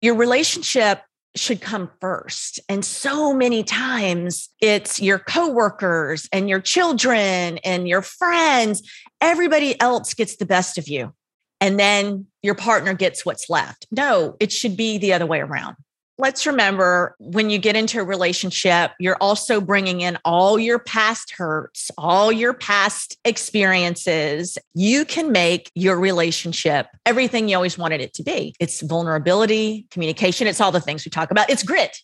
your 0.00 0.14
relationship 0.14 1.02
should 1.36 1.60
come 1.60 1.90
first. 2.00 2.58
And 2.68 2.84
so 2.84 3.32
many 3.32 3.62
times 3.62 4.48
it's 4.60 5.00
your 5.00 5.18
coworkers 5.18 6.28
and 6.32 6.48
your 6.48 6.60
children 6.60 7.58
and 7.58 7.86
your 7.86 8.02
friends. 8.02 8.82
Everybody 9.20 9.80
else 9.80 10.14
gets 10.14 10.36
the 10.36 10.46
best 10.46 10.76
of 10.76 10.88
you. 10.88 11.14
And 11.60 11.78
then 11.78 12.26
your 12.42 12.54
partner 12.54 12.94
gets 12.94 13.24
what's 13.24 13.50
left. 13.50 13.86
No, 13.90 14.36
it 14.40 14.50
should 14.50 14.76
be 14.76 14.98
the 14.98 15.12
other 15.12 15.26
way 15.26 15.40
around 15.40 15.76
let's 16.20 16.46
remember 16.46 17.16
when 17.18 17.50
you 17.50 17.58
get 17.58 17.76
into 17.76 18.00
a 18.00 18.04
relationship, 18.04 18.92
you're 19.00 19.16
also 19.20 19.60
bringing 19.60 20.02
in 20.02 20.18
all 20.24 20.58
your 20.58 20.78
past 20.78 21.32
hurts, 21.32 21.90
all 21.98 22.30
your 22.30 22.54
past 22.54 23.18
experiences. 23.24 24.58
You 24.74 25.04
can 25.04 25.32
make 25.32 25.70
your 25.74 25.98
relationship 25.98 26.86
everything 27.06 27.48
you 27.48 27.56
always 27.56 27.78
wanted 27.78 28.00
it 28.00 28.14
to 28.14 28.22
be. 28.22 28.54
It's 28.60 28.80
vulnerability, 28.82 29.86
communication, 29.90 30.46
it's 30.46 30.60
all 30.60 30.72
the 30.72 30.80
things 30.80 31.04
we 31.04 31.10
talk 31.10 31.30
about. 31.30 31.50
It's 31.50 31.62
grit. 31.62 31.96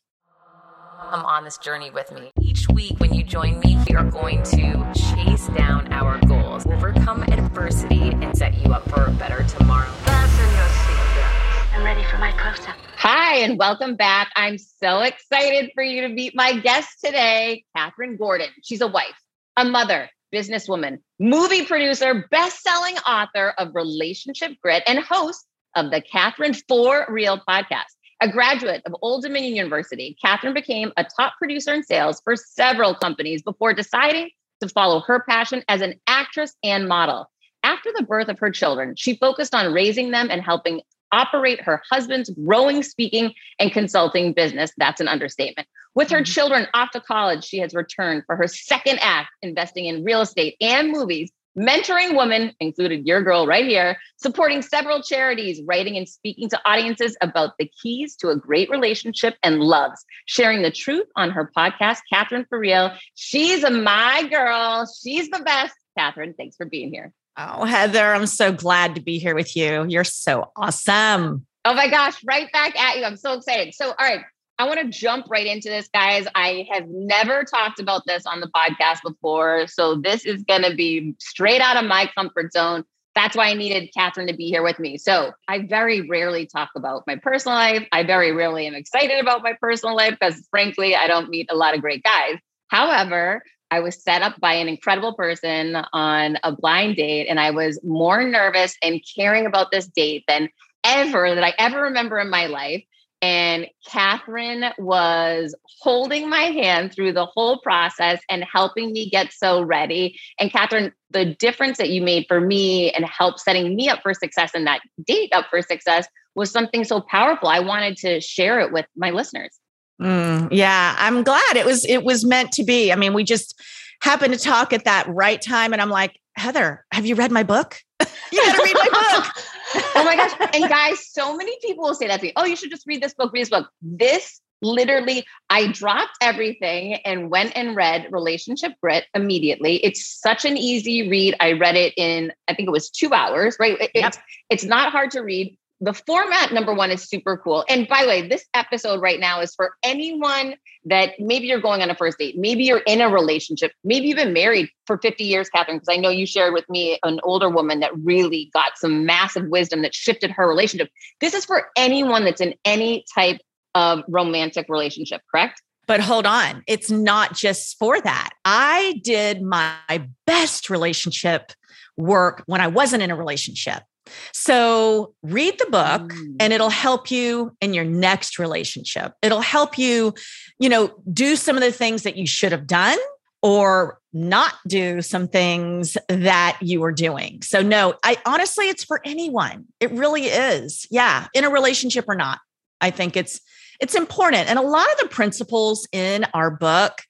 Come 1.11 1.25
on 1.25 1.45
this 1.45 1.59
journey 1.59 1.91
with 1.91 2.11
me. 2.11 2.33
Each 2.41 2.69
week, 2.69 2.99
when 2.99 3.15
you 3.15 3.23
join 3.23 3.61
me, 3.61 3.79
we 3.89 3.95
are 3.95 4.05
going 4.05 4.43
to 4.45 4.93
chase 4.95 5.47
down 5.49 5.93
our 5.93 6.19
goals, 6.27 6.67
overcome 6.67 7.23
adversity, 7.25 8.11
and 8.11 8.37
set 8.37 8.55
you 8.55 8.73
up 8.73 8.89
for 8.91 9.05
a 9.05 9.11
better 9.13 9.45
tomorrow. 9.45 9.89
Fasten 10.05 10.51
your 10.57 10.67
seatbelts. 10.67 11.77
I'm 11.77 11.85
ready 11.85 12.03
for 12.05 12.19
my 12.19 12.33
close 12.33 12.67
up. 12.67 12.86
Hi, 13.09 13.37
and 13.37 13.57
welcome 13.57 13.95
back. 13.95 14.33
I'm 14.35 14.59
so 14.59 14.99
excited 15.03 15.71
for 15.77 15.85
you 15.85 16.01
to 16.01 16.09
meet 16.09 16.35
my 16.35 16.59
guest 16.59 16.99
today, 17.05 17.65
Kathryn 17.77 18.19
Gordon. 18.19 18.49
She's 18.65 18.81
a 18.81 18.89
wife, 18.89 19.15
a 19.57 19.65
mother, 19.65 20.11
businesswoman, 20.35 20.99
movie 21.21 21.65
producer, 21.65 22.27
best-selling 22.33 22.97
author 23.07 23.55
of 23.59 23.77
Relationship 23.77 24.55
Grit, 24.61 24.83
and 24.89 24.99
host 24.99 25.47
of 25.77 25.93
the 25.93 26.03
Kathryn 26.03 26.61
For 26.67 27.07
Real 27.09 27.41
podcast. 27.49 27.95
A 28.23 28.29
graduate 28.29 28.83
of 28.87 28.97
Old 29.03 29.23
Dominion 29.23 29.55
University, 29.55 30.17
Kathryn 30.25 30.53
became 30.53 30.91
a 30.97 31.05
top 31.05 31.35
producer 31.39 31.73
in 31.75 31.85
sales 31.85 32.21
for 32.25 32.35
several 32.35 32.97
companies 32.97 33.41
before 33.41 33.73
deciding 33.73 34.31
to 34.61 34.69
follow 34.69 34.99
her 35.03 35.23
passion 35.29 35.63
as 35.69 35.81
an 35.81 35.95
actress 36.09 36.57
and 36.65 36.89
model. 36.89 37.31
After 37.63 37.91
the 37.97 38.03
birth 38.03 38.29
of 38.29 38.41
her 38.41 38.51
children, 38.51 38.95
she 38.97 39.15
focused 39.15 39.55
on 39.55 39.73
raising 39.73 40.11
them 40.11 40.27
and 40.29 40.43
helping 40.43 40.81
operate 41.13 41.61
her 41.63 41.83
husband's 41.91 42.31
growing 42.31 42.83
speaking 42.83 43.33
and 43.59 43.73
consulting 43.73 44.33
business. 44.33 44.73
That's 44.77 45.01
an 45.01 45.09
understatement. 45.09 45.69
With 45.95 46.11
her 46.11 46.19
mm-hmm. 46.19 46.25
children 46.25 46.67
off 46.75 46.91
to 46.91 47.01
college, 47.01 47.45
she 47.45 47.59
has 47.59 47.75
returned 47.75 48.25
for 48.27 48.37
her 48.37 48.47
second 48.47 48.99
act, 49.01 49.31
investing 49.43 49.87
in 49.87 50.05
real 50.05 50.21
estate 50.21 50.57
and 50.61 50.91
movies, 50.91 51.31
mentoring 51.57 52.17
women, 52.17 52.53
included 52.61 53.07
your 53.07 53.23
girl 53.23 53.47
right 53.47 53.65
here, 53.65 53.97
supporting 54.19 54.61
several 54.61 55.03
charities, 55.03 55.63
writing 55.65 55.97
and 55.97 56.09
speaking 56.09 56.51
to 56.51 56.61
audiences 56.67 57.17
about 57.23 57.53
the 57.59 57.71
keys 57.83 58.15
to 58.17 58.29
a 58.29 58.37
great 58.37 58.69
relationship 58.69 59.37
and 59.43 59.61
loves, 59.61 60.05
sharing 60.27 60.63
the 60.63 60.71
truth 60.71 61.07
on 61.17 61.31
her 61.31 61.51
podcast, 61.57 62.01
Kathryn 62.13 62.47
for 62.49 62.59
Real. 62.59 62.93
She's 63.15 63.65
a 63.65 63.71
my 63.71 64.29
girl. 64.31 64.87
She's 65.03 65.31
the 65.31 65.41
best. 65.41 65.75
Kathryn, 65.99 66.37
thanks 66.37 66.57
for 66.57 66.67
being 66.67 66.93
here. 66.93 67.13
Oh, 67.39 67.65
Heather, 67.65 68.15
I'm 68.15 68.27
so 68.27 68.51
glad 68.51 68.95
to 68.95 69.03
be 69.03 69.19
here 69.19 69.35
with 69.35 69.57
you. 69.57 69.85
You're 69.87 70.05
so 70.05 70.51
awesome. 70.57 71.47
Oh 71.67 71.75
my 71.75 71.89
gosh, 71.89 72.23
right 72.25 72.51
back 72.53 72.79
at 72.79 72.97
you. 72.97 73.05
I'm 73.05 73.17
so 73.17 73.35
excited. 73.35 73.75
So, 73.75 73.89
all 73.89 73.95
right, 74.01 74.21
I 74.59 74.67
want 74.67 74.81
to 74.81 74.89
jump 74.89 75.27
right 75.29 75.47
into 75.47 75.69
this, 75.69 75.89
guys. 75.93 76.27
I 76.35 76.67
have 76.73 76.85
never 76.89 77.45
talked 77.45 77.79
about 77.79 78.03
this 78.07 78.25
on 78.25 78.41
the 78.41 78.49
podcast 78.49 79.03
before. 79.05 79.67
So, 79.67 79.97
this 79.97 80.25
is 80.25 80.45
going 80.45 80.63
to 80.63 80.75
be 80.75 81.15
straight 81.19 81.61
out 81.61 81.77
of 81.77 81.85
my 81.85 82.11
comfort 82.17 82.53
zone. 82.55 82.85
That's 83.15 83.37
why 83.37 83.49
I 83.49 83.55
needed 83.55 83.91
Kathryn 83.97 84.29
to 84.29 84.35
be 84.35 84.49
here 84.49 84.63
with 84.63 84.79
me. 84.79 84.97
So, 84.97 85.33
I 85.47 85.67
very 85.67 86.09
rarely 86.09 86.47
talk 86.47 86.71
about 86.75 87.03
my 87.07 87.17
personal 87.17 87.59
life. 87.59 87.87
I 87.93 88.03
very 88.05 88.33
rarely 88.33 88.67
am 88.67 88.75
excited 88.75 89.21
about 89.21 89.43
my 89.43 89.53
personal 89.61 89.95
life 89.95 90.17
because, 90.19 90.47
frankly, 90.51 90.97
I 90.97 91.07
don't 91.07 91.29
meet 91.29 91.49
a 91.51 91.57
lot 91.57 91.75
of 91.75 91.83
great 91.83 92.03
guys. 92.03 92.37
However, 92.69 93.43
I 93.71 93.81
was 93.81 94.03
set 94.03 94.23
up 94.23 94.39
by 94.41 94.55
an 94.55 94.69
incredible 94.69 95.15
person 95.15 95.77
on 95.93 96.39
a 96.45 96.53
blind 96.53 96.97
date, 96.97 97.27
and 97.29 97.41
I 97.41 97.51
was 97.51 97.81
more 97.83 98.23
nervous 98.23 98.77
and 98.83 99.01
caring 99.17 99.47
about 99.47 99.71
this 99.71 99.87
date 99.87 100.25
than 100.29 100.49
ever 100.85 101.35
that 101.35 101.45
I 101.45 101.53
ever 101.59 101.83
remember 101.83 102.19
in 102.19 102.31
my 102.31 102.47
life. 102.47 102.85
And 103.23 103.67
Kathryn 103.89 104.73
was 104.79 105.55
holding 105.81 106.29
my 106.29 106.43
hand 106.43 106.93
through 106.93 107.13
the 107.13 107.27
whole 107.27 107.59
process 107.61 108.21
and 108.29 108.45
helping 108.45 108.93
me 108.93 109.09
get 109.09 109.33
so 109.33 109.63
ready. 109.63 110.19
And 110.39 110.53
Kathryn, 110.53 110.93
the 111.11 111.25
difference 111.25 111.79
that 111.79 111.89
you 111.89 112.03
made 112.03 112.27
for 112.29 112.41
me 112.41 112.93
and 112.93 113.05
help 113.07 113.39
setting 113.39 113.75
me 113.75 113.89
up 113.89 114.03
for 114.03 114.13
success 114.13 114.53
and 114.55 114.67
that 114.67 114.83
date 115.07 115.33
up 115.33 115.47
for 115.51 115.63
success 115.63 116.07
was 116.35 116.51
something 116.51 116.85
so 116.85 117.01
powerful. 117.01 117.49
I 117.49 117.61
wanted 117.61 117.97
to 117.99 118.21
share 118.21 118.61
it 118.61 118.71
with 118.71 118.87
my 118.95 119.11
listeners. 119.11 119.59
Mm, 120.01 120.49
yeah, 120.51 120.95
I'm 120.99 121.23
glad 121.23 121.57
it 121.57 121.65
was 121.65 121.85
it 121.85 122.05
was 122.05 122.25
meant 122.25 122.53
to 122.53 122.65
be. 122.65 122.93
I 122.93 122.97
mean, 122.97 123.15
we 123.15 123.25
just 123.25 123.61
happened 124.03 124.35
to 124.35 124.39
talk 124.39 124.73
at 124.73 124.85
that 124.85 125.07
right 125.09 125.41
time, 125.41 125.73
and 125.73 125.81
I'm 125.81 125.91
like, 125.91 126.19
Heather, 126.37 126.85
have 126.93 127.07
you 127.07 127.15
read 127.15 127.31
my 127.31 127.43
book? 127.43 127.81
you 128.33 128.45
got 128.45 128.57
to 128.57 128.63
read 128.63 128.77
my 128.77 128.89
book. 128.91 129.45
oh 129.95 130.05
my 130.05 130.17
gosh! 130.17 130.51
And 130.55 130.69
guys, 130.69 131.07
so 131.11 131.37
many 131.37 131.57
people 131.63 131.85
will 131.85 131.95
say 131.95 132.09
that 132.09 132.21
to 132.21 132.27
me. 132.27 132.33
Oh, 132.37 132.45
you 132.45 132.57
should 132.57 132.71
just 132.71 132.87
read 132.87 133.03
this 133.03 133.15
book. 133.15 133.33
Read 133.33 133.43
this 133.43 133.51
book. 133.51 133.71
This 133.81 134.41
literally, 134.63 135.25
I 135.51 135.69
dropped 135.73 136.17
everything 136.21 136.95
and 137.05 137.31
went 137.31 137.53
and 137.57 137.77
read 137.77 138.09
Relationship 138.11 138.73
Grit 138.83 139.05
immediately. 139.15 139.77
It's 139.85 140.07
such 140.07 140.45
an 140.45 140.57
easy 140.57 141.09
read. 141.09 141.37
I 141.41 141.53
read 141.53 141.77
it 141.77 141.95
in 141.97 142.33
I 142.49 142.55
think 142.55 142.69
it 142.69 142.73
was 142.73 142.91
two 142.91 143.15
hours. 143.15 143.57
Right? 143.59 143.81
It, 143.81 143.91
yep. 143.95 144.09
It's 144.09 144.19
it's 144.51 144.65
not 144.65 144.93
hard 144.93 145.11
to 145.13 145.21
read 145.21 145.57
the 145.81 145.93
format 145.93 146.53
number 146.53 146.73
one 146.73 146.91
is 146.91 147.03
super 147.03 147.37
cool 147.37 147.65
and 147.69 147.87
by 147.89 148.03
the 148.03 148.09
way 148.09 148.27
this 148.27 148.47
episode 148.55 149.01
right 149.01 149.21
now 149.21 149.41
is 149.41 149.55
for 149.55 149.75
anyone 149.83 150.55
that 150.85 151.13
maybe 151.19 151.47
you're 151.47 151.61
going 151.61 151.83
on 151.83 151.91
a 151.91 151.95
first 151.95 152.19
date 152.19 152.37
maybe 152.39 152.65
you're 152.65 152.83
in 152.87 153.01
a 153.01 153.09
relationship 153.09 153.73
maybe 153.85 154.07
you've 154.07 154.17
been 154.17 154.33
married 154.33 154.69
for 154.87 154.99
50 154.99 155.25
years 155.25 155.51
kathryn 155.55 155.75
because 155.75 155.89
i 155.91 155.97
know 155.97 156.09
you 156.09 156.27
shared 156.27 156.55
with 156.55 156.69
me 156.71 156.99
an 157.03 157.21
older 157.25 157.51
woman 157.51 157.81
that 157.81 157.91
really 157.99 158.51
got 158.55 158.79
some 158.79 159.05
massive 159.05 159.47
wisdom 159.49 159.83
that 159.83 159.95
shifted 159.95 160.31
her 160.31 160.49
relationship 160.49 160.89
this 161.21 161.35
is 161.35 161.45
for 161.45 161.69
anyone 161.77 162.25
that's 162.25 162.41
in 162.41 162.55
any 162.65 163.05
type 163.15 163.41
of 163.75 164.03
romantic 164.09 164.67
relationship 164.69 165.21
correct 165.31 165.61
but 165.87 166.01
hold 166.01 166.27
on, 166.27 166.65
it's 166.67 166.91
not 166.91 167.35
just 167.35 167.79
for 167.79 168.01
that. 168.01 168.31
I 168.45 169.01
did 169.05 169.41
my 169.41 170.09
best 170.27 170.69
relationship 170.69 171.53
work 171.97 172.43
when 172.47 172.61
I 172.61 172.67
wasn't 172.67 173.05
in 173.05 173.11
a 173.13 173.17
relationship. 173.17 173.85
So 174.33 175.15
read 175.23 175.59
the 175.59 175.67
book 175.67 176.13
mm. 176.13 176.37
and 176.41 176.53
it'll 176.53 176.71
help 176.71 177.11
you 177.11 177.57
in 177.61 177.75
your 177.75 177.85
next 177.85 178.39
relationship. 178.39 179.13
It'll 179.23 179.41
help 179.41 179.79
you, 179.79 180.15
you 180.59 180.69
know, 180.69 180.93
do 181.13 181.37
some 181.37 181.57
of 181.57 181.63
the 181.63 181.73
things 181.73 182.03
that 182.03 182.17
you 182.17 182.27
should 182.27 182.53
have 182.53 182.67
done 182.67 182.99
or 183.43 184.01
not 184.13 184.55
do 184.67 185.03
some 185.03 185.29
things 185.29 185.97
that 186.09 186.59
you 186.61 186.81
were 186.81 186.93
doing. 186.93 187.43
So 187.43 187.63
no, 187.63 187.95
I 188.03 188.17
honestly 188.25 188.69
it's 188.69 188.83
for 188.83 189.01
anyone. 189.05 189.67
It 189.79 189.93
really 189.93 190.27
is. 190.27 190.87
Yeah, 190.91 191.27
in 191.35 191.45
a 191.45 191.51
relationship 191.51 192.07
or 192.09 192.15
not. 192.15 192.41
I 192.81 192.91
think 192.91 193.17
it's 193.17 193.41
it's 193.81 193.95
important. 193.95 194.49
And 194.49 194.59
a 194.59 194.63
lot 194.63 194.91
of 194.93 194.99
the 194.99 195.09
principles 195.09 195.87
in 195.93 196.25
our 196.33 196.51
book 196.51 197.03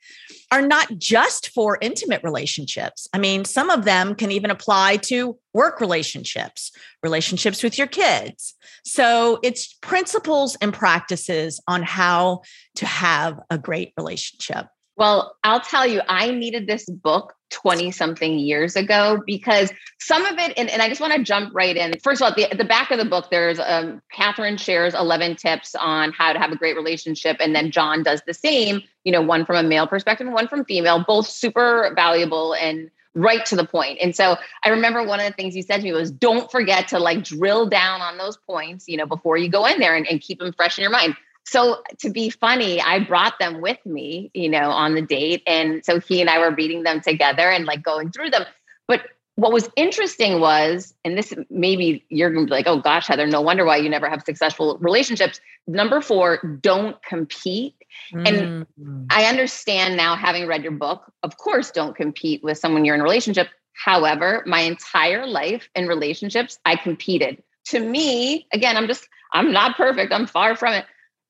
are 0.52 0.62
not 0.62 0.98
just 0.98 1.50
for 1.50 1.78
intimate 1.80 2.22
relationships. 2.22 3.08
I 3.12 3.18
mean, 3.18 3.44
some 3.44 3.70
of 3.70 3.84
them 3.84 4.14
can 4.14 4.30
even 4.30 4.50
apply 4.50 4.98
to 4.98 5.38
work 5.52 5.80
relationships, 5.80 6.70
relationships 7.02 7.62
with 7.62 7.78
your 7.78 7.86
kids. 7.88 8.54
So 8.84 9.40
it's 9.42 9.74
principles 9.74 10.56
and 10.60 10.72
practices 10.72 11.60
on 11.66 11.82
how 11.82 12.42
to 12.76 12.86
have 12.86 13.40
a 13.50 13.58
great 13.58 13.92
relationship. 13.96 14.66
Well, 14.96 15.36
I'll 15.44 15.60
tell 15.60 15.86
you, 15.86 16.00
I 16.08 16.30
needed 16.30 16.66
this 16.66 16.86
book 16.86 17.34
20 17.50 17.90
something 17.90 18.38
years 18.38 18.76
ago 18.76 19.22
because 19.24 19.70
some 20.00 20.24
of 20.24 20.38
it, 20.38 20.54
and, 20.56 20.70
and 20.70 20.80
I 20.80 20.88
just 20.88 21.00
want 21.00 21.12
to 21.12 21.22
jump 21.22 21.54
right 21.54 21.76
in. 21.76 21.98
First 22.02 22.22
of 22.22 22.26
all, 22.26 22.34
the, 22.34 22.54
the 22.56 22.64
back 22.64 22.90
of 22.90 22.98
the 22.98 23.04
book, 23.04 23.30
there's 23.30 23.60
um, 23.60 24.02
Kathryn 24.14 24.58
shares 24.58 24.94
11 24.94 25.36
tips 25.36 25.74
on 25.74 26.12
how 26.12 26.32
to 26.32 26.38
have 26.38 26.50
a 26.50 26.56
great 26.56 26.76
relationship. 26.76 27.37
And 27.40 27.54
then 27.54 27.70
John 27.70 28.02
does 28.02 28.22
the 28.26 28.34
same, 28.34 28.82
you 29.04 29.12
know, 29.12 29.22
one 29.22 29.44
from 29.44 29.56
a 29.56 29.62
male 29.62 29.87
perspective 29.87 30.26
one 30.26 30.48
from 30.48 30.64
female, 30.64 31.04
both 31.06 31.28
super 31.28 31.92
valuable 31.94 32.54
and 32.54 32.90
right 33.14 33.44
to 33.46 33.56
the 33.56 33.64
point. 33.64 33.99
And 34.00 34.14
so 34.14 34.37
I 34.62 34.69
remember 34.69 35.02
one 35.02 35.20
of 35.20 35.26
the 35.26 35.32
things 35.32 35.56
you 35.56 35.62
said 35.62 35.78
to 35.78 35.82
me 35.82 35.92
was 35.92 36.10
don't 36.10 36.50
forget 36.50 36.88
to 36.88 36.99
like 36.99 37.25
drill 37.25 37.66
down 37.66 38.02
on 38.02 38.19
those 38.19 38.37
points, 38.37 38.87
you 38.88 38.96
know, 38.96 39.06
before 39.06 39.37
you 39.37 39.49
go 39.49 39.66
in 39.66 39.78
there 39.78 39.94
and, 39.96 40.06
and 40.06 40.20
keep 40.20 40.38
them 40.38 40.52
fresh 40.52 40.78
in 40.78 40.82
your 40.82 40.90
mind. 40.90 41.16
So 41.46 41.82
to 42.00 42.10
be 42.10 42.28
funny, 42.28 42.81
I 42.81 42.98
brought 42.98 43.38
them 43.38 43.60
with 43.60 43.78
me, 43.87 44.31
you 44.34 44.48
know, 44.48 44.70
on 44.70 44.94
the 44.94 45.02
date. 45.02 45.43
And 45.46 45.84
so 45.84 46.00
he 46.00 46.20
and 46.20 46.28
I 46.28 46.38
were 46.38 46.50
reading 46.50 46.82
them 46.82 47.00
together 47.00 47.48
and 47.48 47.64
like 47.64 47.82
going 47.82 48.10
through 48.10 48.31
them. 48.31 48.44
But 48.88 49.02
what 49.37 49.52
was 49.52 49.70
interesting 49.76 50.40
was, 50.40 50.93
and 51.04 51.16
this 51.16 51.32
maybe 51.48 52.04
you're 52.08 52.31
gonna 52.31 52.46
be 52.46 52.50
like, 52.50 52.66
oh 52.66 52.81
gosh, 52.81 53.06
Heather, 53.06 53.26
no 53.26 53.40
wonder 53.40 53.64
why 53.64 53.76
you 53.76 53.88
never 53.88 54.08
have 54.08 54.22
successful 54.22 54.76
relationships. 54.81 55.40
Number 55.69 56.00
four, 56.00 56.58
don't 56.62 57.00
compete. 57.02 57.75
Mm. 58.12 58.66
And 58.76 59.06
I 59.10 59.25
understand 59.26 59.96
now, 59.96 60.16
having 60.16 60.46
read 60.46 60.62
your 60.62 60.72
book, 60.72 61.12
of 61.22 61.37
course, 61.37 61.70
don't 61.70 61.94
compete 61.94 62.42
with 62.42 62.58
someone 62.58 62.84
you're 62.84 62.94
in 62.94 63.00
a 63.00 63.04
relationship. 63.04 63.49
However, 63.72 64.42
my 64.46 64.60
entire 64.60 65.26
life 65.26 65.69
in 65.75 65.87
relationships, 65.87 66.58
I 66.64 66.76
competed 66.76 67.42
to 67.66 67.81
me, 67.81 68.46
again, 68.52 68.76
I'm 68.76 68.87
just, 68.87 69.08
I'm 69.32 69.52
not 69.52 69.76
perfect. 69.76 70.12
I'm 70.12 70.26
far 70.26 70.56
from 70.56 70.75
it. 70.75 70.87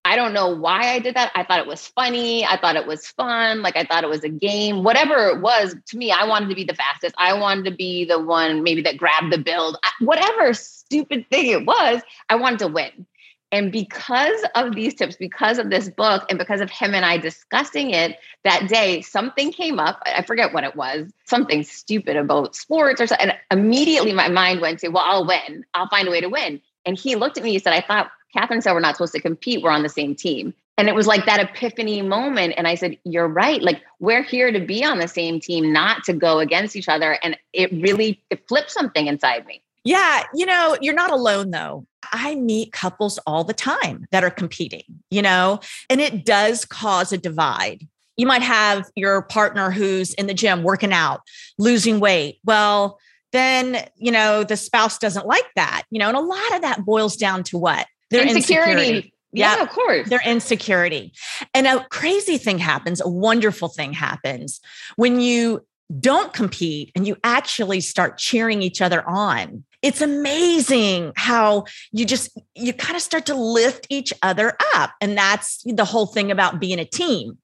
I 0.07 0.15
don't 0.15 0.33
know 0.33 0.49
why 0.49 0.93
I 0.93 1.01
did 1.01 1.17
that. 1.17 1.33
I 1.35 1.43
thought 1.43 1.59
it 1.59 1.67
was 1.67 1.89
funny. 1.89 2.45
I 2.45 2.57
thought 2.57 2.77
it 2.77 2.87
was 2.87 3.09
fun. 3.09 3.61
Like 3.61 3.77
I 3.77 3.83
thought 3.83 4.05
it 4.05 4.11
was 4.11 4.23
a 4.23 4.29
game. 4.29 4.85
Whatever 4.85 5.27
it 5.31 5.41
was, 5.41 5.75
to 5.89 5.97
me, 5.97 6.13
I 6.13 6.25
wanted 6.25 6.49
to 6.49 6.55
be 6.55 6.63
the 6.63 6.75
fastest. 6.75 7.17
I 7.19 7.35
wanted 7.35 7.65
to 7.65 7.73
be 7.73 8.05
the 8.05 8.21
one 8.21 8.63
maybe 8.63 8.83
that 8.83 8.99
grabbed 8.99 9.33
the 9.33 9.39
build. 9.39 9.77
Whatever 9.99 10.55
stupid 10.55 11.27
thing 11.29 11.47
it 11.47 11.67
was, 11.67 12.03
I 12.31 12.37
wanted 12.37 12.61
to 12.61 12.69
win. 12.69 13.05
And 13.51 13.73
because 13.73 14.45
of 14.55 14.77
these 14.77 14.95
tips, 14.95 15.17
because 15.17 15.59
of 15.59 15.71
this 15.71 15.89
book, 15.89 16.25
and 16.29 16.39
because 16.39 16.61
of 16.61 16.71
him 16.71 16.95
and 16.95 17.05
I 17.05 17.19
discussing 17.19 17.91
it 17.91 18.17
that 18.45 18.69
day, 18.69 19.03
something 19.03 19.51
came 19.51 19.81
up. 19.81 20.01
I 20.07 20.23
forget 20.23 20.53
what 20.53 20.63
it 20.63 20.77
was, 20.77 21.11
something 21.25 21.65
stupid 21.65 22.17
about 22.17 22.55
sports 22.55 23.01
or 23.01 23.09
something. 23.09 23.31
And 23.31 23.39
immediately 23.51 24.13
my 24.13 24.29
mind 24.29 24.61
went 24.61 24.81
to, 24.81 24.89
well, 24.89 25.05
I'll 25.05 25.27
win. 25.27 25.65
I'll 25.75 25.89
find 25.89 26.07
a 26.07 26.13
way 26.13 26.21
to 26.21 26.29
win. 26.29 26.61
And 26.85 26.97
he 26.97 27.17
looked 27.17 27.39
at 27.39 27.43
me, 27.43 27.51
he 27.51 27.59
said, 27.59 27.73
I 27.73 27.81
thought 27.81 28.11
Kathryn 28.37 28.63
said 28.63 28.73
we're 28.73 28.81
not 28.81 28.97
supposed 28.97 29.15
to 29.15 29.21
compete. 29.21 29.63
We're 29.63 29.71
on 29.71 29.83
the 29.83 29.89
same 29.89 30.15
team. 30.15 30.55
And 30.79 30.89
it 30.89 30.95
was 30.95 31.07
like 31.07 31.25
that 31.25 31.41
epiphany 31.41 32.03
moment. 32.03 32.55
And 32.57 32.69
I 32.69 32.75
said, 32.75 32.99
You're 33.05 33.29
right. 33.29 33.63
Like, 33.63 33.83
we're 33.99 34.23
here 34.23 34.53
to 34.53 34.61
be 34.61 34.85
on 34.85 34.99
the 34.99 35.09
same 35.09 35.41
team, 35.41 35.73
not 35.73 36.05
to 36.05 36.13
go 36.13 36.39
against 36.39 36.77
each 36.77 36.89
other. 36.89 37.19
And 37.23 37.37
it 37.53 37.73
really 37.73 38.23
it 38.31 38.47
flipped 38.47 38.71
something 38.71 39.07
inside 39.07 39.47
me. 39.47 39.63
Yeah. 39.85 40.25
You 40.35 40.47
know, 40.47 40.77
you're 40.81 40.95
not 40.95 41.13
alone 41.13 41.51
though. 41.51 41.87
I 42.13 42.35
meet 42.35 42.73
couples 42.73 43.19
all 43.27 43.45
the 43.45 43.55
time 43.55 44.07
that 44.11 44.23
are 44.23 44.31
competing, 44.31 44.83
you 45.11 45.23
know, 45.23 45.61
and 45.89 46.01
it 46.01 46.25
does 46.25 46.65
cause 46.65 47.13
a 47.13 47.19
divide. 47.19 47.87
You 48.17 48.27
might 48.27 48.43
have 48.43 48.89
your 48.95 49.23
partner 49.23 49.71
who's 49.71 50.15
in 50.15 50.27
the 50.27 50.35
gym 50.35 50.63
working 50.63 50.93
out, 50.93 51.21
losing 51.59 52.01
weight. 52.01 52.39
Well, 52.45 52.99
then, 53.33 53.87
you 53.97 54.11
know, 54.11 54.45
the 54.45 54.57
spouse 54.57 54.99
doesn't 54.99 55.27
like 55.27 55.47
that, 55.57 55.83
you 55.91 55.99
know, 55.99 56.09
and 56.09 56.17
a 56.17 56.21
lot 56.21 56.55
of 56.55 56.63
that 56.63 56.85
boils 56.85 57.17
down 57.17 57.43
to 57.45 57.59
what? 57.59 57.87
Their 58.11 58.23
insecurity. 58.23 58.73
insecurity. 58.73 59.13
Yeah, 59.33 59.63
of 59.63 59.69
course. 59.69 60.09
Their 60.09 60.23
insecurity. 60.25 61.13
And 61.53 61.67
a 61.67 61.85
crazy 61.91 62.39
thing 62.39 62.59
happens, 62.59 63.01
a 63.01 63.09
wonderful 63.09 63.69
thing 63.69 63.93
happens 63.93 64.61
when 64.97 65.21
you 65.21 65.67
don't 66.01 66.33
compete 66.33 66.91
and 66.97 67.07
you 67.07 67.17
actually 67.23 67.81
start 67.81 68.19
cheering 68.19 68.63
each 68.63 68.81
other 68.81 69.09
on. 69.09 69.65
It's 69.83 70.01
amazing 70.01 71.13
how 71.17 71.65
you 71.93 72.05
just 72.05 72.37
you 72.55 72.73
kind 72.73 72.97
of 72.97 73.03
start 73.03 73.27
to 73.27 73.35
lift 73.35 73.87
each 73.89 74.13
other 74.23 74.57
up 74.75 74.93
and 75.01 75.17
that's 75.17 75.63
the 75.65 75.85
whole 75.85 76.07
thing 76.07 76.31
about 76.31 76.61
being 76.61 76.81
a 76.81 76.85
team. 76.85 77.39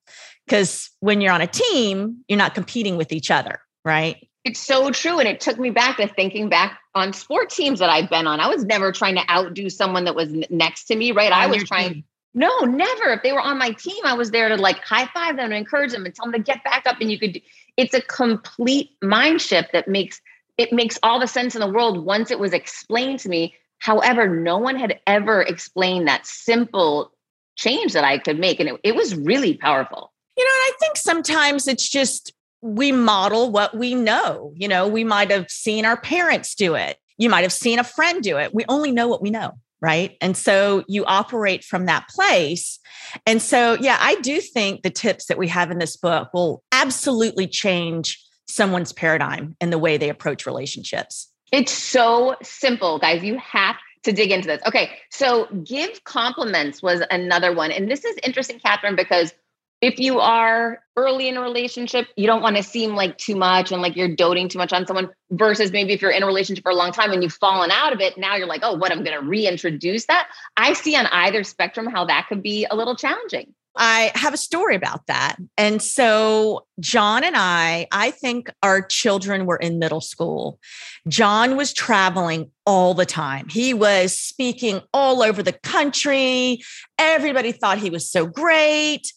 Cuz 0.48 0.90
when 1.00 1.20
you're 1.20 1.32
on 1.32 1.40
a 1.40 1.46
team, 1.46 2.24
you're 2.26 2.38
not 2.38 2.54
competing 2.54 2.96
with 2.96 3.12
each 3.12 3.30
other, 3.30 3.60
right? 3.84 4.16
It's 4.44 4.60
so 4.60 4.90
true. 4.90 5.18
And 5.18 5.28
it 5.28 5.40
took 5.40 5.58
me 5.58 5.70
back 5.70 5.98
to 5.98 6.08
thinking 6.08 6.48
back 6.48 6.80
on 6.94 7.12
sport 7.12 7.50
teams 7.50 7.78
that 7.78 7.90
I've 7.90 8.10
been 8.10 8.26
on. 8.26 8.40
I 8.40 8.48
was 8.48 8.64
never 8.64 8.90
trying 8.90 9.14
to 9.14 9.30
outdo 9.30 9.70
someone 9.70 10.04
that 10.04 10.14
was 10.14 10.30
next 10.50 10.84
to 10.86 10.96
me, 10.96 11.12
right? 11.12 11.32
On 11.32 11.38
I 11.38 11.46
was 11.46 11.64
trying. 11.64 11.94
Team. 11.94 12.04
No, 12.34 12.58
never. 12.60 13.12
If 13.12 13.22
they 13.22 13.32
were 13.32 13.40
on 13.40 13.58
my 13.58 13.70
team, 13.70 14.04
I 14.04 14.14
was 14.14 14.30
there 14.30 14.48
to 14.48 14.56
like 14.56 14.78
high 14.78 15.06
five 15.14 15.36
them 15.36 15.46
and 15.46 15.54
encourage 15.54 15.92
them 15.92 16.04
and 16.04 16.14
tell 16.14 16.24
them 16.24 16.32
to 16.32 16.38
get 16.40 16.64
back 16.64 16.84
up. 16.86 16.96
And 17.00 17.10
you 17.10 17.18
could, 17.18 17.40
it's 17.76 17.94
a 17.94 18.00
complete 18.00 18.90
mind 19.02 19.40
shift 19.40 19.72
that 19.72 19.86
makes 19.86 20.20
it 20.58 20.72
makes 20.72 20.98
all 21.02 21.18
the 21.18 21.26
sense 21.26 21.54
in 21.54 21.60
the 21.60 21.70
world 21.70 22.04
once 22.04 22.30
it 22.30 22.38
was 22.38 22.52
explained 22.52 23.20
to 23.20 23.28
me. 23.28 23.54
However, 23.78 24.28
no 24.28 24.58
one 24.58 24.76
had 24.76 25.00
ever 25.06 25.42
explained 25.42 26.06
that 26.08 26.26
simple 26.26 27.12
change 27.56 27.92
that 27.94 28.04
I 28.04 28.18
could 28.18 28.38
make. 28.38 28.60
And 28.60 28.68
it, 28.68 28.80
it 28.84 28.94
was 28.94 29.14
really 29.14 29.56
powerful. 29.56 30.12
You 30.36 30.44
know, 30.44 30.50
and 30.50 30.74
I 30.74 30.76
think 30.78 30.96
sometimes 30.96 31.66
it's 31.68 31.88
just 31.88 32.32
we 32.62 32.92
model 32.92 33.50
what 33.50 33.76
we 33.76 33.94
know. 33.94 34.52
You 34.56 34.68
know, 34.68 34.88
we 34.88 35.04
might 35.04 35.30
have 35.30 35.50
seen 35.50 35.84
our 35.84 36.00
parents 36.00 36.54
do 36.54 36.74
it. 36.74 36.96
You 37.18 37.28
might 37.28 37.42
have 37.42 37.52
seen 37.52 37.78
a 37.78 37.84
friend 37.84 38.22
do 38.22 38.38
it. 38.38 38.54
We 38.54 38.64
only 38.68 38.92
know 38.92 39.08
what 39.08 39.20
we 39.20 39.30
know. 39.30 39.52
Right. 39.80 40.16
And 40.20 40.36
so 40.36 40.84
you 40.86 41.04
operate 41.06 41.64
from 41.64 41.86
that 41.86 42.08
place. 42.08 42.78
And 43.26 43.42
so, 43.42 43.76
yeah, 43.80 43.98
I 44.00 44.14
do 44.20 44.40
think 44.40 44.82
the 44.82 44.90
tips 44.90 45.26
that 45.26 45.38
we 45.38 45.48
have 45.48 45.72
in 45.72 45.78
this 45.78 45.96
book 45.96 46.32
will 46.32 46.62
absolutely 46.70 47.48
change 47.48 48.22
someone's 48.46 48.92
paradigm 48.92 49.56
and 49.60 49.72
the 49.72 49.78
way 49.78 49.96
they 49.96 50.08
approach 50.08 50.46
relationships. 50.46 51.28
It's 51.50 51.72
so 51.72 52.36
simple, 52.44 53.00
guys. 53.00 53.24
You 53.24 53.38
have 53.38 53.74
to 54.04 54.12
dig 54.12 54.30
into 54.30 54.46
this. 54.46 54.62
Okay. 54.66 54.90
So, 55.10 55.46
give 55.64 56.04
compliments 56.04 56.80
was 56.80 57.02
another 57.10 57.52
one. 57.52 57.72
And 57.72 57.90
this 57.90 58.04
is 58.04 58.16
interesting, 58.22 58.60
Kathryn, 58.60 58.96
because 58.96 59.34
if 59.82 59.98
you 59.98 60.20
are 60.20 60.80
early 60.96 61.28
in 61.28 61.36
a 61.36 61.40
relationship, 61.40 62.06
you 62.16 62.26
don't 62.26 62.40
want 62.40 62.56
to 62.56 62.62
seem 62.62 62.94
like 62.94 63.18
too 63.18 63.34
much 63.34 63.72
and 63.72 63.82
like 63.82 63.96
you're 63.96 64.14
doting 64.14 64.48
too 64.48 64.58
much 64.58 64.72
on 64.72 64.86
someone 64.86 65.10
versus 65.32 65.72
maybe 65.72 65.92
if 65.92 66.00
you're 66.00 66.12
in 66.12 66.22
a 66.22 66.26
relationship 66.26 66.62
for 66.62 66.70
a 66.70 66.76
long 66.76 66.92
time 66.92 67.10
and 67.10 67.22
you've 67.22 67.32
fallen 67.32 67.72
out 67.72 67.92
of 67.92 68.00
it, 68.00 68.16
now 68.16 68.36
you're 68.36 68.46
like, 68.46 68.60
oh, 68.62 68.74
what? 68.76 68.92
I'm 68.92 69.02
going 69.02 69.18
to 69.20 69.26
reintroduce 69.26 70.06
that. 70.06 70.28
I 70.56 70.74
see 70.74 70.94
on 70.94 71.06
either 71.06 71.42
spectrum 71.42 71.86
how 71.86 72.04
that 72.04 72.26
could 72.28 72.42
be 72.42 72.64
a 72.70 72.76
little 72.76 72.94
challenging. 72.94 73.52
I 73.74 74.12
have 74.14 74.34
a 74.34 74.38
story 74.38 74.76
about 74.76 75.06
that. 75.06 75.36
And 75.56 75.80
so, 75.80 76.66
John 76.78 77.24
and 77.24 77.34
I, 77.36 77.86
I 77.90 78.10
think 78.10 78.50
our 78.62 78.82
children 78.82 79.46
were 79.46 79.56
in 79.56 79.78
middle 79.78 80.02
school. 80.02 80.60
John 81.08 81.56
was 81.56 81.72
traveling 81.72 82.50
all 82.66 82.92
the 82.92 83.06
time. 83.06 83.48
He 83.48 83.72
was 83.72 84.16
speaking 84.16 84.82
all 84.92 85.22
over 85.22 85.42
the 85.42 85.54
country. 85.54 86.62
Everybody 86.98 87.50
thought 87.50 87.78
he 87.78 87.88
was 87.88 88.08
so 88.08 88.26
great. 88.26 89.10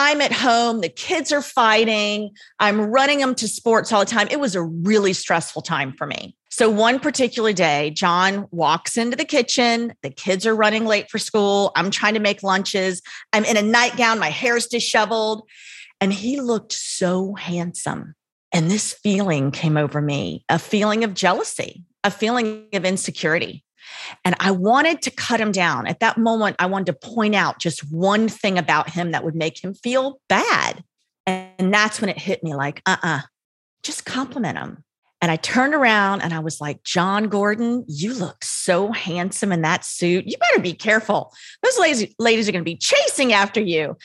I'm 0.00 0.20
at 0.20 0.30
home, 0.30 0.80
the 0.80 0.88
kids 0.88 1.32
are 1.32 1.42
fighting, 1.42 2.30
I'm 2.60 2.82
running 2.82 3.18
them 3.18 3.34
to 3.34 3.48
sports 3.48 3.90
all 3.90 3.98
the 3.98 4.06
time. 4.06 4.28
It 4.30 4.38
was 4.38 4.54
a 4.54 4.62
really 4.62 5.12
stressful 5.12 5.62
time 5.62 5.92
for 5.92 6.06
me. 6.06 6.36
So, 6.50 6.70
one 6.70 7.00
particular 7.00 7.52
day, 7.52 7.90
John 7.90 8.46
walks 8.52 8.96
into 8.96 9.16
the 9.16 9.24
kitchen. 9.24 9.92
The 10.04 10.10
kids 10.10 10.46
are 10.46 10.54
running 10.54 10.84
late 10.84 11.10
for 11.10 11.18
school. 11.18 11.72
I'm 11.74 11.90
trying 11.90 12.14
to 12.14 12.20
make 12.20 12.44
lunches. 12.44 13.02
I'm 13.32 13.44
in 13.44 13.56
a 13.56 13.62
nightgown, 13.62 14.20
my 14.20 14.30
hair's 14.30 14.68
disheveled. 14.68 15.42
And 16.00 16.12
he 16.12 16.40
looked 16.40 16.72
so 16.72 17.34
handsome. 17.34 18.14
And 18.52 18.70
this 18.70 18.92
feeling 18.92 19.50
came 19.50 19.76
over 19.76 20.00
me 20.00 20.44
a 20.48 20.60
feeling 20.60 21.02
of 21.02 21.12
jealousy, 21.12 21.82
a 22.04 22.12
feeling 22.12 22.68
of 22.72 22.84
insecurity. 22.84 23.64
And 24.24 24.34
I 24.40 24.50
wanted 24.50 25.02
to 25.02 25.10
cut 25.10 25.40
him 25.40 25.52
down. 25.52 25.86
At 25.86 26.00
that 26.00 26.18
moment, 26.18 26.56
I 26.58 26.66
wanted 26.66 26.86
to 26.86 27.08
point 27.08 27.34
out 27.34 27.58
just 27.58 27.80
one 27.92 28.28
thing 28.28 28.58
about 28.58 28.90
him 28.90 29.12
that 29.12 29.24
would 29.24 29.34
make 29.34 29.62
him 29.62 29.74
feel 29.74 30.20
bad. 30.28 30.82
And 31.26 31.72
that's 31.72 32.00
when 32.00 32.10
it 32.10 32.18
hit 32.18 32.42
me 32.42 32.54
like, 32.54 32.82
uh 32.86 32.96
uh-uh, 33.02 33.16
uh, 33.16 33.20
just 33.82 34.04
compliment 34.04 34.58
him. 34.58 34.84
And 35.20 35.32
I 35.32 35.36
turned 35.36 35.74
around 35.74 36.20
and 36.20 36.32
I 36.32 36.38
was 36.38 36.60
like, 36.60 36.82
John 36.84 37.28
Gordon, 37.28 37.84
you 37.88 38.14
look 38.14 38.44
so 38.44 38.92
handsome 38.92 39.50
in 39.50 39.62
that 39.62 39.84
suit. 39.84 40.26
You 40.26 40.36
better 40.38 40.62
be 40.62 40.74
careful. 40.74 41.32
Those 41.62 41.78
ladies, 41.78 42.14
ladies 42.18 42.48
are 42.48 42.52
going 42.52 42.64
to 42.64 42.70
be 42.70 42.76
chasing 42.76 43.32
after 43.32 43.60
you. 43.60 43.96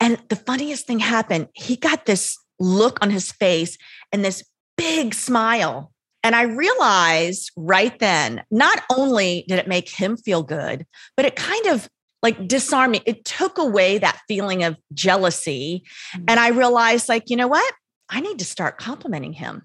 And 0.00 0.18
the 0.28 0.36
funniest 0.36 0.86
thing 0.86 0.98
happened. 0.98 1.48
He 1.54 1.76
got 1.76 2.06
this 2.06 2.38
look 2.58 2.98
on 3.02 3.10
his 3.10 3.32
face 3.32 3.76
and 4.12 4.24
this 4.24 4.44
big 4.76 5.14
smile. 5.14 5.92
And 6.26 6.34
I 6.34 6.42
realized 6.42 7.52
right 7.54 7.96
then, 8.00 8.42
not 8.50 8.82
only 8.90 9.44
did 9.46 9.60
it 9.60 9.68
make 9.68 9.88
him 9.88 10.16
feel 10.16 10.42
good, 10.42 10.84
but 11.16 11.24
it 11.24 11.36
kind 11.36 11.66
of 11.66 11.88
like 12.20 12.48
disarmed 12.48 12.94
me. 12.94 13.00
It 13.06 13.24
took 13.24 13.58
away 13.58 13.98
that 13.98 14.18
feeling 14.26 14.64
of 14.64 14.76
jealousy. 14.92 15.84
Mm-hmm. 16.16 16.24
And 16.26 16.40
I 16.40 16.48
realized, 16.48 17.08
like, 17.08 17.30
you 17.30 17.36
know 17.36 17.46
what? 17.46 17.72
I 18.10 18.20
need 18.20 18.40
to 18.40 18.44
start 18.44 18.76
complimenting 18.76 19.34
him. 19.34 19.62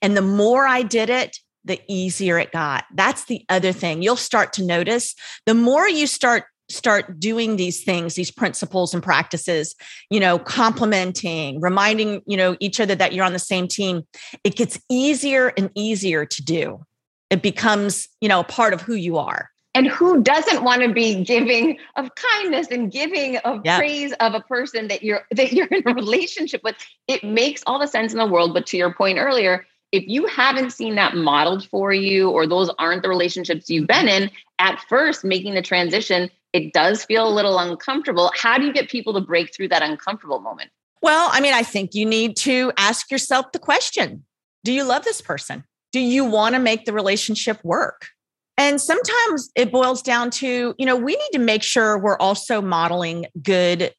And 0.00 0.16
the 0.16 0.22
more 0.22 0.66
I 0.66 0.84
did 0.84 1.10
it, 1.10 1.36
the 1.66 1.78
easier 1.86 2.38
it 2.38 2.50
got. 2.50 2.86
That's 2.94 3.26
the 3.26 3.44
other 3.50 3.72
thing. 3.72 4.00
You'll 4.00 4.16
start 4.16 4.54
to 4.54 4.64
notice 4.64 5.14
the 5.44 5.52
more 5.52 5.86
you 5.86 6.06
start 6.06 6.44
start 6.70 7.18
doing 7.18 7.56
these 7.56 7.82
things 7.82 8.14
these 8.14 8.30
principles 8.30 8.94
and 8.94 9.02
practices 9.02 9.74
you 10.10 10.20
know 10.20 10.38
complimenting 10.38 11.60
reminding 11.60 12.22
you 12.26 12.36
know 12.36 12.56
each 12.60 12.80
other 12.80 12.94
that 12.94 13.12
you're 13.12 13.24
on 13.24 13.32
the 13.32 13.38
same 13.38 13.66
team 13.66 14.02
it 14.44 14.56
gets 14.56 14.80
easier 14.88 15.52
and 15.56 15.70
easier 15.74 16.24
to 16.24 16.42
do. 16.42 16.84
It 17.30 17.42
becomes 17.42 18.08
you 18.20 18.28
know 18.28 18.40
a 18.40 18.44
part 18.44 18.74
of 18.74 18.80
who 18.80 18.94
you 18.94 19.18
are. 19.18 19.50
And 19.72 19.86
who 19.86 20.20
doesn't 20.20 20.64
want 20.64 20.82
to 20.82 20.92
be 20.92 21.22
giving 21.22 21.78
of 21.94 22.10
kindness 22.16 22.66
and 22.72 22.90
giving 22.90 23.36
of 23.38 23.60
yep. 23.64 23.78
praise 23.78 24.12
of 24.14 24.34
a 24.34 24.40
person 24.40 24.88
that 24.88 25.02
you're 25.02 25.22
that 25.30 25.52
you're 25.52 25.66
in 25.66 25.82
a 25.86 25.94
relationship 25.94 26.62
with? 26.64 26.76
It 27.06 27.22
makes 27.22 27.62
all 27.66 27.78
the 27.78 27.86
sense 27.86 28.12
in 28.12 28.18
the 28.18 28.26
world 28.26 28.54
but 28.54 28.66
to 28.66 28.76
your 28.76 28.92
point 28.94 29.18
earlier 29.18 29.66
if 29.92 30.04
you 30.06 30.24
haven't 30.26 30.70
seen 30.70 30.94
that 30.94 31.16
modeled 31.16 31.66
for 31.68 31.92
you 31.92 32.30
or 32.30 32.46
those 32.46 32.70
aren't 32.78 33.02
the 33.02 33.08
relationships 33.08 33.68
you've 33.68 33.88
been 33.88 34.06
in 34.06 34.30
at 34.60 34.80
first 34.88 35.24
making 35.24 35.54
the 35.54 35.62
transition 35.62 36.30
it 36.52 36.72
does 36.72 37.04
feel 37.04 37.26
a 37.26 37.32
little 37.32 37.58
uncomfortable. 37.58 38.30
How 38.34 38.58
do 38.58 38.66
you 38.66 38.72
get 38.72 38.88
people 38.88 39.12
to 39.14 39.20
break 39.20 39.54
through 39.54 39.68
that 39.68 39.82
uncomfortable 39.82 40.40
moment? 40.40 40.70
Well, 41.02 41.30
I 41.32 41.40
mean, 41.40 41.54
I 41.54 41.62
think 41.62 41.94
you 41.94 42.04
need 42.04 42.36
to 42.38 42.72
ask 42.76 43.10
yourself 43.10 43.52
the 43.52 43.58
question 43.58 44.24
Do 44.64 44.72
you 44.72 44.84
love 44.84 45.04
this 45.04 45.20
person? 45.20 45.64
Do 45.92 46.00
you 46.00 46.24
want 46.24 46.54
to 46.54 46.60
make 46.60 46.84
the 46.84 46.92
relationship 46.92 47.58
work? 47.64 48.08
And 48.56 48.80
sometimes 48.80 49.50
it 49.56 49.72
boils 49.72 50.02
down 50.02 50.30
to, 50.32 50.74
you 50.76 50.86
know, 50.86 50.94
we 50.94 51.12
need 51.12 51.30
to 51.32 51.38
make 51.38 51.62
sure 51.62 51.98
we're 51.98 52.18
also 52.18 52.60
modeling 52.60 53.26
good 53.42 53.92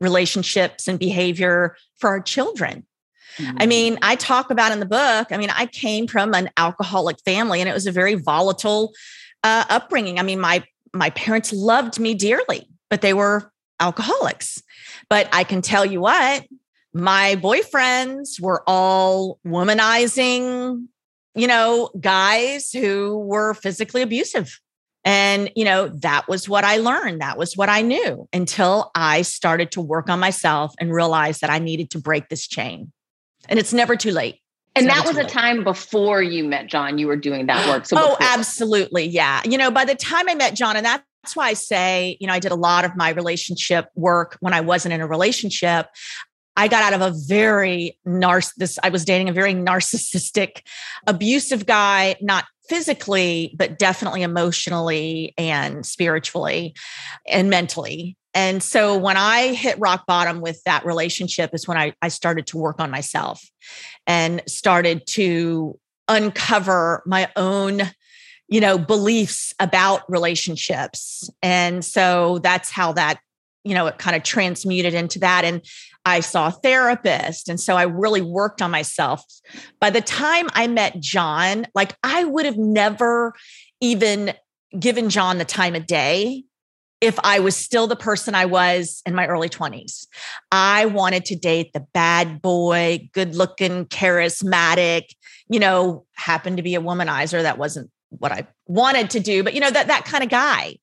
relationships 0.00 0.86
and 0.86 0.98
behavior 0.98 1.76
for 1.98 2.10
our 2.10 2.20
children. 2.20 2.86
Mm-hmm. 3.38 3.56
I 3.58 3.66
mean, 3.66 3.98
I 4.02 4.14
talk 4.14 4.50
about 4.50 4.70
in 4.70 4.78
the 4.78 4.86
book, 4.86 5.28
I 5.32 5.36
mean, 5.36 5.50
I 5.50 5.66
came 5.66 6.06
from 6.06 6.32
an 6.32 6.50
alcoholic 6.56 7.16
family 7.24 7.60
and 7.60 7.68
it 7.68 7.72
was 7.72 7.88
a 7.88 7.92
very 7.92 8.14
volatile 8.14 8.92
uh, 9.42 9.64
upbringing. 9.68 10.20
I 10.20 10.22
mean, 10.22 10.38
my 10.38 10.62
my 10.94 11.10
parents 11.10 11.52
loved 11.52 11.98
me 11.98 12.14
dearly, 12.14 12.68
but 12.88 13.00
they 13.00 13.12
were 13.12 13.52
alcoholics. 13.80 14.62
But 15.10 15.28
I 15.32 15.44
can 15.44 15.60
tell 15.60 15.84
you 15.84 16.00
what, 16.00 16.46
my 16.92 17.36
boyfriends 17.36 18.40
were 18.40 18.62
all 18.66 19.38
womanizing, 19.44 20.86
you 21.34 21.46
know, 21.46 21.90
guys 22.00 22.70
who 22.70 23.18
were 23.18 23.54
physically 23.54 24.02
abusive. 24.02 24.60
And, 25.04 25.50
you 25.54 25.64
know, 25.64 25.88
that 25.88 26.28
was 26.28 26.48
what 26.48 26.64
I 26.64 26.78
learned. 26.78 27.20
That 27.20 27.36
was 27.36 27.56
what 27.56 27.68
I 27.68 27.82
knew 27.82 28.26
until 28.32 28.90
I 28.94 29.22
started 29.22 29.72
to 29.72 29.82
work 29.82 30.08
on 30.08 30.18
myself 30.18 30.72
and 30.80 30.94
realized 30.94 31.42
that 31.42 31.50
I 31.50 31.58
needed 31.58 31.90
to 31.90 32.00
break 32.00 32.28
this 32.28 32.46
chain. 32.46 32.90
And 33.48 33.58
it's 33.58 33.74
never 33.74 33.96
too 33.96 34.12
late. 34.12 34.40
And 34.76 34.88
that 34.88 35.06
was 35.06 35.16
a 35.16 35.24
time 35.24 35.62
before 35.62 36.22
you 36.22 36.44
met 36.44 36.66
John, 36.66 36.98
you 36.98 37.06
were 37.06 37.16
doing 37.16 37.46
that 37.46 37.68
work. 37.68 37.86
So 37.86 37.96
oh, 38.00 38.16
absolutely. 38.20 39.04
Yeah. 39.04 39.40
You 39.44 39.58
know, 39.58 39.70
by 39.70 39.84
the 39.84 39.94
time 39.94 40.28
I 40.28 40.34
met 40.34 40.54
John, 40.54 40.76
and 40.76 40.84
that's 40.84 41.04
why 41.34 41.48
I 41.48 41.54
say, 41.54 42.16
you 42.20 42.26
know, 42.26 42.32
I 42.32 42.40
did 42.40 42.52
a 42.52 42.56
lot 42.56 42.84
of 42.84 42.96
my 42.96 43.10
relationship 43.10 43.86
work 43.94 44.36
when 44.40 44.52
I 44.52 44.60
wasn't 44.60 44.94
in 44.94 45.00
a 45.00 45.06
relationship. 45.06 45.86
I 46.56 46.68
got 46.68 46.82
out 46.82 47.00
of 47.00 47.00
a 47.00 47.16
very 47.26 47.98
narciss 48.06 48.54
this 48.56 48.78
I 48.82 48.88
was 48.88 49.04
dating 49.04 49.28
a 49.28 49.32
very 49.32 49.54
narcissistic 49.54 50.62
abusive 51.06 51.66
guy 51.66 52.16
not 52.20 52.44
physically 52.68 53.54
but 53.58 53.76
definitely 53.76 54.22
emotionally 54.22 55.34
and 55.36 55.84
spiritually 55.84 56.74
and 57.26 57.50
mentally 57.50 58.16
and 58.34 58.62
so 58.62 58.98
when 58.98 59.16
I 59.16 59.54
hit 59.54 59.78
rock 59.78 60.06
bottom 60.06 60.40
with 60.40 60.62
that 60.64 60.84
relationship 60.84 61.50
is 61.54 61.68
when 61.68 61.78
I, 61.78 61.94
I 62.02 62.08
started 62.08 62.46
to 62.48 62.58
work 62.58 62.80
on 62.80 62.90
myself 62.90 63.42
and 64.06 64.42
started 64.46 65.06
to 65.08 65.78
uncover 66.08 67.02
my 67.06 67.30
own 67.36 67.82
you 68.48 68.60
know 68.60 68.76
beliefs 68.76 69.54
about 69.58 70.02
relationships 70.08 71.30
and 71.42 71.84
so 71.84 72.38
that's 72.40 72.70
how 72.70 72.92
that 72.92 73.20
you 73.64 73.74
know 73.74 73.86
it 73.86 73.98
kind 73.98 74.14
of 74.14 74.22
transmuted 74.22 74.92
into 74.92 75.18
that 75.20 75.44
and 75.44 75.62
I 76.04 76.20
saw 76.20 76.48
a 76.48 76.50
therapist. 76.50 77.48
And 77.48 77.58
so 77.58 77.76
I 77.76 77.84
really 77.84 78.20
worked 78.20 78.60
on 78.60 78.70
myself. 78.70 79.24
By 79.80 79.90
the 79.90 80.00
time 80.00 80.48
I 80.52 80.66
met 80.66 81.00
John, 81.00 81.66
like 81.74 81.96
I 82.02 82.24
would 82.24 82.44
have 82.44 82.58
never 82.58 83.32
even 83.80 84.34
given 84.78 85.08
John 85.08 85.38
the 85.38 85.44
time 85.44 85.74
of 85.74 85.86
day 85.86 86.44
if 87.04 87.18
I 87.22 87.38
was 87.38 87.54
still 87.54 87.86
the 87.86 87.96
person 87.96 88.34
I 88.34 88.46
was 88.46 89.02
in 89.04 89.14
my 89.14 89.26
early 89.26 89.50
20s. 89.50 90.06
I 90.50 90.86
wanted 90.86 91.26
to 91.26 91.36
date 91.36 91.72
the 91.74 91.84
bad 91.92 92.40
boy, 92.40 93.10
good 93.12 93.34
looking, 93.34 93.84
charismatic, 93.86 95.02
you 95.48 95.60
know, 95.60 96.06
happened 96.14 96.56
to 96.56 96.62
be 96.62 96.74
a 96.74 96.80
womanizer. 96.80 97.42
That 97.42 97.58
wasn't 97.58 97.90
what 98.08 98.32
I 98.32 98.46
wanted 98.66 99.10
to 99.10 99.20
do, 99.20 99.42
but 99.42 99.54
you 99.54 99.60
know, 99.60 99.70
that 99.70 99.88
that 99.88 100.06
kind 100.06 100.24
of 100.24 100.30
guy. 100.30 100.76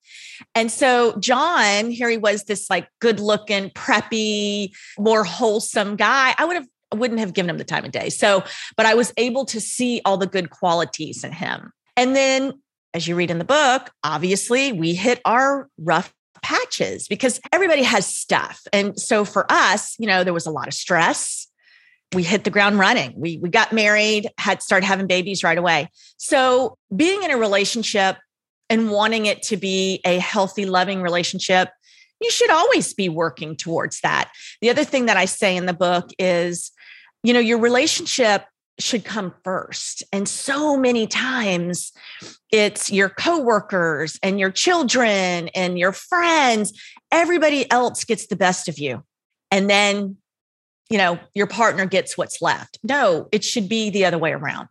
And 0.53 0.71
so 0.71 1.17
John, 1.19 1.89
here 1.89 2.09
he 2.09 2.17
was 2.17 2.43
this 2.43 2.69
like 2.69 2.87
good 2.99 3.19
looking, 3.19 3.71
preppy, 3.71 4.71
more 4.99 5.23
wholesome 5.23 5.95
guy. 5.95 6.35
I 6.37 6.45
would 6.45 6.55
have 6.55 6.67
wouldn't 6.93 7.21
have 7.21 7.33
given 7.33 7.49
him 7.49 7.57
the 7.57 7.63
time 7.63 7.85
of 7.85 7.91
day. 7.91 8.09
So, 8.09 8.43
but 8.75 8.85
I 8.85 8.93
was 8.93 9.13
able 9.17 9.45
to 9.45 9.61
see 9.61 10.01
all 10.05 10.17
the 10.17 10.27
good 10.27 10.49
qualities 10.49 11.23
in 11.23 11.31
him. 11.31 11.71
And 11.95 12.15
then 12.15 12.60
as 12.93 13.07
you 13.07 13.15
read 13.15 13.31
in 13.31 13.37
the 13.37 13.45
book, 13.45 13.91
obviously 14.03 14.71
we 14.73 14.93
hit 14.93 15.21
our 15.25 15.69
rough 15.77 16.13
patches 16.41 17.07
because 17.07 17.39
everybody 17.53 17.83
has 17.83 18.05
stuff. 18.05 18.61
And 18.73 18.99
so 18.99 19.25
for 19.25 19.45
us, 19.49 19.95
you 19.99 20.07
know, 20.07 20.23
there 20.23 20.33
was 20.33 20.45
a 20.45 20.51
lot 20.51 20.67
of 20.67 20.73
stress 20.73 21.47
we 22.13 22.23
hit 22.23 22.43
the 22.43 22.49
ground 22.49 22.77
running. 22.77 23.13
We 23.15 23.37
we 23.37 23.49
got 23.49 23.71
married, 23.71 24.29
had 24.37 24.61
started 24.61 24.85
having 24.85 25.07
babies 25.07 25.43
right 25.43 25.57
away. 25.57 25.89
So 26.17 26.77
being 26.95 27.23
in 27.23 27.31
a 27.31 27.37
relationship 27.37 28.17
and 28.69 28.91
wanting 28.91 29.25
it 29.25 29.41
to 29.43 29.57
be 29.57 30.01
a 30.05 30.19
healthy, 30.19 30.65
loving 30.65 31.01
relationship, 31.01 31.69
you 32.19 32.29
should 32.29 32.49
always 32.49 32.93
be 32.93 33.09
working 33.09 33.55
towards 33.55 34.01
that. 34.01 34.31
The 34.61 34.69
other 34.69 34.83
thing 34.83 35.05
that 35.05 35.17
I 35.17 35.25
say 35.25 35.55
in 35.55 35.65
the 35.65 35.73
book 35.73 36.09
is, 36.19 36.71
you 37.23 37.33
know, 37.33 37.39
your 37.39 37.59
relationship 37.59 38.43
should 38.81 39.05
come 39.05 39.33
first. 39.43 40.03
And 40.11 40.27
so 40.27 40.77
many 40.77 41.07
times 41.07 41.91
it's 42.51 42.91
your 42.91 43.09
coworkers 43.09 44.19
and 44.21 44.39
your 44.39 44.51
children 44.51 45.49
and 45.49 45.77
your 45.77 45.91
friends, 45.91 46.73
everybody 47.11 47.69
else 47.71 48.03
gets 48.03 48.27
the 48.27 48.35
best 48.35 48.67
of 48.67 48.79
you. 48.79 49.03
And 49.51 49.69
then 49.69 50.17
you 50.91 50.97
know, 50.97 51.17
your 51.33 51.47
partner 51.47 51.85
gets 51.85 52.17
what's 52.17 52.41
left. 52.41 52.77
No, 52.83 53.29
it 53.31 53.45
should 53.45 53.69
be 53.69 53.89
the 53.89 54.03
other 54.03 54.17
way 54.17 54.33
around. 54.33 54.67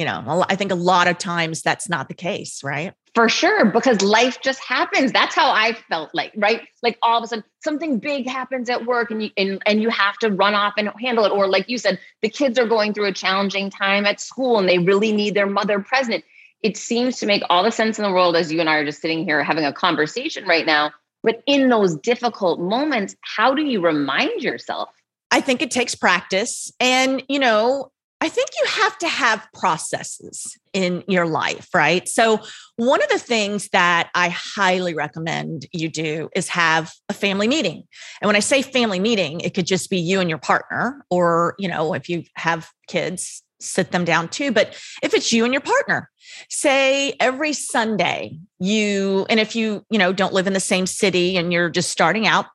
You 0.00 0.06
know, 0.06 0.46
I 0.48 0.56
think 0.56 0.72
a 0.72 0.76
lot 0.76 1.08
of 1.08 1.18
times 1.18 1.60
that's 1.60 1.86
not 1.86 2.08
the 2.08 2.14
case, 2.14 2.64
right? 2.64 2.94
For 3.14 3.28
sure, 3.28 3.66
because 3.66 4.00
life 4.00 4.40
just 4.40 4.58
happens. 4.60 5.12
That's 5.12 5.34
how 5.34 5.50
I 5.50 5.74
felt 5.90 6.08
like, 6.14 6.32
right? 6.36 6.66
Like 6.82 6.96
all 7.02 7.18
of 7.18 7.24
a 7.24 7.26
sudden 7.26 7.44
something 7.62 7.98
big 7.98 8.26
happens 8.26 8.70
at 8.70 8.86
work 8.86 9.10
and 9.10 9.24
you 9.24 9.30
and, 9.36 9.62
and 9.66 9.82
you 9.82 9.90
have 9.90 10.16
to 10.20 10.30
run 10.30 10.54
off 10.54 10.72
and 10.78 10.88
handle 10.98 11.26
it. 11.26 11.32
Or 11.32 11.46
like 11.48 11.68
you 11.68 11.76
said, 11.76 12.00
the 12.22 12.30
kids 12.30 12.58
are 12.58 12.66
going 12.66 12.94
through 12.94 13.08
a 13.08 13.12
challenging 13.12 13.68
time 13.68 14.06
at 14.06 14.20
school 14.20 14.58
and 14.58 14.66
they 14.66 14.78
really 14.78 15.12
need 15.12 15.34
their 15.34 15.46
mother 15.46 15.80
present. 15.80 16.24
It 16.62 16.78
seems 16.78 17.18
to 17.18 17.26
make 17.26 17.42
all 17.50 17.62
the 17.62 17.70
sense 17.70 17.98
in 17.98 18.02
the 18.02 18.10
world 18.10 18.36
as 18.36 18.50
you 18.50 18.58
and 18.58 18.70
I 18.70 18.76
are 18.76 18.86
just 18.86 19.02
sitting 19.02 19.24
here 19.24 19.44
having 19.44 19.66
a 19.66 19.72
conversation 19.72 20.48
right 20.48 20.64
now. 20.64 20.92
But 21.22 21.42
in 21.44 21.68
those 21.68 21.94
difficult 21.96 22.58
moments, 22.58 23.16
how 23.20 23.52
do 23.52 23.62
you 23.62 23.82
remind 23.82 24.42
yourself 24.42 24.88
I 25.30 25.40
think 25.40 25.62
it 25.62 25.70
takes 25.70 25.94
practice. 25.94 26.72
And, 26.80 27.22
you 27.28 27.38
know, 27.38 27.92
I 28.22 28.28
think 28.28 28.50
you 28.60 28.68
have 28.68 28.98
to 28.98 29.08
have 29.08 29.48
processes 29.54 30.58
in 30.74 31.02
your 31.08 31.26
life, 31.26 31.68
right? 31.74 32.06
So, 32.06 32.40
one 32.76 33.02
of 33.02 33.08
the 33.08 33.18
things 33.18 33.68
that 33.72 34.10
I 34.14 34.28
highly 34.28 34.94
recommend 34.94 35.66
you 35.72 35.88
do 35.88 36.28
is 36.36 36.48
have 36.48 36.92
a 37.08 37.14
family 37.14 37.48
meeting. 37.48 37.84
And 38.20 38.28
when 38.28 38.36
I 38.36 38.40
say 38.40 38.62
family 38.62 39.00
meeting, 39.00 39.40
it 39.40 39.54
could 39.54 39.66
just 39.66 39.88
be 39.88 39.98
you 39.98 40.20
and 40.20 40.28
your 40.28 40.38
partner, 40.38 41.04
or, 41.10 41.54
you 41.58 41.68
know, 41.68 41.94
if 41.94 42.08
you 42.08 42.24
have 42.34 42.68
kids, 42.88 43.42
sit 43.58 43.90
them 43.92 44.04
down 44.04 44.28
too. 44.28 44.52
But 44.52 44.76
if 45.02 45.14
it's 45.14 45.32
you 45.32 45.44
and 45.44 45.52
your 45.52 45.60
partner, 45.62 46.10
say 46.48 47.14
every 47.20 47.52
Sunday, 47.52 48.38
you, 48.58 49.26
and 49.30 49.40
if 49.40 49.56
you, 49.56 49.84
you 49.90 49.98
know, 49.98 50.12
don't 50.12 50.34
live 50.34 50.46
in 50.46 50.52
the 50.52 50.60
same 50.60 50.86
city 50.86 51.36
and 51.36 51.52
you're 51.52 51.70
just 51.70 51.90
starting 51.90 52.26
out, 52.26 52.46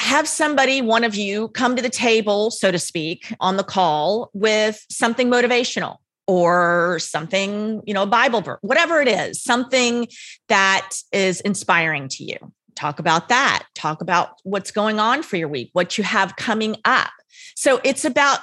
have 0.00 0.28
somebody, 0.28 0.82
one 0.82 1.04
of 1.04 1.14
you, 1.14 1.48
come 1.48 1.76
to 1.76 1.82
the 1.82 1.90
table, 1.90 2.50
so 2.50 2.70
to 2.70 2.78
speak, 2.78 3.34
on 3.40 3.56
the 3.56 3.64
call 3.64 4.30
with 4.34 4.84
something 4.90 5.28
motivational 5.30 5.96
or 6.26 6.98
something, 6.98 7.82
you 7.86 7.94
know, 7.94 8.02
a 8.02 8.06
Bible 8.06 8.40
verse, 8.40 8.58
whatever 8.62 9.00
it 9.00 9.08
is, 9.08 9.42
something 9.42 10.08
that 10.48 10.90
is 11.12 11.40
inspiring 11.42 12.08
to 12.08 12.24
you. 12.24 12.36
Talk 12.74 12.98
about 12.98 13.28
that. 13.28 13.64
Talk 13.74 14.02
about 14.02 14.38
what's 14.42 14.70
going 14.70 15.00
on 15.00 15.22
for 15.22 15.36
your 15.36 15.48
week, 15.48 15.70
what 15.72 15.96
you 15.96 16.04
have 16.04 16.36
coming 16.36 16.76
up. 16.84 17.10
So 17.54 17.80
it's 17.84 18.04
about 18.04 18.40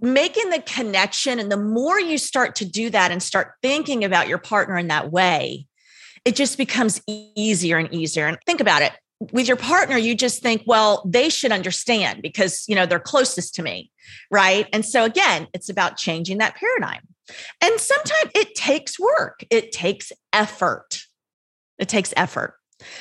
making 0.00 0.50
the 0.50 0.62
connection. 0.62 1.40
And 1.40 1.50
the 1.50 1.56
more 1.56 1.98
you 1.98 2.16
start 2.16 2.54
to 2.56 2.64
do 2.64 2.90
that 2.90 3.10
and 3.10 3.22
start 3.22 3.54
thinking 3.60 4.04
about 4.04 4.28
your 4.28 4.38
partner 4.38 4.78
in 4.78 4.88
that 4.88 5.10
way, 5.10 5.66
it 6.24 6.36
just 6.36 6.56
becomes 6.56 7.02
easier 7.08 7.78
and 7.78 7.92
easier. 7.92 8.26
And 8.26 8.38
think 8.46 8.60
about 8.60 8.82
it 8.82 8.92
with 9.30 9.46
your 9.46 9.56
partner 9.56 9.96
you 9.96 10.14
just 10.14 10.42
think 10.42 10.62
well 10.66 11.02
they 11.06 11.28
should 11.28 11.52
understand 11.52 12.22
because 12.22 12.64
you 12.66 12.74
know 12.74 12.86
they're 12.86 12.98
closest 12.98 13.54
to 13.54 13.62
me 13.62 13.90
right? 14.30 14.68
And 14.72 14.84
so 14.84 15.04
again 15.04 15.48
it's 15.52 15.68
about 15.68 15.96
changing 15.96 16.38
that 16.38 16.56
paradigm. 16.56 17.02
And 17.60 17.78
sometimes 17.80 18.32
it 18.34 18.54
takes 18.54 18.98
work. 18.98 19.44
It 19.50 19.72
takes 19.72 20.12
effort. 20.32 21.02
It 21.78 21.88
takes 21.88 22.12
effort. 22.16 22.54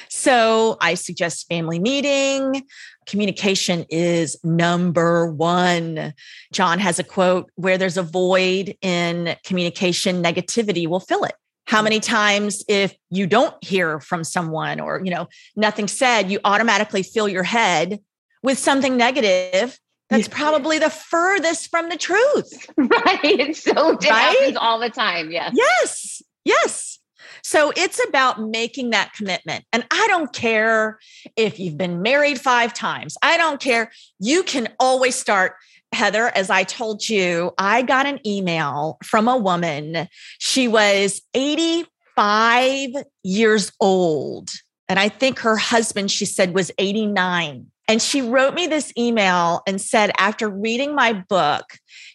So 0.10 0.78
i 0.80 0.94
suggest 0.94 1.48
family 1.48 1.80
meeting. 1.80 2.64
Communication 3.08 3.86
is 3.90 4.38
number 4.44 5.32
one. 5.32 6.14
John 6.54 6.78
has 6.78 7.00
a 7.00 7.04
quote 7.04 7.50
where 7.56 7.80
there's 7.80 7.98
a 7.98 8.04
void 8.04 8.76
in 8.82 9.36
communication 9.44 10.24
negativity 10.24 10.88
will 10.88 11.00
fill 11.00 11.24
it 11.24 11.34
how 11.66 11.82
many 11.82 12.00
times 12.00 12.64
if 12.68 12.96
you 13.10 13.28
don't 13.28 13.56
hear 13.64 14.00
from 14.00 14.24
someone 14.24 14.80
or 14.80 15.02
you 15.04 15.12
know 15.12 15.28
nothing 15.56 15.88
said 15.88 16.32
you 16.32 16.40
automatically 16.44 17.04
fill 17.04 17.30
your 17.30 17.44
head 17.44 18.00
with 18.44 18.58
something 18.58 18.98
negative 18.98 19.80
that's 20.12 20.28
probably 20.28 20.78
the 20.78 20.90
furthest 20.90 21.70
from 21.70 21.88
the 21.88 21.96
truth. 21.96 22.70
Right 22.78 23.56
so 23.56 23.92
it 23.92 24.04
right? 24.04 24.12
happens 24.12 24.58
all 24.58 24.78
the 24.80 24.90
time 24.90 25.32
yes 25.32 25.54
yes 25.56 26.22
yes. 26.44 27.00
So 27.44 27.72
it's 27.76 28.00
about 28.08 28.42
making 28.42 28.92
that 28.92 29.14
commitment. 29.14 29.64
And 29.72 29.86
i 29.90 30.06
don't 30.10 30.34
care 30.34 31.00
if 31.36 31.60
you've 31.60 31.78
been 31.78 32.02
married 32.02 32.40
five 32.40 32.74
times. 32.74 33.18
I 33.22 33.38
don't 33.38 33.60
care. 33.60 33.92
You 34.20 34.44
can 34.44 34.68
always 34.80 35.16
start 35.16 35.54
Heather, 35.94 36.28
as 36.36 36.50
I 36.50 36.64
told 36.64 37.08
you, 37.08 37.52
I 37.58 37.82
got 37.82 38.06
an 38.06 38.20
email 38.26 38.98
from 39.04 39.28
a 39.28 39.38
woman. 39.38 40.08
She 40.40 40.68
was 40.68 41.22
85 41.34 42.92
years 43.24 43.72
old. 43.80 44.50
And 44.88 45.00
I 45.00 45.10
think 45.10 45.40
her 45.40 45.56
husband, 45.56 46.12
she 46.12 46.26
said, 46.26 46.54
was 46.54 46.72
89. 46.78 47.68
And 47.88 48.02
she 48.02 48.22
wrote 48.22 48.54
me 48.54 48.68
this 48.68 48.94
email 48.98 49.62
and 49.68 49.82
said, 49.82 50.12
after 50.18 50.50
reading 50.50 50.96
my 50.96 51.12
book, 51.14 51.66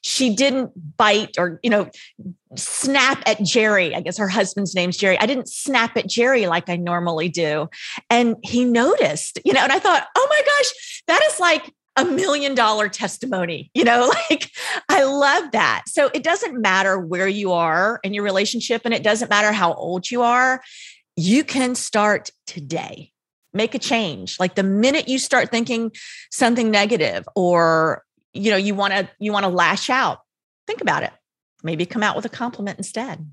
she 0.03 0.35
didn't 0.35 0.71
bite 0.97 1.37
or, 1.39 1.61
you 1.63 1.69
know, 1.69 1.91
snap 2.57 3.23
at 3.27 3.43
Jerry. 3.43 3.95
I 3.95 4.01
guess 4.01 4.17
her 4.17 4.29
husband's 4.29 4.75
name's 4.75 4.97
Jerry. 4.97 5.19
I 5.19 5.27
didn't 5.27 5.49
snap 5.49 5.97
at 5.97 6.09
Jerry 6.09 6.47
like 6.47 6.71
I 6.71 6.77
normally 6.77 7.29
do. 7.29 7.69
And 8.09 8.37
he 8.43 8.65
noticed, 8.65 9.39
you 9.45 9.53
know, 9.53 9.61
and 9.61 9.73
I 9.73 9.79
thought, 9.79 10.07
oh 10.17 10.27
my 10.31 10.43
gosh, 10.47 11.03
that 11.09 11.23
is 11.31 11.41
like 11.41 11.71
a 11.97 12.05
million 12.05 12.55
dollar 12.55 12.89
testimony. 12.89 13.71
You 13.75 13.85
know, 13.85 14.13
like 14.31 14.51
I 14.89 15.05
love 15.05 15.53
that. 15.53 15.85
So 15.87 16.11
it 16.13 16.23
doesn't 16.23 16.61
matter 16.61 16.99
where 16.99 17.29
you 17.29 17.53
are 17.53 18.01
in 18.03 18.15
your 18.15 18.25
relationship 18.25 18.83
and 18.85 18.95
it 18.95 19.03
doesn't 19.03 19.31
matter 19.31 19.53
how 19.53 19.75
old 19.75 20.11
you 20.11 20.23
are. 20.23 20.63
You 21.17 21.45
can 21.45 21.75
start 21.75 22.31
today. 22.47 23.13
Make 23.55 23.75
a 23.75 23.79
change. 23.79 24.39
Like 24.39 24.55
the 24.55 24.63
minute 24.63 25.09
you 25.09 25.19
start 25.19 25.51
thinking 25.51 25.93
something 26.31 26.71
negative 26.71 27.27
or 27.35 28.03
you 28.35 28.51
know, 28.51 28.59
you 28.59 28.75
want 28.75 28.93
to 28.93 29.09
you 29.19 29.33
want 29.33 29.45
to 29.45 29.49
lash 29.49 29.89
out, 29.89 30.19
think 30.67 30.83
about 30.83 31.03
it. 31.03 31.13
Maybe 31.63 31.87
come 31.87 32.03
out 32.03 32.17
with 32.17 32.27
a 32.27 32.31
compliment 32.31 32.79
instead. 32.79 33.33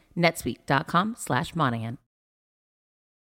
netsuite.com 0.21 1.15
slash 1.17 1.55
Monahan. 1.55 1.97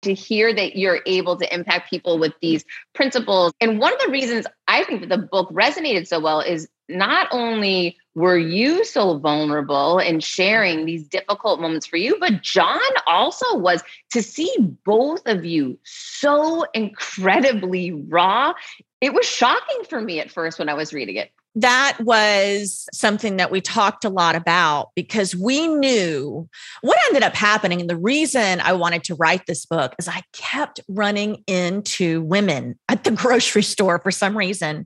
To 0.04 0.14
hear 0.14 0.54
that 0.54 0.76
you're 0.76 1.02
able 1.06 1.38
to 1.38 1.54
impact 1.54 1.90
people 1.90 2.20
with 2.20 2.34
these 2.42 2.64
principles. 2.94 3.52
And 3.60 3.80
one 3.80 3.94
of 3.94 4.00
the 4.00 4.12
reasons 4.12 4.46
I 4.68 4.84
think 4.84 5.02
that 5.02 5.10
the 5.10 5.18
book 5.18 5.50
resonated 5.52 6.08
so 6.08 6.20
well 6.20 6.40
is 6.40 6.68
not 6.90 7.28
only 7.32 7.98
were 8.16 8.38
you 8.38 8.84
so 8.86 9.18
vulnerable 9.20 10.00
in 10.00 10.20
sharing 10.20 10.86
these 10.86 11.08
difficult 11.08 11.60
moments 11.60 11.86
for 11.86 11.98
you, 11.98 12.18
but 12.20 12.42
John 12.42 12.80
also 13.06 13.58
was 13.58 13.84
to 14.12 14.24
see 14.24 14.52
both 14.86 15.22
of 15.28 15.46
you 15.46 15.78
so 15.84 16.66
incredibly 16.74 17.92
raw. 17.92 18.54
It 19.02 19.14
was 19.14 19.26
shocking 19.26 19.84
for 19.90 20.02
me 20.02 20.20
at 20.20 20.32
first 20.32 20.58
when 20.58 20.70
I 20.70 20.74
was 20.74 20.94
reading 20.94 21.18
it 21.18 21.32
that 21.58 21.98
was 22.02 22.88
something 22.94 23.38
that 23.38 23.50
we 23.50 23.62
talked 23.62 24.06
a 24.06 24.10
lot 24.10 24.36
about 24.36 24.90
because 24.96 25.36
we 25.36 25.68
knew 25.68 26.48
what 26.82 27.00
ended 27.08 27.24
up 27.24 27.34
happening. 27.34 27.82
And 27.82 27.90
the 27.90 27.98
reason 27.98 28.62
I 28.62 28.74
wanted 28.74 29.04
to 29.06 29.16
write 29.16 29.48
this 29.48 29.66
book 29.66 29.96
is 29.98 30.08
I 30.08 30.22
kept 30.34 30.80
running 30.88 31.44
into 31.48 32.22
women 32.22 32.78
at 32.88 33.04
the 33.04 33.12
grocery 33.24 33.64
store 33.64 33.98
for 33.98 34.12
some 34.12 34.38
reason. 34.38 34.86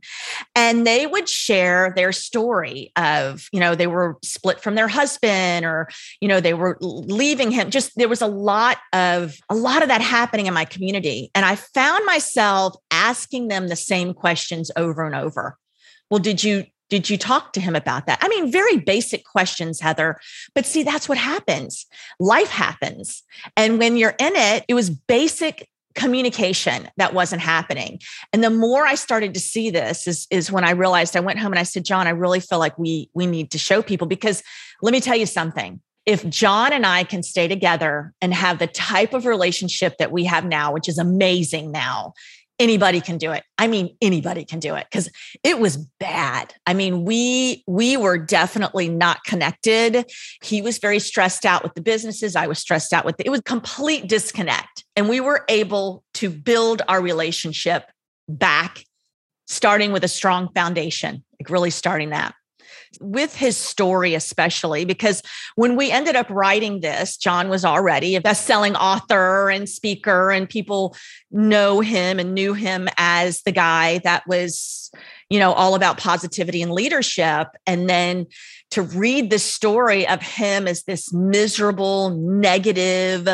And 0.56 0.88
they 0.88 1.08
would 1.08 1.28
share 1.28 1.92
their 1.94 2.14
story 2.14 2.94
of, 2.96 3.50
you 3.52 3.60
know, 3.60 3.76
they 3.76 3.88
were 3.88 4.18
split 4.24 4.62
from 4.62 4.76
their 4.76 4.88
husband 4.88 5.66
or, 5.66 5.90
you 6.22 6.30
know, 6.30 6.40
they 6.40 6.54
were 6.54 6.78
leaving 6.80 7.52
him. 7.52 7.70
Just 7.70 7.98
there 7.98 8.08
was 8.08 8.22
a 8.22 8.28
lot 8.28 8.78
of, 8.94 9.36
a 9.50 9.56
lot 9.56 9.82
of 9.82 9.90
that 9.90 10.02
happening 10.02 10.46
in 10.46 10.54
my 10.54 10.64
community. 10.64 11.32
And 11.36 11.44
I 11.44 11.56
found 11.56 12.06
myself 12.06 12.76
asking 12.92 13.50
them 13.50 13.68
the 13.68 13.76
same 13.76 14.14
questions 14.14 14.72
over 14.78 15.06
and 15.06 15.16
over 15.16 15.58
well 16.12 16.20
did 16.20 16.44
you 16.44 16.66
did 16.90 17.10
you 17.10 17.18
talk 17.18 17.54
to 17.54 17.62
him 17.62 17.74
about 17.74 18.06
that? 18.08 18.20
I 18.22 18.28
mean 18.28 18.52
very 18.52 18.78
basic 18.78 19.26
questions 19.26 19.80
heather 19.80 20.20
but 20.54 20.68
see 20.68 20.84
that's 20.84 21.10
what 21.10 21.18
happens. 21.18 21.88
Life 22.20 22.50
happens. 22.50 23.24
And 23.58 23.80
when 23.80 23.98
you're 23.98 24.16
in 24.20 24.36
it 24.36 24.66
it 24.68 24.76
was 24.76 24.92
basic 24.92 25.68
communication 25.94 26.90
that 26.98 27.14
wasn't 27.14 27.42
happening. 27.42 28.00
And 28.32 28.44
the 28.44 28.52
more 28.52 28.86
i 28.86 28.96
started 28.96 29.34
to 29.34 29.40
see 29.40 29.72
this 29.72 30.08
is, 30.08 30.28
is 30.30 30.52
when 30.52 30.64
i 30.64 30.72
realized 30.72 31.18
i 31.18 31.20
went 31.20 31.40
home 31.40 31.52
and 31.52 31.60
i 31.60 31.64
said 31.64 31.84
john 31.84 32.08
i 32.08 32.12
really 32.12 32.40
feel 32.40 32.60
like 32.60 32.78
we 32.78 33.10
we 33.14 33.26
need 33.26 33.52
to 33.52 33.58
show 33.58 33.82
people 33.82 34.08
because 34.08 34.44
let 34.82 34.92
me 34.92 35.00
tell 35.00 35.16
you 35.16 35.26
something. 35.26 35.80
If 36.06 36.28
John 36.28 36.74
and 36.74 36.86
I 36.86 37.04
can 37.04 37.22
stay 37.22 37.48
together 37.48 38.14
and 38.22 38.34
have 38.34 38.58
the 38.58 38.68
type 38.68 39.14
of 39.14 39.26
relationship 39.26 39.98
that 40.00 40.12
we 40.12 40.26
have 40.26 40.44
now, 40.44 40.74
which 40.74 40.90
is 40.90 40.98
amazing 40.98 41.72
now, 41.72 42.14
anybody 42.62 43.02
can 43.02 43.18
do 43.18 43.32
it. 43.32 43.44
I 43.58 43.68
mean, 43.68 43.98
anybody 44.02 44.46
can 44.46 44.60
do 44.60 44.76
it 44.76 44.86
because 44.90 45.10
it 45.44 45.60
was 45.60 45.78
bad. 46.00 46.54
I 46.68 46.74
mean, 46.74 47.04
we 47.04 47.64
we 47.68 47.98
were 47.98 48.18
definitely 48.18 48.88
not 48.88 49.24
connected. 49.26 50.06
He 50.44 50.62
was 50.62 50.78
very 50.78 51.00
stressed 51.00 51.46
out 51.46 51.64
with 51.64 51.74
the 51.74 51.82
businesses. 51.82 52.36
I 52.36 52.48
was 52.48 52.60
stressed 52.60 52.94
out 52.94 53.04
with 53.04 53.18
the, 53.18 53.26
it 53.26 53.32
was 53.32 53.42
complete 53.42 54.08
disconnect. 54.08 54.86
And 54.96 55.10
we 55.10 55.20
were 55.20 55.44
able 55.50 56.04
to 56.16 56.30
build 56.30 56.84
our 56.88 57.02
relationship 57.02 57.90
back, 58.30 58.84
starting 59.48 59.92
with 59.92 60.04
a 60.04 60.08
strong 60.08 60.50
foundation, 60.54 61.24
like 61.40 61.50
really 61.50 61.72
starting 61.72 62.12
that 62.12 62.36
with 63.00 63.36
his 63.36 63.56
story, 63.56 64.14
especially 64.16 64.86
because 64.86 65.22
when 65.56 65.76
we 65.76 65.92
ended 65.92 66.16
up 66.16 66.30
writing 66.30 66.82
this, 66.82 67.18
John 67.18 67.50
was 67.50 67.64
already 67.64 68.16
a 68.16 68.22
best 68.22 68.46
selling 68.46 68.76
author 68.76 69.50
and 69.50 69.70
speaker, 69.70 70.32
and 70.32 70.50
people 70.50 70.96
know 71.32 71.80
him 71.80 72.20
and 72.20 72.34
knew 72.34 72.54
him 72.54 72.90
as 72.98 73.42
the 73.44 73.52
guy 73.52 74.00
that 74.00 74.24
was, 74.28 74.92
you 75.30 75.40
know, 75.40 75.54
all 75.54 75.76
about 75.76 75.98
positivity 75.98 76.62
and 76.62 76.74
leadership. 76.74 77.48
And 77.66 77.90
then 77.90 78.28
to 78.72 78.82
read 78.82 79.30
the 79.30 79.40
story 79.40 80.08
of 80.08 80.22
him 80.22 80.68
as 80.68 80.84
this 80.84 81.14
miserable, 81.14 82.10
negative, 82.12 83.28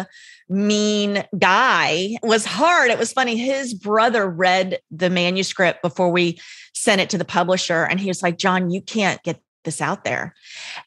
mean 0.49 1.25
guy 1.37 2.15
was 2.23 2.45
hard. 2.45 2.89
It 2.89 2.97
was 2.97 3.11
funny. 3.11 3.35
His 3.35 3.73
brother 3.73 4.29
read 4.29 4.79
the 4.91 5.09
manuscript 5.09 5.81
before 5.81 6.09
we 6.09 6.39
sent 6.73 7.01
it 7.01 7.09
to 7.09 7.17
the 7.17 7.25
publisher, 7.25 7.83
and 7.83 7.99
he 7.99 8.07
was 8.07 8.21
like, 8.21 8.37
John, 8.37 8.69
you 8.69 8.81
can't 8.81 9.21
get 9.23 9.41
this 9.67 9.81
out 9.81 10.03
there. 10.03 10.33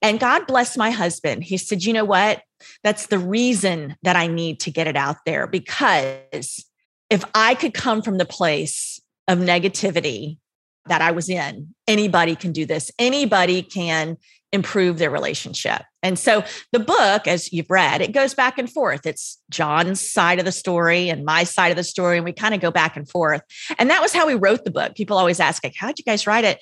And 0.02 0.18
God 0.18 0.48
bless 0.48 0.76
my 0.76 0.90
husband. 0.90 1.44
He 1.44 1.56
said, 1.56 1.84
You 1.84 1.92
know 1.92 2.04
what? 2.04 2.42
That's 2.82 3.06
the 3.06 3.18
reason 3.18 3.96
that 4.02 4.16
I 4.16 4.26
need 4.26 4.58
to 4.60 4.72
get 4.72 4.88
it 4.88 4.96
out 4.96 5.18
there 5.24 5.46
because 5.46 6.64
if 7.08 7.24
I 7.34 7.54
could 7.54 7.74
come 7.74 8.02
from 8.02 8.18
the 8.18 8.24
place 8.24 9.00
of 9.28 9.38
negativity 9.38 10.38
that 10.86 11.02
I 11.02 11.12
was 11.12 11.28
in, 11.28 11.74
anybody 11.86 12.34
can 12.34 12.52
do 12.52 12.66
this. 12.66 12.90
Anybody 12.98 13.62
can 13.62 14.16
improve 14.52 14.98
their 14.98 15.10
relationship. 15.10 15.82
And 16.02 16.18
so 16.18 16.42
the 16.72 16.80
book, 16.80 17.28
as 17.28 17.52
you've 17.52 17.70
read, 17.70 18.00
it 18.00 18.12
goes 18.12 18.34
back 18.34 18.58
and 18.58 18.70
forth. 18.70 19.06
It's 19.06 19.38
John's 19.50 20.00
side 20.00 20.38
of 20.38 20.44
the 20.44 20.52
story 20.52 21.08
and 21.08 21.24
my 21.24 21.44
side 21.44 21.68
of 21.68 21.76
the 21.76 21.84
story. 21.84 22.16
And 22.16 22.24
we 22.24 22.32
kind 22.32 22.54
of 22.54 22.60
go 22.60 22.70
back 22.70 22.96
and 22.96 23.08
forth. 23.08 23.42
And 23.78 23.90
that 23.90 24.02
was 24.02 24.12
how 24.12 24.26
we 24.26 24.34
wrote 24.34 24.64
the 24.64 24.70
book. 24.70 24.96
People 24.96 25.18
always 25.18 25.38
ask, 25.38 25.62
like, 25.62 25.74
how'd 25.76 25.98
you 25.98 26.04
guys 26.04 26.26
write 26.26 26.44
it? 26.44 26.58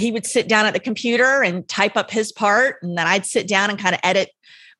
He 0.00 0.10
would 0.10 0.26
sit 0.26 0.48
down 0.48 0.66
at 0.66 0.72
the 0.72 0.80
computer 0.80 1.42
and 1.42 1.68
type 1.68 1.96
up 1.96 2.10
his 2.10 2.32
part 2.32 2.76
and 2.82 2.96
then 2.98 3.06
I'd 3.06 3.26
sit 3.26 3.46
down 3.46 3.70
and 3.70 3.78
kind 3.78 3.94
of 3.94 4.00
edit 4.02 4.30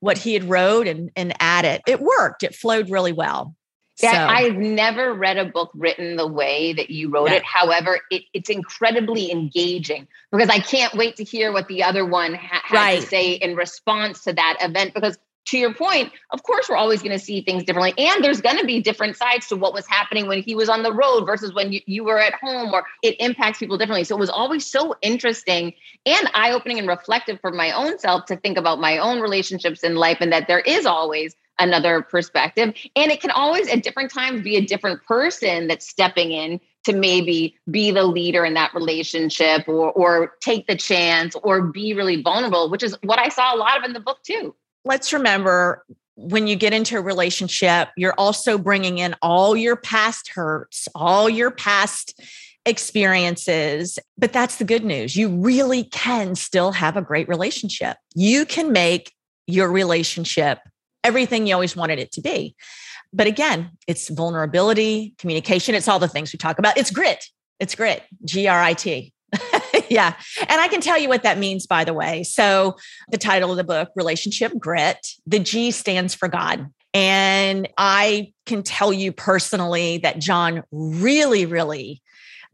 what 0.00 0.18
he 0.18 0.34
had 0.34 0.44
wrote 0.44 0.86
and, 0.86 1.10
and 1.14 1.34
add 1.40 1.64
it. 1.64 1.82
It 1.86 2.00
worked. 2.00 2.42
It 2.42 2.54
flowed 2.54 2.90
really 2.90 3.12
well. 3.12 3.54
Yeah, 4.02 4.12
so. 4.12 4.32
I've 4.32 4.56
never 4.56 5.12
read 5.12 5.36
a 5.36 5.44
book 5.44 5.70
written 5.74 6.16
the 6.16 6.26
way 6.26 6.72
that 6.72 6.88
you 6.88 7.10
wrote 7.10 7.28
yeah. 7.28 7.36
it. 7.36 7.44
However, 7.44 8.00
it, 8.10 8.22
it's 8.32 8.48
incredibly 8.48 9.30
engaging 9.30 10.08
because 10.32 10.48
I 10.48 10.58
can't 10.58 10.94
wait 10.94 11.16
to 11.16 11.24
hear 11.24 11.52
what 11.52 11.68
the 11.68 11.82
other 11.82 12.06
one 12.06 12.32
ha- 12.34 12.62
had 12.64 12.74
right. 12.74 13.00
to 13.02 13.06
say 13.06 13.32
in 13.32 13.56
response 13.56 14.24
to 14.24 14.32
that 14.32 14.56
event. 14.62 14.94
Because 14.94 15.18
to 15.46 15.58
your 15.58 15.74
point, 15.74 16.12
of 16.30 16.42
course, 16.42 16.68
we're 16.68 16.76
always 16.76 17.02
going 17.02 17.18
to 17.18 17.24
see 17.24 17.40
things 17.42 17.64
differently. 17.64 17.94
And 17.96 18.22
there's 18.22 18.40
going 18.40 18.58
to 18.58 18.64
be 18.64 18.80
different 18.80 19.16
sides 19.16 19.48
to 19.48 19.56
what 19.56 19.72
was 19.72 19.86
happening 19.86 20.26
when 20.26 20.42
he 20.42 20.54
was 20.54 20.68
on 20.68 20.82
the 20.82 20.92
road 20.92 21.24
versus 21.24 21.52
when 21.52 21.72
you, 21.72 21.80
you 21.86 22.04
were 22.04 22.20
at 22.20 22.34
home, 22.34 22.72
or 22.72 22.84
it 23.02 23.16
impacts 23.20 23.58
people 23.58 23.78
differently. 23.78 24.04
So 24.04 24.16
it 24.16 24.20
was 24.20 24.30
always 24.30 24.66
so 24.66 24.94
interesting 25.02 25.74
and 26.06 26.30
eye 26.34 26.52
opening 26.52 26.78
and 26.78 26.88
reflective 26.88 27.40
for 27.40 27.50
my 27.50 27.72
own 27.72 27.98
self 27.98 28.26
to 28.26 28.36
think 28.36 28.58
about 28.58 28.80
my 28.80 28.98
own 28.98 29.20
relationships 29.20 29.82
in 29.82 29.96
life 29.96 30.18
and 30.20 30.32
that 30.32 30.46
there 30.46 30.60
is 30.60 30.86
always 30.86 31.34
another 31.58 32.02
perspective. 32.02 32.74
And 32.96 33.10
it 33.10 33.20
can 33.20 33.30
always, 33.30 33.68
at 33.68 33.82
different 33.82 34.12
times, 34.12 34.42
be 34.42 34.56
a 34.56 34.64
different 34.64 35.04
person 35.04 35.66
that's 35.66 35.88
stepping 35.88 36.32
in 36.32 36.60
to 36.84 36.94
maybe 36.94 37.56
be 37.70 37.90
the 37.90 38.04
leader 38.04 38.44
in 38.44 38.54
that 38.54 38.74
relationship 38.74 39.68
or 39.68 39.90
or 39.92 40.32
take 40.40 40.66
the 40.66 40.76
chance 40.76 41.36
or 41.42 41.62
be 41.62 41.92
really 41.92 42.22
vulnerable 42.22 42.70
which 42.70 42.82
is 42.82 42.96
what 43.02 43.18
i 43.18 43.28
saw 43.28 43.54
a 43.54 43.58
lot 43.58 43.78
of 43.78 43.84
in 43.84 43.92
the 43.92 44.00
book 44.00 44.22
too 44.22 44.54
let's 44.84 45.12
remember 45.12 45.84
when 46.16 46.46
you 46.46 46.56
get 46.56 46.72
into 46.72 46.98
a 46.98 47.00
relationship, 47.00 47.88
you're 47.96 48.14
also 48.18 48.58
bringing 48.58 48.98
in 48.98 49.14
all 49.22 49.56
your 49.56 49.76
past 49.76 50.30
hurts, 50.34 50.86
all 50.94 51.30
your 51.30 51.50
past 51.50 52.20
experiences. 52.66 53.98
But 54.18 54.32
that's 54.32 54.56
the 54.56 54.64
good 54.64 54.84
news. 54.84 55.16
You 55.16 55.28
really 55.28 55.84
can 55.84 56.34
still 56.34 56.72
have 56.72 56.96
a 56.96 57.02
great 57.02 57.28
relationship. 57.28 57.96
You 58.14 58.44
can 58.44 58.72
make 58.72 59.12
your 59.46 59.70
relationship 59.72 60.58
everything 61.02 61.46
you 61.46 61.54
always 61.54 61.74
wanted 61.74 61.98
it 61.98 62.12
to 62.12 62.20
be. 62.20 62.54
But 63.12 63.26
again, 63.26 63.70
it's 63.86 64.08
vulnerability, 64.08 65.14
communication, 65.18 65.74
it's 65.74 65.88
all 65.88 65.98
the 65.98 66.06
things 66.06 66.32
we 66.32 66.36
talk 66.36 66.58
about. 66.58 66.76
It's 66.76 66.90
grit. 66.90 67.24
It's 67.58 67.74
grit, 67.74 68.02
G 68.24 68.46
R 68.46 68.62
I 68.62 68.74
T. 68.74 69.12
yeah. 69.90 70.14
And 70.48 70.60
I 70.60 70.68
can 70.68 70.80
tell 70.80 70.98
you 70.98 71.08
what 71.08 71.24
that 71.24 71.36
means, 71.36 71.66
by 71.66 71.84
the 71.84 71.92
way. 71.92 72.22
So, 72.22 72.76
the 73.10 73.18
title 73.18 73.50
of 73.50 73.56
the 73.56 73.64
book, 73.64 73.90
Relationship 73.96 74.52
Grit, 74.58 75.06
the 75.26 75.40
G 75.40 75.70
stands 75.72 76.14
for 76.14 76.28
God. 76.28 76.70
And 76.94 77.68
I 77.76 78.32
can 78.46 78.62
tell 78.62 78.92
you 78.92 79.12
personally 79.12 79.98
that 79.98 80.18
John 80.18 80.62
really, 80.72 81.44
really 81.44 82.02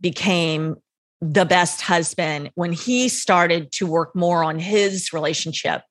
became 0.01 0.77
the 1.21 1.47
best 1.47 1.81
husband 1.81 2.51
when 2.55 2.73
he 2.73 3.09
started 3.09 3.73
to 3.73 3.87
work 3.87 4.15
more 4.15 4.43
on 4.45 4.59
his 4.59 5.13
relationship 5.13 5.83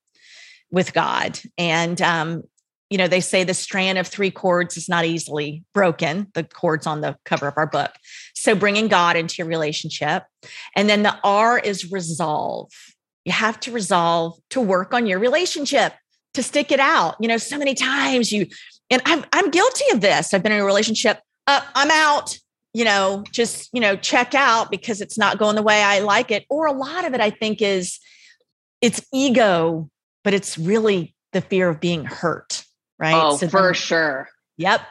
with 0.71 0.93
God. 0.93 1.39
And 1.57 2.01
um, 2.01 2.43
you 2.89 2.97
know, 2.97 3.07
they 3.07 3.21
say 3.21 3.43
the 3.43 3.53
strand 3.53 3.97
of 3.97 4.07
three 4.07 4.29
chords 4.29 4.77
is 4.77 4.87
not 4.87 5.05
easily 5.05 5.63
broken, 5.73 6.27
the 6.33 6.43
chords 6.43 6.85
on 6.85 7.01
the 7.01 7.17
cover 7.25 7.47
of 7.47 7.55
our 7.57 7.67
book. 7.67 7.91
So 8.35 8.55
bringing 8.55 8.87
God 8.87 9.15
into 9.15 9.35
your 9.39 9.47
relationship. 9.47 10.23
And 10.75 10.87
then 10.87 11.03
the 11.03 11.17
R 11.23 11.57
is 11.57 11.91
resolve. 11.91 12.71
You 13.23 13.31
have 13.31 13.59
to 13.61 13.71
resolve 13.71 14.37
to 14.51 14.61
work 14.61 14.93
on 14.93 15.07
your 15.07 15.17
relationship, 15.17 15.93
to 16.35 16.43
stick 16.43 16.71
it 16.71 16.79
out. 16.79 17.15
You 17.19 17.27
know, 17.27 17.37
so 17.37 17.57
many 17.57 17.73
times 17.73 18.31
you, 18.31 18.45
and 18.91 19.01
I'm, 19.05 19.25
I'm 19.33 19.49
guilty 19.49 19.85
of 19.91 20.01
this. 20.01 20.33
I've 20.33 20.43
been 20.43 20.51
in 20.51 20.59
a 20.59 20.65
relationship, 20.65 21.19
uh, 21.47 21.61
I'm 21.73 21.89
out, 21.89 22.37
you 22.73 22.85
know, 22.85 23.23
just, 23.31 23.69
you 23.73 23.79
know, 23.79 23.95
check 23.95 24.35
out 24.35 24.69
because 24.69 25.01
it's 25.01 25.17
not 25.17 25.39
going 25.39 25.55
the 25.55 25.63
way 25.63 25.81
I 25.81 25.99
like 25.99 26.29
it. 26.29 26.45
Or 26.49 26.67
a 26.67 26.71
lot 26.71 27.05
of 27.05 27.15
it, 27.15 27.21
I 27.21 27.31
think, 27.31 27.63
is 27.63 27.99
it's 28.79 29.03
ego, 29.11 29.89
but 30.23 30.35
it's 30.35 30.55
really 30.57 31.15
the 31.33 31.41
fear 31.41 31.69
of 31.69 31.79
being 31.79 32.05
hurt. 32.05 32.63
Right. 32.97 33.13
Oh, 33.13 33.37
so 33.37 33.47
for 33.47 33.63
then, 33.63 33.73
sure. 33.73 34.29
Yep. 34.57 34.81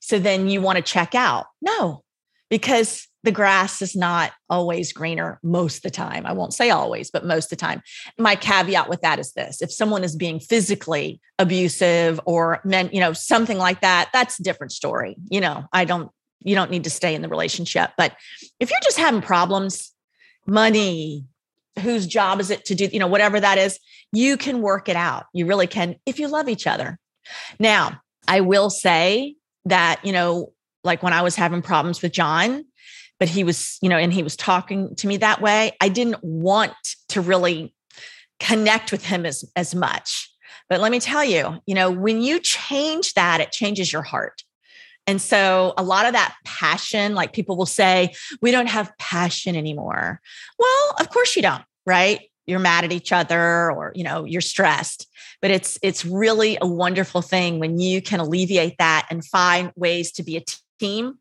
So 0.00 0.18
then 0.18 0.48
you 0.48 0.60
want 0.60 0.76
to 0.76 0.82
check 0.82 1.14
out. 1.14 1.46
No, 1.60 2.02
because 2.50 3.08
the 3.24 3.32
grass 3.32 3.82
is 3.82 3.96
not 3.96 4.32
always 4.48 4.92
greener 4.92 5.40
most 5.42 5.78
of 5.78 5.82
the 5.82 5.90
time. 5.90 6.24
I 6.24 6.32
won't 6.32 6.54
say 6.54 6.70
always, 6.70 7.10
but 7.10 7.24
most 7.24 7.46
of 7.46 7.50
the 7.50 7.56
time. 7.56 7.82
My 8.16 8.36
caveat 8.36 8.88
with 8.88 9.00
that 9.02 9.18
is 9.18 9.32
this 9.32 9.60
if 9.60 9.72
someone 9.72 10.04
is 10.04 10.14
being 10.14 10.38
physically 10.38 11.20
abusive 11.38 12.20
or 12.24 12.60
meant, 12.64 12.94
you 12.94 13.00
know, 13.00 13.12
something 13.12 13.58
like 13.58 13.80
that, 13.80 14.10
that's 14.12 14.38
a 14.38 14.42
different 14.42 14.72
story. 14.72 15.16
You 15.30 15.40
know, 15.40 15.64
I 15.72 15.84
don't, 15.84 16.10
you 16.40 16.54
don't 16.54 16.70
need 16.70 16.84
to 16.84 16.90
stay 16.90 17.14
in 17.14 17.22
the 17.22 17.28
relationship. 17.28 17.90
But 17.98 18.14
if 18.60 18.70
you're 18.70 18.78
just 18.84 18.98
having 18.98 19.20
problems, 19.20 19.92
money, 20.46 21.26
whose 21.80 22.06
job 22.06 22.40
is 22.40 22.50
it 22.50 22.64
to 22.66 22.74
do, 22.74 22.88
you 22.92 22.98
know, 22.98 23.08
whatever 23.08 23.38
that 23.40 23.58
is, 23.58 23.78
you 24.12 24.36
can 24.36 24.62
work 24.62 24.88
it 24.88 24.96
out. 24.96 25.26
You 25.32 25.46
really 25.46 25.66
can 25.66 25.96
if 26.06 26.18
you 26.18 26.28
love 26.28 26.48
each 26.48 26.66
other. 26.66 26.98
Now, 27.58 28.00
I 28.26 28.40
will 28.40 28.70
say 28.70 29.36
that, 29.64 30.04
you 30.04 30.12
know, 30.12 30.52
like 30.84 31.02
when 31.02 31.12
I 31.12 31.22
was 31.22 31.36
having 31.36 31.62
problems 31.62 32.02
with 32.02 32.12
John, 32.12 32.64
but 33.18 33.28
he 33.28 33.44
was, 33.44 33.78
you 33.82 33.88
know, 33.88 33.96
and 33.96 34.12
he 34.12 34.22
was 34.22 34.36
talking 34.36 34.94
to 34.96 35.06
me 35.06 35.16
that 35.18 35.40
way. 35.40 35.72
I 35.80 35.88
didn't 35.88 36.22
want 36.22 36.74
to 37.08 37.20
really 37.20 37.74
connect 38.38 38.92
with 38.92 39.04
him 39.04 39.26
as, 39.26 39.44
as 39.56 39.74
much. 39.74 40.30
But 40.68 40.80
let 40.80 40.92
me 40.92 41.00
tell 41.00 41.24
you, 41.24 41.58
you 41.66 41.74
know, 41.74 41.90
when 41.90 42.20
you 42.20 42.38
change 42.38 43.14
that, 43.14 43.40
it 43.40 43.52
changes 43.52 43.92
your 43.92 44.02
heart. 44.02 44.42
And 45.06 45.20
so 45.20 45.72
a 45.78 45.82
lot 45.82 46.04
of 46.04 46.12
that 46.12 46.36
passion, 46.44 47.14
like 47.14 47.32
people 47.32 47.56
will 47.56 47.66
say, 47.66 48.12
we 48.42 48.50
don't 48.50 48.68
have 48.68 48.92
passion 48.98 49.56
anymore. 49.56 50.20
Well, 50.58 50.94
of 51.00 51.08
course 51.08 51.34
you 51.34 51.40
don't, 51.40 51.64
right? 51.86 52.20
You're 52.46 52.58
mad 52.58 52.84
at 52.84 52.92
each 52.92 53.10
other 53.10 53.72
or, 53.72 53.92
you 53.94 54.04
know, 54.04 54.24
you're 54.24 54.42
stressed. 54.42 55.08
But 55.40 55.50
it's 55.50 55.78
it's 55.82 56.04
really 56.04 56.58
a 56.60 56.66
wonderful 56.66 57.22
thing 57.22 57.60
when 57.60 57.78
you 57.78 58.02
can 58.02 58.20
alleviate 58.20 58.76
that 58.78 59.06
and 59.10 59.24
find 59.24 59.72
ways 59.76 60.12
to 60.12 60.22
be 60.22 60.36
a 60.36 60.44
team 60.80 61.18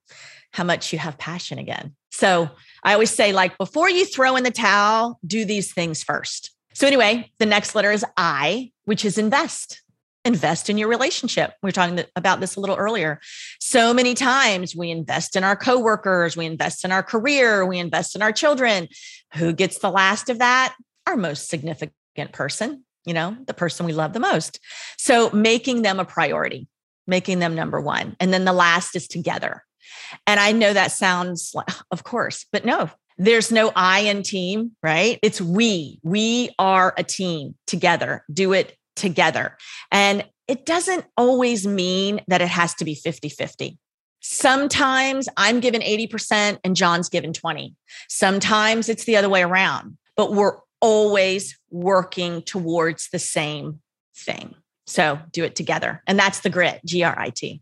how 0.53 0.63
much 0.63 0.91
you 0.91 0.99
have 0.99 1.17
passion 1.17 1.59
again. 1.59 1.95
So 2.11 2.49
I 2.83 2.93
always 2.93 3.11
say, 3.11 3.31
like, 3.31 3.57
before 3.57 3.89
you 3.89 4.05
throw 4.05 4.35
in 4.35 4.43
the 4.43 4.51
towel, 4.51 5.19
do 5.25 5.45
these 5.45 5.71
things 5.71 6.03
first. 6.03 6.51
So, 6.73 6.87
anyway, 6.87 7.31
the 7.37 7.45
next 7.45 7.75
letter 7.75 7.91
is 7.91 8.03
I, 8.15 8.71
which 8.85 9.05
is 9.05 9.17
invest. 9.17 9.81
Invest 10.25 10.69
in 10.69 10.77
your 10.77 10.89
relationship. 10.89 11.53
We 11.61 11.69
are 11.69 11.73
talking 11.73 12.03
about 12.15 12.39
this 12.39 12.55
a 12.55 12.59
little 12.59 12.75
earlier. 12.75 13.19
So 13.59 13.93
many 13.93 14.13
times 14.13 14.75
we 14.75 14.89
invest 14.89 15.35
in 15.35 15.43
our 15.43 15.55
coworkers, 15.55 16.35
we 16.35 16.45
invest 16.45 16.83
in 16.83 16.91
our 16.91 17.03
career, 17.03 17.65
we 17.65 17.77
invest 17.77 18.15
in 18.15 18.21
our 18.21 18.31
children. 18.31 18.87
Who 19.35 19.53
gets 19.53 19.79
the 19.79 19.91
last 19.91 20.29
of 20.29 20.39
that? 20.39 20.75
Our 21.05 21.17
most 21.17 21.49
significant 21.49 22.33
person, 22.33 22.83
you 23.07 23.13
know, 23.13 23.35
the 23.47 23.53
person 23.53 23.85
we 23.85 23.93
love 23.93 24.13
the 24.13 24.19
most. 24.19 24.59
So, 24.97 25.31
making 25.31 25.81
them 25.81 25.99
a 25.99 26.05
priority, 26.05 26.67
making 27.07 27.39
them 27.39 27.55
number 27.55 27.79
one. 27.79 28.15
And 28.19 28.33
then 28.33 28.45
the 28.45 28.53
last 28.53 28.95
is 28.95 29.07
together. 29.07 29.63
And 30.27 30.39
I 30.39 30.51
know 30.51 30.73
that 30.73 30.91
sounds 30.91 31.51
like, 31.55 31.67
of 31.91 32.03
course, 32.03 32.45
but 32.51 32.65
no, 32.65 32.91
there's 33.17 33.51
no 33.51 33.71
I 33.75 34.01
in 34.01 34.21
team, 34.21 34.73
right? 34.83 35.17
It's 35.23 35.41
we. 35.41 35.99
We 36.03 36.51
are 36.59 36.93
a 36.97 37.03
team 37.03 37.55
together. 37.65 38.23
Do 38.31 38.53
it 38.53 38.77
together. 38.95 39.57
And 39.91 40.25
it 40.47 40.65
doesn't 40.65 41.05
always 41.15 41.65
mean 41.65 42.21
that 42.27 42.41
it 42.41 42.49
has 42.49 42.73
to 42.75 42.85
be 42.85 42.93
50 42.93 43.29
50. 43.29 43.77
Sometimes 44.19 45.29
I'm 45.37 45.61
given 45.61 45.81
80% 45.81 46.59
and 46.63 46.75
John's 46.75 47.07
given 47.07 47.31
20. 47.31 47.73
Sometimes 48.09 48.89
it's 48.89 49.05
the 49.05 49.15
other 49.15 49.29
way 49.29 49.43
around, 49.43 49.97
but 50.17 50.33
we're 50.33 50.57
always 50.81 51.57
working 51.69 52.41
towards 52.41 53.09
the 53.09 53.19
same 53.19 53.81
thing. 54.15 54.55
So 54.85 55.19
do 55.31 55.43
it 55.43 55.55
together. 55.55 56.01
And 56.07 56.17
that's 56.17 56.39
the 56.39 56.49
grit, 56.49 56.81
G 56.85 57.03
R 57.03 57.17
I 57.17 57.29
T. 57.29 57.61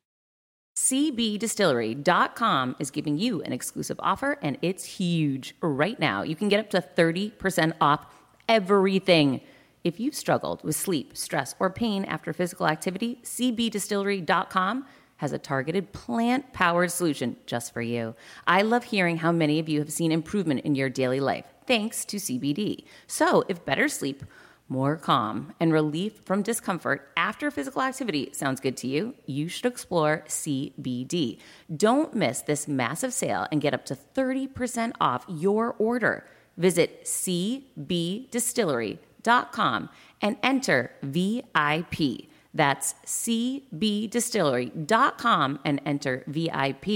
CBDistillery.com 0.77 2.75
is 2.79 2.91
giving 2.91 3.17
you 3.17 3.41
an 3.43 3.53
exclusive 3.53 3.97
offer, 3.99 4.37
and 4.41 4.57
it's 4.61 4.83
huge. 4.83 5.55
Right 5.61 5.97
now, 5.99 6.21
you 6.21 6.35
can 6.35 6.49
get 6.49 6.59
up 6.59 6.69
to 6.71 6.81
30% 6.81 7.73
off 7.79 8.05
everything. 8.49 9.39
If 9.85 10.01
you've 10.01 10.15
struggled 10.15 10.63
with 10.63 10.75
sleep, 10.75 11.15
stress, 11.15 11.55
or 11.59 11.69
pain 11.69 12.03
after 12.05 12.33
physical 12.33 12.67
activity, 12.67 13.19
CBDistillery.com 13.23 14.85
has 15.17 15.31
a 15.31 15.37
targeted 15.39 15.93
plant 15.93 16.51
powered 16.51 16.91
solution 16.91 17.37
just 17.45 17.73
for 17.73 17.81
you. 17.81 18.13
I 18.45 18.61
love 18.63 18.83
hearing 18.83 19.17
how 19.17 19.31
many 19.31 19.59
of 19.59 19.69
you 19.69 19.79
have 19.79 19.93
seen 19.93 20.11
improvement 20.11 20.61
in 20.61 20.75
your 20.75 20.89
daily 20.89 21.21
life 21.21 21.54
thanks 21.67 22.05
to 22.05 22.17
CBD. 22.17 22.85
So, 23.07 23.43
if 23.47 23.65
better 23.65 23.87
sleep, 23.87 24.23
more 24.67 24.95
calm, 24.95 25.53
and 25.59 25.71
relief 25.71 26.21
from 26.25 26.41
discomfort 26.41 27.11
after 27.15 27.51
physical 27.51 27.83
activity 27.83 28.31
sounds 28.33 28.59
good 28.59 28.75
to 28.77 28.87
you, 28.87 29.13
you 29.25 29.47
should 29.47 29.67
explore 29.67 30.23
CBD. 30.27 31.37
Don't 31.75 32.15
miss 32.15 32.41
this 32.41 32.67
massive 32.67 33.13
sale 33.13 33.45
and 33.51 33.61
get 33.61 33.75
up 33.75 33.85
to 33.85 33.95
30% 33.95 34.93
off 34.99 35.23
your 35.27 35.75
order. 35.77 36.25
Visit 36.57 37.05
cbdistillery.com 37.05 39.89
and 40.21 40.37
enter 40.41 40.91
VIP. 41.03 42.29
That's 42.53 42.93
cbdistillery.com 43.05 45.59
and 45.65 45.81
enter 45.85 46.23
VIP 46.25 46.87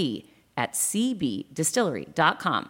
at 0.56 0.72
cbdistillery.com. 0.74 2.70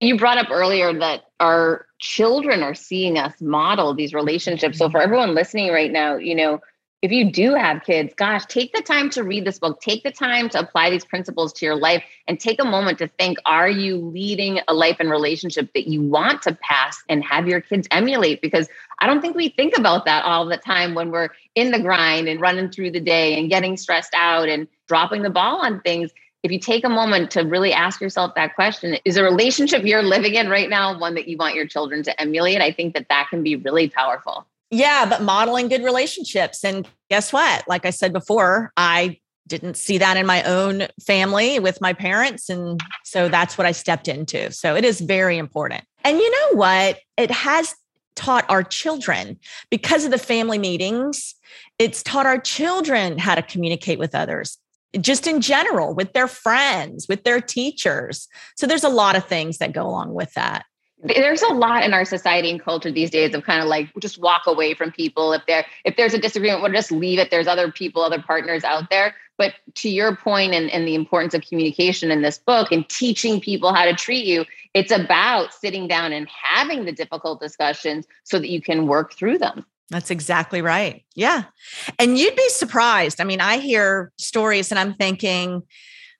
You 0.00 0.18
brought 0.18 0.38
up 0.38 0.50
earlier 0.50 0.92
that 0.98 1.22
our 1.40 1.86
children 1.98 2.62
are 2.62 2.74
seeing 2.74 3.18
us 3.18 3.40
model 3.40 3.94
these 3.94 4.12
relationships. 4.12 4.78
So 4.78 4.90
for 4.90 5.00
everyone 5.00 5.34
listening 5.34 5.72
right 5.72 5.90
now, 5.90 6.16
you 6.16 6.34
know, 6.34 6.60
if 7.02 7.12
you 7.12 7.30
do 7.30 7.54
have 7.54 7.84
kids, 7.84 8.14
gosh, 8.16 8.46
take 8.46 8.72
the 8.72 8.82
time 8.82 9.10
to 9.10 9.22
read 9.22 9.44
this 9.44 9.58
book, 9.58 9.80
take 9.80 10.02
the 10.02 10.10
time 10.10 10.48
to 10.50 10.58
apply 10.58 10.90
these 10.90 11.04
principles 11.04 11.52
to 11.54 11.66
your 11.66 11.76
life, 11.76 12.02
and 12.26 12.40
take 12.40 12.60
a 12.60 12.64
moment 12.64 12.98
to 12.98 13.08
think 13.18 13.38
are 13.44 13.68
you 13.68 13.96
leading 13.96 14.60
a 14.66 14.74
life 14.74 14.96
and 14.98 15.10
relationship 15.10 15.72
that 15.74 15.88
you 15.88 16.02
want 16.02 16.42
to 16.42 16.54
pass 16.60 17.02
and 17.08 17.22
have 17.22 17.46
your 17.46 17.60
kids 17.60 17.86
emulate? 17.90 18.40
Because 18.40 18.68
I 18.98 19.06
don't 19.06 19.20
think 19.20 19.36
we 19.36 19.50
think 19.50 19.76
about 19.76 20.06
that 20.06 20.24
all 20.24 20.46
the 20.46 20.56
time 20.56 20.94
when 20.94 21.10
we're 21.10 21.28
in 21.54 21.70
the 21.70 21.80
grind 21.80 22.28
and 22.28 22.40
running 22.40 22.70
through 22.70 22.92
the 22.92 23.00
day 23.00 23.38
and 23.38 23.50
getting 23.50 23.76
stressed 23.76 24.14
out 24.16 24.48
and 24.48 24.66
dropping 24.88 25.22
the 25.22 25.30
ball 25.30 25.64
on 25.64 25.80
things 25.82 26.12
if 26.46 26.52
you 26.52 26.60
take 26.60 26.84
a 26.84 26.88
moment 26.88 27.32
to 27.32 27.40
really 27.40 27.72
ask 27.72 28.00
yourself 28.00 28.36
that 28.36 28.54
question 28.54 28.96
is 29.04 29.16
a 29.16 29.24
relationship 29.24 29.84
you're 29.84 30.04
living 30.04 30.34
in 30.34 30.48
right 30.48 30.70
now 30.70 30.96
one 30.96 31.14
that 31.14 31.26
you 31.26 31.36
want 31.36 31.56
your 31.56 31.66
children 31.66 32.04
to 32.04 32.20
emulate? 32.20 32.60
I 32.60 32.70
think 32.70 32.94
that 32.94 33.08
that 33.08 33.26
can 33.28 33.42
be 33.42 33.56
really 33.56 33.88
powerful. 33.90 34.46
Yeah 34.70 35.06
but 35.06 35.22
modeling 35.22 35.68
good 35.68 35.82
relationships. 35.82 36.64
And 36.64 36.88
guess 37.10 37.32
what? 37.32 37.66
Like 37.68 37.84
i 37.84 37.90
said 37.90 38.12
before 38.12 38.72
i 38.76 39.18
didn't 39.48 39.76
see 39.76 39.98
that 39.98 40.16
in 40.16 40.26
my 40.26 40.42
own 40.42 40.88
family 41.04 41.60
with 41.60 41.80
my 41.80 41.92
parents. 41.92 42.48
And 42.48 42.80
so 43.04 43.28
that's 43.28 43.58
what 43.58 43.66
i 43.66 43.72
stepped 43.72 44.06
into. 44.06 44.52
So 44.52 44.76
it 44.76 44.84
is 44.84 45.00
very 45.00 45.38
important. 45.38 45.84
And 46.04 46.16
you 46.18 46.30
know 46.30 46.58
what? 46.58 47.00
It 47.16 47.32
has 47.32 47.74
taught 48.14 48.44
our 48.48 48.62
children 48.62 49.38
because 49.70 50.04
of 50.04 50.10
the 50.10 50.18
family 50.18 50.58
meetings 50.58 51.34
it's 51.78 52.02
taught 52.02 52.24
our 52.24 52.40
children 52.40 53.18
how 53.18 53.34
to 53.34 53.42
communicate 53.42 53.98
with 53.98 54.14
others 54.14 54.58
just 55.00 55.26
in 55.26 55.40
general 55.40 55.94
with 55.94 56.12
their 56.12 56.28
friends, 56.28 57.06
with 57.08 57.24
their 57.24 57.40
teachers. 57.40 58.28
So 58.56 58.66
there's 58.66 58.84
a 58.84 58.88
lot 58.88 59.16
of 59.16 59.26
things 59.26 59.58
that 59.58 59.72
go 59.72 59.86
along 59.86 60.14
with 60.14 60.32
that. 60.34 60.64
There's 61.02 61.42
a 61.42 61.52
lot 61.52 61.84
in 61.84 61.92
our 61.92 62.06
society 62.06 62.50
and 62.50 62.62
culture 62.62 62.90
these 62.90 63.10
days 63.10 63.34
of 63.34 63.44
kind 63.44 63.60
of 63.60 63.68
like 63.68 63.92
just 64.00 64.18
walk 64.18 64.42
away 64.46 64.72
from 64.72 64.90
people 64.92 65.32
if 65.34 65.42
there 65.46 65.66
if 65.84 65.96
there's 65.96 66.14
a 66.14 66.18
disagreement, 66.18 66.62
we'll 66.62 66.72
just 66.72 66.90
leave 66.90 67.18
it. 67.18 67.30
There's 67.30 67.46
other 67.46 67.70
people, 67.70 68.02
other 68.02 68.22
partners 68.22 68.64
out 68.64 68.88
there. 68.88 69.14
But 69.36 69.52
to 69.74 69.90
your 69.90 70.16
point 70.16 70.54
and, 70.54 70.70
and 70.70 70.88
the 70.88 70.94
importance 70.94 71.34
of 71.34 71.42
communication 71.42 72.10
in 72.10 72.22
this 72.22 72.38
book 72.38 72.72
and 72.72 72.88
teaching 72.88 73.40
people 73.40 73.74
how 73.74 73.84
to 73.84 73.94
treat 73.94 74.24
you, 74.24 74.46
it's 74.72 74.90
about 74.90 75.52
sitting 75.52 75.86
down 75.86 76.12
and 76.12 76.26
having 76.28 76.86
the 76.86 76.92
difficult 76.92 77.40
discussions 77.40 78.06
so 78.24 78.38
that 78.38 78.48
you 78.48 78.62
can 78.62 78.86
work 78.86 79.12
through 79.12 79.36
them. 79.36 79.66
That's 79.90 80.10
exactly 80.10 80.62
right. 80.62 81.04
Yeah. 81.14 81.44
And 81.98 82.18
you'd 82.18 82.36
be 82.36 82.48
surprised. 82.48 83.20
I 83.20 83.24
mean, 83.24 83.40
I 83.40 83.58
hear 83.58 84.12
stories 84.18 84.72
and 84.72 84.78
I'm 84.78 84.94
thinking, 84.94 85.62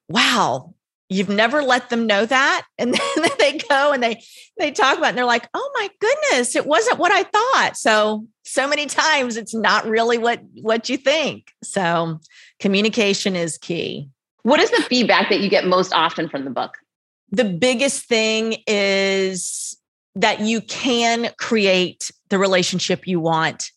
wow, 0.09 0.74
you've 1.09 1.29
never 1.29 1.62
let 1.62 1.90
them 1.90 2.07
know 2.07 2.26
that. 2.26 2.66
And 2.79 2.94
then 2.94 3.31
they 3.38 3.59
go 3.59 3.92
and 3.92 4.02
they 4.02 4.22
they 4.59 4.70
talk 4.70 4.98
about 4.98 5.07
it 5.07 5.09
and 5.11 5.18
they're 5.18 5.24
like, 5.24 5.48
oh 5.55 5.70
my 5.74 5.88
goodness, 5.98 6.55
it 6.55 6.66
wasn't 6.66 6.98
what 6.98 7.12
I 7.12 7.22
thought. 7.24 7.72
So 7.74 8.26
so 8.44 8.68
many 8.68 8.87
times 8.87 9.37
it's 9.37 9.55
not 9.55 9.87
really 9.87 10.18
what 10.18 10.40
what 10.62 10.88
you 10.88 10.96
think. 10.96 11.52
So 11.62 12.20
communication 12.61 13.35
is 13.35 13.59
key. 13.59 14.09
What 14.42 14.61
is 14.61 14.70
the 14.70 14.83
feedback 14.83 15.29
that 15.31 15.40
you 15.40 15.50
get 15.50 15.66
most 15.66 15.92
often 15.92 16.29
from 16.29 16.44
the 16.44 16.50
book? 16.50 16.79
The 17.33 17.44
biggest 17.44 18.05
thing 18.05 18.59
is 18.66 19.76
that 20.14 20.40
you 20.40 20.61
can 20.61 21.31
create 21.38 22.12
the 22.29 22.39
relationship 22.39 23.07
you 23.07 23.21
want 23.21 23.71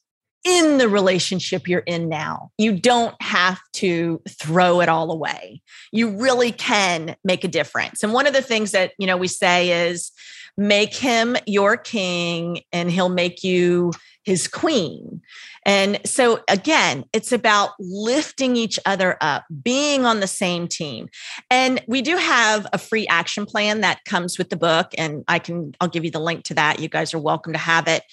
in 0.46 0.78
the 0.78 0.88
relationship 0.88 1.68
you're 1.68 1.80
in 1.80 2.08
now. 2.08 2.52
You 2.58 2.80
don't 2.80 3.20
have 3.22 3.60
to 3.74 4.22
throw 4.28 4.80
it 4.82 4.90
all 4.90 5.12
away. 5.12 5.62
You 5.92 6.18
really 6.18 6.52
can 6.52 7.16
make 7.24 7.44
a 7.44 7.50
difference. 7.50 8.04
And 8.04 8.14
one 8.14 8.26
of 8.26 8.34
the 8.34 8.42
things 8.42 8.72
that, 8.72 8.94
you 8.98 9.06
know, 9.06 9.18
we 9.18 9.28
say 9.28 9.90
is 9.90 10.12
make 10.60 10.94
him 10.94 11.38
your 11.48 11.78
king 11.78 12.62
and 12.72 12.92
he'll 12.92 13.10
make 13.10 13.44
you 13.44 13.94
his 14.24 14.48
queen. 14.48 15.22
And 15.66 16.00
so, 16.06 16.42
again, 16.48 17.06
it's 17.14 17.32
about 17.32 17.72
lifting 17.80 18.56
each 18.56 18.80
other 18.86 19.18
up, 19.22 19.46
being 19.64 20.06
on 20.06 20.20
the 20.20 20.28
same 20.28 20.68
team. 20.68 21.10
And 21.50 21.82
we 21.88 22.02
do 22.02 22.18
have 22.18 22.68
a 22.74 22.78
free 22.78 23.08
action 23.08 23.46
plan 23.46 23.82
that 23.82 24.04
comes 24.06 24.38
with 24.38 24.50
the 24.50 24.56
book. 24.56 24.92
And 24.98 25.24
I 25.28 25.40
can, 25.40 25.74
I'll 25.80 25.88
give 25.88 26.06
you 26.06 26.12
the 26.12 26.20
link 26.20 26.44
to 26.46 26.54
that. 26.56 26.80
You 26.80 26.90
guys 26.90 27.14
are 27.14 27.20
welcome 27.20 27.54
to 27.54 27.60
have 27.60 27.88
it. 27.88 28.04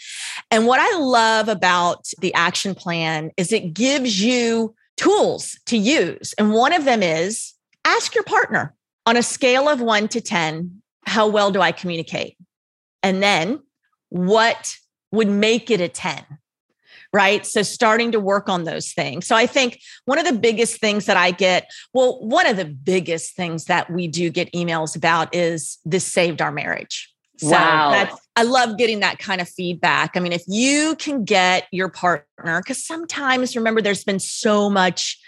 And 0.51 0.67
what 0.67 0.81
I 0.81 0.99
love 0.99 1.49
about 1.49 2.09
the 2.21 2.33
action 2.35 2.75
plan 2.75 3.31
is 3.37 3.53
it 3.53 3.75
gives 3.75 4.23
you 4.23 4.75
tools 4.97 5.59
to 5.67 5.77
use. 5.77 6.35
And 6.39 6.53
one 6.53 6.73
of 6.73 6.85
them 6.85 7.03
is 7.03 7.55
ask 7.85 8.15
your 8.15 8.25
partner 8.25 8.75
on 9.07 9.17
a 9.17 9.23
scale 9.23 9.69
of 9.69 9.81
one 9.81 10.09
to 10.09 10.21
10, 10.21 10.83
how 11.07 11.29
well 11.29 11.51
do 11.51 11.61
I 11.61 11.73
communicate? 11.73 12.37
And 13.03 13.23
then 13.23 13.61
what 14.09 14.77
would 15.13 15.29
make 15.29 15.71
it 15.71 15.81
a 15.81 15.89
10? 15.89 16.25
right? 17.17 17.47
So 17.47 17.63
starting 17.63 18.13
to 18.13 18.21
work 18.21 18.49
on 18.51 18.65
those 18.65 18.93
things. 18.93 19.27
So 19.27 19.35
I 19.35 19.47
think 19.47 19.81
one 20.05 20.19
of 20.19 20.27
the 20.27 20.39
biggest 20.39 20.81
things 20.81 21.07
that 21.07 21.17
I 21.17 21.31
get, 21.31 21.71
well, 21.95 22.21
one 22.21 22.47
of 22.47 22.59
the 22.59 22.67
biggest 22.67 23.35
things 23.35 23.65
that 23.67 23.91
we 23.91 24.07
do 24.07 24.29
get 24.29 24.53
emails 24.53 24.95
about 24.95 25.35
is 25.35 25.79
this 25.87 26.05
saved 26.05 26.43
our 26.43 26.53
marriage. 26.53 27.11
So 27.39 27.51
wow. 27.51 27.91
That's, 27.91 28.21
I 28.37 28.43
love 28.43 28.77
getting 28.77 29.01
that 29.01 29.19
kind 29.19 29.41
of 29.41 29.49
feedback. 29.49 30.15
I 30.15 30.21
mean, 30.21 30.33
if 30.33 30.45
you 30.47 30.95
can 30.97 31.25
get 31.25 31.67
your 31.71 31.89
partner, 31.89 32.61
because 32.61 32.85
sometimes 32.85 33.57
remember, 33.57 33.81
there's 33.81 34.05
been 34.05 34.21
so 34.21 34.69
much 34.69 35.19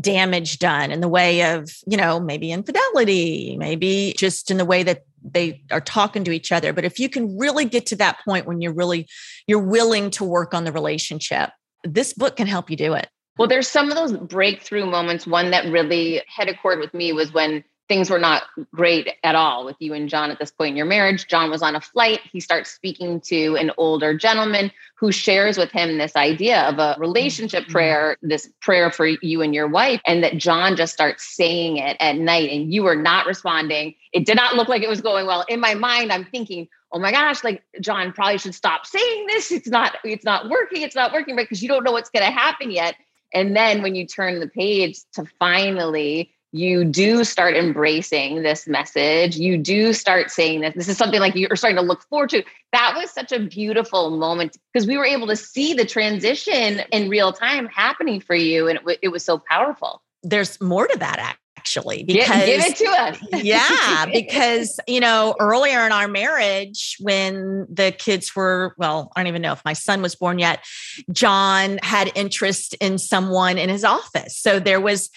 damage 0.00 0.58
done 0.58 0.90
in 0.90 1.00
the 1.00 1.08
way 1.08 1.54
of, 1.54 1.70
you 1.86 1.96
know, 1.96 2.20
maybe 2.20 2.52
infidelity, 2.52 3.56
maybe 3.58 4.14
just 4.16 4.50
in 4.50 4.56
the 4.56 4.64
way 4.64 4.82
that 4.82 5.02
they 5.24 5.62
are 5.70 5.80
talking 5.80 6.22
to 6.24 6.30
each 6.30 6.52
other. 6.52 6.72
But 6.72 6.84
if 6.84 6.98
you 6.98 7.08
can 7.08 7.38
really 7.38 7.64
get 7.64 7.86
to 7.86 7.96
that 7.96 8.18
point 8.24 8.46
when 8.46 8.60
you're 8.60 8.74
really 8.74 9.08
you're 9.46 9.58
willing 9.58 10.10
to 10.10 10.24
work 10.24 10.54
on 10.54 10.64
the 10.64 10.72
relationship, 10.72 11.50
this 11.82 12.12
book 12.12 12.36
can 12.36 12.46
help 12.46 12.70
you 12.70 12.76
do 12.76 12.94
it. 12.94 13.08
Well, 13.38 13.48
there's 13.48 13.68
some 13.68 13.90
of 13.90 13.96
those 13.96 14.12
breakthrough 14.12 14.86
moments. 14.86 15.26
One 15.26 15.50
that 15.50 15.70
really 15.70 16.22
hit 16.36 16.48
a 16.48 16.54
chord 16.54 16.78
with 16.78 16.94
me 16.94 17.12
was 17.12 17.32
when 17.32 17.64
things 17.88 18.08
were 18.08 18.18
not 18.18 18.44
great 18.74 19.10
at 19.22 19.34
all 19.34 19.64
with 19.64 19.76
you 19.78 19.92
and 19.92 20.08
John 20.08 20.30
at 20.30 20.38
this 20.38 20.50
point 20.50 20.70
in 20.70 20.76
your 20.76 20.86
marriage. 20.86 21.26
John 21.26 21.50
was 21.50 21.62
on 21.62 21.76
a 21.76 21.80
flight. 21.80 22.20
He 22.32 22.40
starts 22.40 22.70
speaking 22.70 23.20
to 23.22 23.56
an 23.56 23.70
older 23.76 24.16
gentleman 24.16 24.70
who 24.96 25.12
shares 25.12 25.58
with 25.58 25.70
him 25.70 25.98
this 25.98 26.16
idea 26.16 26.62
of 26.62 26.78
a 26.78 26.96
relationship 26.98 27.64
mm-hmm. 27.64 27.72
prayer, 27.72 28.16
this 28.22 28.48
prayer 28.60 28.90
for 28.90 29.06
you 29.06 29.42
and 29.42 29.54
your 29.54 29.68
wife, 29.68 30.00
and 30.06 30.22
that 30.24 30.38
John 30.38 30.76
just 30.76 30.94
starts 30.94 31.26
saying 31.36 31.76
it 31.76 31.96
at 32.00 32.16
night 32.16 32.50
and 32.50 32.72
you 32.72 32.86
are 32.86 32.96
not 32.96 33.26
responding. 33.26 33.94
It 34.12 34.24
did 34.24 34.36
not 34.36 34.54
look 34.54 34.68
like 34.68 34.82
it 34.82 34.88
was 34.88 35.02
going 35.02 35.26
well. 35.26 35.44
In 35.48 35.60
my 35.60 35.74
mind, 35.74 36.10
I'm 36.10 36.24
thinking, 36.24 36.68
oh 36.90 36.98
my 36.98 37.10
gosh, 37.10 37.44
like 37.44 37.62
John 37.80 38.12
probably 38.12 38.38
should 38.38 38.54
stop 38.54 38.86
saying 38.86 39.26
this. 39.26 39.52
It's 39.52 39.68
not, 39.68 39.96
it's 40.04 40.24
not 40.24 40.48
working. 40.48 40.82
It's 40.82 40.94
not 40.94 41.12
working, 41.12 41.36
right? 41.36 41.44
Because 41.44 41.62
you 41.62 41.68
don't 41.68 41.84
know 41.84 41.92
what's 41.92 42.10
going 42.10 42.24
to 42.24 42.30
happen 42.30 42.70
yet. 42.70 42.94
And 43.34 43.56
then 43.56 43.82
when 43.82 43.96
you 43.96 44.06
turn 44.06 44.38
the 44.38 44.46
page 44.46 45.00
to 45.14 45.24
finally 45.40 46.33
you 46.54 46.84
do 46.84 47.24
start 47.24 47.56
embracing 47.56 48.44
this 48.44 48.68
message. 48.68 49.36
You 49.36 49.58
do 49.58 49.92
start 49.92 50.30
saying 50.30 50.60
that 50.60 50.76
this 50.76 50.88
is 50.88 50.96
something 50.96 51.18
like 51.18 51.34
you're 51.34 51.56
starting 51.56 51.78
to 51.78 51.82
look 51.82 52.04
forward 52.04 52.30
to. 52.30 52.44
That 52.70 52.94
was 52.96 53.10
such 53.10 53.32
a 53.32 53.40
beautiful 53.40 54.10
moment 54.16 54.56
because 54.72 54.86
we 54.86 54.96
were 54.96 55.04
able 55.04 55.26
to 55.26 55.34
see 55.34 55.74
the 55.74 55.84
transition 55.84 56.82
in 56.92 57.08
real 57.08 57.32
time 57.32 57.66
happening 57.66 58.20
for 58.20 58.36
you. 58.36 58.68
And 58.68 58.76
it, 58.76 58.82
w- 58.82 58.98
it 59.02 59.08
was 59.08 59.24
so 59.24 59.42
powerful. 59.50 60.00
There's 60.22 60.60
more 60.60 60.86
to 60.86 60.98
that 60.98 61.18
actually 61.64 62.04
because 62.04 62.44
give, 62.44 62.46
give 62.46 62.64
it 62.64 62.76
to 62.76 62.84
us 62.84 63.18
yeah 63.42 64.06
because 64.12 64.78
you 64.86 65.00
know 65.00 65.34
earlier 65.40 65.86
in 65.86 65.92
our 65.92 66.06
marriage 66.06 66.96
when 67.00 67.66
the 67.70 67.90
kids 67.98 68.36
were 68.36 68.74
well 68.76 69.10
i 69.16 69.20
don't 69.20 69.28
even 69.28 69.40
know 69.40 69.52
if 69.52 69.64
my 69.64 69.72
son 69.72 70.02
was 70.02 70.14
born 70.14 70.38
yet 70.38 70.62
john 71.10 71.78
had 71.82 72.12
interest 72.14 72.74
in 72.80 72.98
someone 72.98 73.56
in 73.56 73.70
his 73.70 73.82
office 73.82 74.36
so 74.36 74.60
there 74.60 74.80
was 74.80 75.10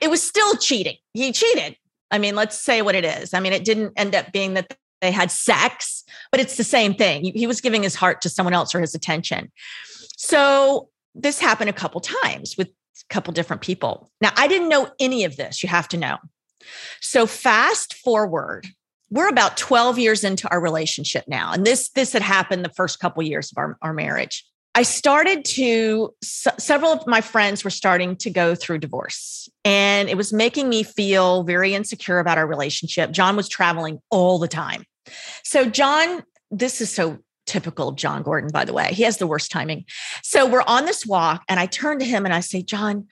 it 0.00 0.10
was 0.10 0.22
still 0.22 0.56
cheating. 0.56 0.96
He 1.12 1.32
cheated. 1.32 1.76
I 2.10 2.18
mean, 2.18 2.34
let's 2.34 2.60
say 2.60 2.82
what 2.82 2.94
it 2.94 3.04
is. 3.04 3.34
I 3.34 3.40
mean, 3.40 3.52
it 3.52 3.64
didn't 3.64 3.92
end 3.96 4.14
up 4.14 4.32
being 4.32 4.54
that 4.54 4.76
they 5.00 5.10
had 5.10 5.30
sex, 5.30 6.04
but 6.30 6.40
it's 6.40 6.56
the 6.56 6.64
same 6.64 6.94
thing. 6.94 7.32
He 7.34 7.46
was 7.46 7.60
giving 7.60 7.82
his 7.82 7.94
heart 7.94 8.22
to 8.22 8.28
someone 8.28 8.54
else 8.54 8.74
or 8.74 8.80
his 8.80 8.94
attention. 8.94 9.50
So 10.16 10.88
this 11.14 11.40
happened 11.40 11.70
a 11.70 11.74
couple 11.74 12.00
times 12.00 12.56
with 12.56 12.68
couple 13.10 13.32
different 13.32 13.62
people. 13.62 14.10
Now, 14.20 14.30
I 14.36 14.48
didn't 14.48 14.68
know 14.68 14.88
any 15.00 15.24
of 15.24 15.36
this, 15.36 15.62
you 15.62 15.68
have 15.68 15.88
to 15.88 15.96
know. 15.96 16.18
So 17.00 17.26
fast 17.26 17.94
forward, 17.94 18.66
we're 19.10 19.28
about 19.28 19.56
12 19.56 19.98
years 19.98 20.24
into 20.24 20.48
our 20.50 20.60
relationship 20.60 21.24
now. 21.28 21.52
And 21.52 21.64
this 21.64 21.90
this 21.90 22.12
had 22.12 22.22
happened 22.22 22.64
the 22.64 22.70
first 22.70 23.00
couple 23.00 23.22
years 23.22 23.52
of 23.52 23.58
our, 23.58 23.76
our 23.82 23.92
marriage. 23.92 24.44
I 24.76 24.82
started 24.82 25.44
to, 25.44 26.12
several 26.20 26.92
of 26.92 27.06
my 27.06 27.20
friends 27.20 27.62
were 27.62 27.70
starting 27.70 28.16
to 28.16 28.30
go 28.30 28.56
through 28.56 28.78
divorce, 28.78 29.48
and 29.64 30.08
it 30.08 30.16
was 30.16 30.32
making 30.32 30.68
me 30.68 30.82
feel 30.82 31.44
very 31.44 31.74
insecure 31.74 32.18
about 32.18 32.38
our 32.38 32.46
relationship. 32.46 33.12
John 33.12 33.36
was 33.36 33.48
traveling 33.48 34.00
all 34.10 34.40
the 34.40 34.48
time. 34.48 34.84
So, 35.44 35.66
John, 35.66 36.24
this 36.50 36.80
is 36.80 36.90
so 36.90 37.18
typical 37.46 37.92
John 37.92 38.22
Gordon, 38.22 38.50
by 38.52 38.64
the 38.64 38.72
way. 38.72 38.92
He 38.92 39.02
has 39.02 39.18
the 39.18 39.26
worst 39.26 39.50
timing. 39.50 39.84
So, 40.22 40.46
we're 40.46 40.64
on 40.66 40.84
this 40.86 41.06
walk, 41.06 41.42
and 41.48 41.58
I 41.60 41.66
turn 41.66 41.98
to 41.98 42.04
him 42.04 42.24
and 42.24 42.34
I 42.34 42.40
say, 42.40 42.62
John, 42.62 43.06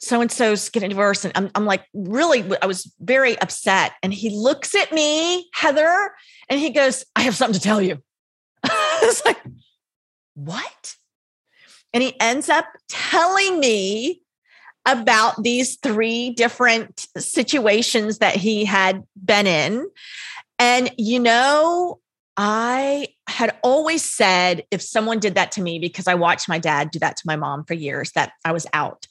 so 0.00 0.20
and 0.20 0.32
so's 0.32 0.68
getting 0.70 0.88
divorced. 0.88 1.24
And 1.24 1.32
I'm, 1.36 1.50
I'm 1.54 1.66
like, 1.66 1.84
really, 1.92 2.44
I 2.62 2.66
was 2.66 2.92
very 3.00 3.38
upset. 3.40 3.92
And 4.02 4.12
he 4.12 4.30
looks 4.30 4.74
at 4.74 4.92
me, 4.92 5.48
Heather, 5.52 6.12
and 6.48 6.58
he 6.58 6.70
goes, 6.70 7.04
I 7.14 7.22
have 7.22 7.36
something 7.36 7.58
to 7.58 7.60
tell 7.60 7.82
you. 7.82 8.02
I 8.64 9.00
was 9.02 9.22
like, 9.24 9.38
what? 10.34 10.96
And 11.92 12.02
he 12.02 12.18
ends 12.20 12.48
up 12.48 12.66
telling 12.88 13.60
me 13.60 14.22
about 14.86 15.42
these 15.42 15.76
three 15.76 16.30
different 16.30 17.06
situations 17.18 18.18
that 18.18 18.36
he 18.36 18.64
had 18.64 19.04
been 19.22 19.46
in. 19.46 19.88
And, 20.58 20.90
you 20.96 21.20
know, 21.20 22.00
I 22.36 23.08
had 23.26 23.56
always 23.62 24.04
said 24.04 24.64
if 24.70 24.80
someone 24.82 25.18
did 25.18 25.34
that 25.34 25.52
to 25.52 25.62
me, 25.62 25.78
because 25.78 26.06
I 26.06 26.14
watched 26.14 26.48
my 26.48 26.58
dad 26.58 26.90
do 26.90 26.98
that 27.00 27.16
to 27.16 27.22
my 27.26 27.36
mom 27.36 27.64
for 27.64 27.74
years, 27.74 28.12
that 28.12 28.32
I 28.44 28.52
was 28.52 28.66
out. 28.72 29.06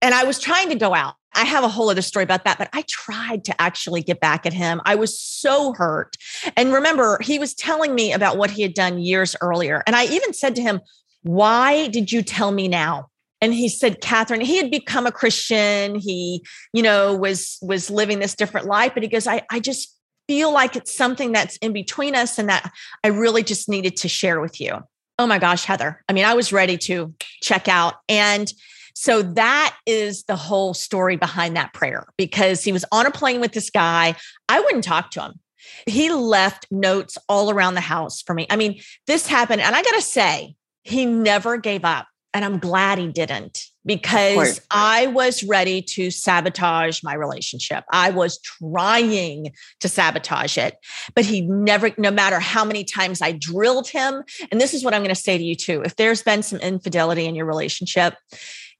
And 0.00 0.14
I 0.14 0.24
was 0.24 0.38
trying 0.38 0.68
to 0.68 0.74
go 0.74 0.94
out. 0.94 1.14
I 1.34 1.44
have 1.44 1.64
a 1.64 1.68
whole 1.68 1.90
other 1.90 2.02
story 2.02 2.22
about 2.22 2.44
that, 2.44 2.58
but 2.58 2.68
I 2.72 2.84
tried 2.88 3.44
to 3.44 3.60
actually 3.60 4.02
get 4.02 4.20
back 4.20 4.46
at 4.46 4.52
him. 4.52 4.80
I 4.84 4.94
was 4.94 5.18
so 5.18 5.72
hurt. 5.72 6.16
And 6.56 6.72
remember, 6.72 7.18
he 7.22 7.38
was 7.38 7.54
telling 7.54 7.94
me 7.94 8.12
about 8.12 8.36
what 8.36 8.50
he 8.50 8.62
had 8.62 8.74
done 8.74 8.98
years 8.98 9.34
earlier. 9.40 9.82
And 9.86 9.96
I 9.96 10.04
even 10.04 10.32
said 10.32 10.54
to 10.56 10.62
him, 10.62 10.80
Why 11.22 11.88
did 11.88 12.12
you 12.12 12.22
tell 12.22 12.52
me 12.52 12.68
now? 12.68 13.08
And 13.40 13.52
he 13.52 13.68
said, 13.68 14.00
Kathryn, 14.00 14.42
he 14.42 14.56
had 14.56 14.70
become 14.70 15.06
a 15.06 15.12
Christian. 15.12 15.96
He, 15.96 16.44
you 16.72 16.82
know, 16.82 17.14
was 17.14 17.58
was 17.60 17.90
living 17.90 18.18
this 18.18 18.34
different 18.34 18.66
life. 18.66 18.92
But 18.94 19.02
he 19.02 19.08
goes, 19.08 19.26
I, 19.26 19.42
I 19.50 19.60
just 19.60 19.94
feel 20.28 20.52
like 20.52 20.76
it's 20.76 20.96
something 20.96 21.32
that's 21.32 21.56
in 21.58 21.72
between 21.72 22.14
us 22.14 22.38
and 22.38 22.48
that 22.48 22.72
I 23.02 23.08
really 23.08 23.42
just 23.42 23.68
needed 23.68 23.96
to 23.98 24.08
share 24.08 24.40
with 24.40 24.60
you. 24.60 24.78
Oh 25.18 25.26
my 25.26 25.38
gosh, 25.38 25.64
Heather. 25.64 26.02
I 26.08 26.12
mean, 26.12 26.24
I 26.24 26.34
was 26.34 26.52
ready 26.52 26.76
to 26.78 27.14
check 27.42 27.68
out. 27.68 27.94
And 28.08 28.52
so 28.94 29.22
that 29.22 29.76
is 29.86 30.24
the 30.24 30.36
whole 30.36 30.74
story 30.74 31.16
behind 31.16 31.56
that 31.56 31.72
prayer 31.72 32.06
because 32.16 32.64
he 32.64 32.72
was 32.72 32.84
on 32.92 33.06
a 33.06 33.10
plane 33.10 33.40
with 33.40 33.52
this 33.52 33.70
guy. 33.70 34.14
I 34.48 34.60
wouldn't 34.60 34.84
talk 34.84 35.10
to 35.12 35.22
him. 35.22 35.40
He 35.86 36.10
left 36.10 36.66
notes 36.70 37.18
all 37.28 37.50
around 37.50 37.74
the 37.74 37.80
house 37.80 38.22
for 38.22 38.34
me. 38.34 38.46
I 38.50 38.56
mean, 38.56 38.80
this 39.06 39.26
happened, 39.26 39.62
and 39.62 39.74
I 39.74 39.82
got 39.82 39.94
to 39.94 40.02
say, 40.02 40.54
he 40.82 41.06
never 41.06 41.56
gave 41.56 41.84
up. 41.84 42.06
And 42.32 42.44
I'm 42.44 42.58
glad 42.58 42.98
he 42.98 43.08
didn't 43.08 43.66
because 43.84 44.60
I 44.70 45.06
was 45.08 45.42
ready 45.44 45.82
to 45.82 46.10
sabotage 46.10 47.02
my 47.02 47.14
relationship. 47.14 47.84
I 47.92 48.10
was 48.10 48.40
trying 48.40 49.52
to 49.80 49.88
sabotage 49.88 50.56
it, 50.56 50.76
but 51.14 51.24
he 51.24 51.42
never, 51.42 51.90
no 51.98 52.10
matter 52.10 52.40
how 52.40 52.64
many 52.64 52.84
times 52.84 53.20
I 53.20 53.32
drilled 53.32 53.88
him. 53.88 54.22
And 54.50 54.60
this 54.60 54.74
is 54.74 54.84
what 54.84 54.94
I'm 54.94 55.02
going 55.02 55.14
to 55.14 55.20
say 55.20 55.36
to 55.36 55.44
you 55.44 55.54
too. 55.54 55.82
If 55.82 55.96
there's 55.96 56.22
been 56.22 56.42
some 56.42 56.60
infidelity 56.60 57.26
in 57.26 57.34
your 57.34 57.46
relationship, 57.46 58.14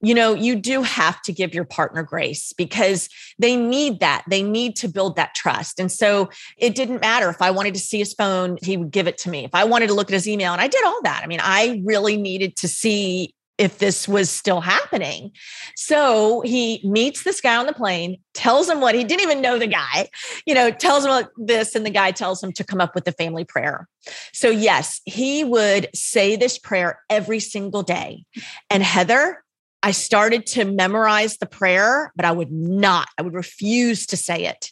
you 0.00 0.14
know, 0.14 0.34
you 0.34 0.56
do 0.56 0.82
have 0.82 1.20
to 1.22 1.32
give 1.32 1.54
your 1.54 1.64
partner 1.64 2.02
grace 2.02 2.52
because 2.52 3.08
they 3.38 3.56
need 3.56 4.00
that. 4.00 4.24
They 4.28 4.42
need 4.42 4.76
to 4.76 4.88
build 4.88 5.16
that 5.16 5.34
trust. 5.34 5.80
And 5.80 5.90
so 5.90 6.28
it 6.58 6.74
didn't 6.74 7.00
matter 7.00 7.30
if 7.30 7.40
I 7.40 7.50
wanted 7.50 7.74
to 7.74 7.80
see 7.80 7.98
his 7.98 8.12
phone, 8.12 8.58
he 8.62 8.76
would 8.76 8.90
give 8.90 9.06
it 9.06 9.16
to 9.18 9.30
me. 9.30 9.44
If 9.44 9.54
I 9.54 9.64
wanted 9.64 9.86
to 9.88 9.94
look 9.94 10.10
at 10.10 10.14
his 10.14 10.28
email, 10.28 10.52
and 10.52 10.60
I 10.60 10.68
did 10.68 10.84
all 10.84 11.00
that. 11.04 11.22
I 11.24 11.26
mean, 11.26 11.40
I 11.42 11.80
really 11.84 12.16
needed 12.16 12.56
to 12.56 12.68
see 12.68 13.34
if 13.56 13.78
this 13.78 14.08
was 14.08 14.30
still 14.30 14.60
happening. 14.60 15.30
So 15.76 16.40
he 16.40 16.80
meets 16.84 17.22
this 17.22 17.40
guy 17.40 17.56
on 17.56 17.66
the 17.66 17.72
plane, 17.72 18.18
tells 18.32 18.68
him 18.68 18.80
what 18.80 18.94
he 18.94 19.04
didn't 19.04 19.22
even 19.22 19.40
know 19.40 19.58
the 19.58 19.66
guy, 19.66 20.08
you 20.44 20.54
know, 20.54 20.70
tells 20.70 21.06
him 21.06 21.26
this, 21.36 21.74
and 21.74 21.86
the 21.86 21.90
guy 21.90 22.10
tells 22.10 22.42
him 22.42 22.52
to 22.52 22.64
come 22.64 22.80
up 22.80 22.94
with 22.94 23.04
the 23.04 23.12
family 23.12 23.44
prayer. 23.44 23.88
So, 24.32 24.50
yes, 24.50 25.00
he 25.04 25.44
would 25.44 25.88
say 25.94 26.36
this 26.36 26.58
prayer 26.58 27.00
every 27.08 27.40
single 27.40 27.82
day. 27.82 28.24
And 28.70 28.82
Heather, 28.82 29.44
I 29.82 29.92
started 29.92 30.46
to 30.46 30.64
memorize 30.64 31.36
the 31.36 31.46
prayer, 31.46 32.12
but 32.16 32.24
I 32.24 32.32
would 32.32 32.50
not, 32.50 33.08
I 33.18 33.22
would 33.22 33.34
refuse 33.34 34.06
to 34.06 34.16
say 34.16 34.46
it. 34.46 34.70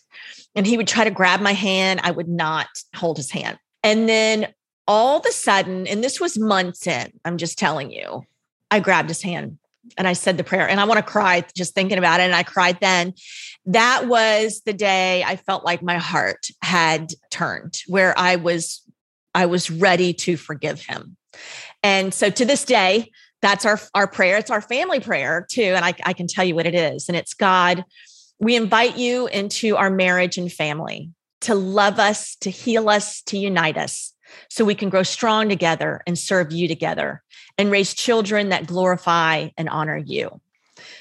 And 0.55 0.67
he 0.67 0.77
would 0.77 0.89
try 0.89 1.05
to 1.05 1.11
grab 1.11 1.41
my 1.41 1.53
hand. 1.53 2.01
I 2.03 2.11
would 2.11 2.29
not 2.29 2.67
hold 2.97 3.17
his 3.17 3.31
hand. 3.31 3.59
And 3.83 4.09
then 4.09 4.49
all 4.89 5.19
of 5.19 5.27
a 5.27 5.33
sudden, 5.33 5.87
and 5.87 6.03
this 6.03 6.21
was 6.21 6.39
months 6.39 6.87
in, 6.87 7.13
I'm 7.25 7.37
just 7.37 7.59
telling 7.59 7.91
you, 7.91 8.23
I 8.73 8.81
grabbed 8.81 9.11
his 9.11 9.21
hand 9.21 9.59
and 9.99 10.09
I 10.09 10.15
said 10.15 10.39
the 10.39 10.45
prayer. 10.45 10.67
And 10.67 10.81
I 10.81 10.85
want 10.85 10.97
to 10.97 11.03
cry 11.03 11.45
just 11.55 11.75
thinking 11.75 11.99
about 11.99 12.21
it. 12.21 12.25
And 12.25 12.35
I 12.35 12.43
cried 12.43 12.79
then. 12.81 13.13
That 13.67 14.09
was 14.09 14.63
the 14.65 14.73
day 14.73 15.23
I 15.23 15.37
felt 15.37 15.63
like 15.65 15.83
my 15.83 15.99
heart 15.99 16.47
had 16.63 17.13
turned, 17.31 17.83
where 17.87 18.19
I 18.19 18.37
was, 18.37 18.81
I 19.35 19.47
was 19.47 19.71
ready 19.71 20.15
to 20.15 20.39
forgive 20.39 20.81
him. 20.81 21.17
And 21.83 22.15
so 22.15 22.31
to 22.31 22.45
this 22.47 22.65
day, 22.65 23.11
that's 23.43 23.67
our 23.67 23.79
our 23.95 24.07
prayer. 24.07 24.39
It's 24.39 24.51
our 24.51 24.61
family 24.61 25.01
prayer 25.01 25.47
too. 25.51 25.63
And 25.63 25.85
I, 25.85 25.95
I 26.05 26.13
can 26.15 26.29
tell 26.29 26.45
you 26.45 26.55
what 26.55 26.67
it 26.67 26.75
is. 26.75 27.09
And 27.09 27.17
it's 27.17 27.35
God, 27.35 27.85
we 28.39 28.57
invite 28.57 28.97
you 28.97 29.27
into 29.27 29.77
our 29.77 29.91
marriage 29.91 30.39
and 30.39 30.51
family 30.51 31.11
to 31.43 31.55
love 31.55 31.99
us, 31.99 32.37
to 32.37 32.51
heal 32.51 32.89
us, 32.89 33.21
to 33.23 33.37
unite 33.37 33.77
us 33.77 34.15
so 34.49 34.65
we 34.65 34.75
can 34.75 34.89
grow 34.89 35.03
strong 35.03 35.49
together 35.49 36.03
and 36.07 36.19
serve 36.19 36.53
you 36.53 36.69
together 36.69 37.23
and 37.59 37.71
raise 37.71 37.95
children 37.95 38.51
that 38.51 38.67
glorify 38.67 39.49
and 39.57 39.69
honor 39.69 39.97
you. 39.97 40.41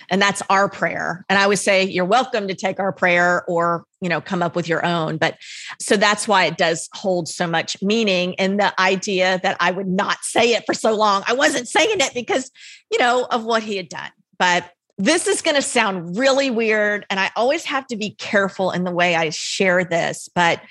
And 0.09 0.21
that's 0.21 0.41
our 0.49 0.69
prayer. 0.69 1.25
And 1.29 1.39
I 1.39 1.47
would 1.47 1.59
say 1.59 1.85
you're 1.85 2.05
welcome 2.05 2.47
to 2.47 2.53
take 2.53 2.79
our 2.79 2.91
prayer 2.91 3.43
or, 3.47 3.85
you 4.01 4.09
know, 4.09 4.19
come 4.19 4.43
up 4.43 4.55
with 4.55 4.67
your 4.67 4.85
own. 4.85 5.17
But 5.17 5.37
so 5.79 5.95
that's 5.95 6.27
why 6.27 6.45
it 6.45 6.57
does 6.57 6.89
hold 6.93 7.27
so 7.27 7.47
much 7.47 7.81
meaning 7.81 8.33
in 8.33 8.57
the 8.57 8.79
idea 8.79 9.39
that 9.43 9.57
I 9.59 9.71
would 9.71 9.87
not 9.87 10.17
say 10.21 10.53
it 10.53 10.65
for 10.65 10.73
so 10.73 10.93
long. 10.93 11.23
I 11.27 11.33
wasn't 11.33 11.67
saying 11.67 11.99
it 11.99 12.13
because, 12.13 12.51
you 12.91 12.99
know, 12.99 13.25
of 13.31 13.45
what 13.45 13.63
he 13.63 13.77
had 13.77 13.89
done. 13.89 14.11
But 14.37 14.69
this 14.97 15.27
is 15.27 15.41
going 15.41 15.55
to 15.55 15.61
sound 15.61 16.17
really 16.17 16.49
weird. 16.51 17.05
And 17.09 17.19
I 17.19 17.31
always 17.35 17.63
have 17.65 17.87
to 17.87 17.95
be 17.95 18.11
careful 18.11 18.71
in 18.71 18.83
the 18.83 18.91
way 18.91 19.15
I 19.15 19.29
share 19.29 19.83
this. 19.83 20.29
But 20.35 20.61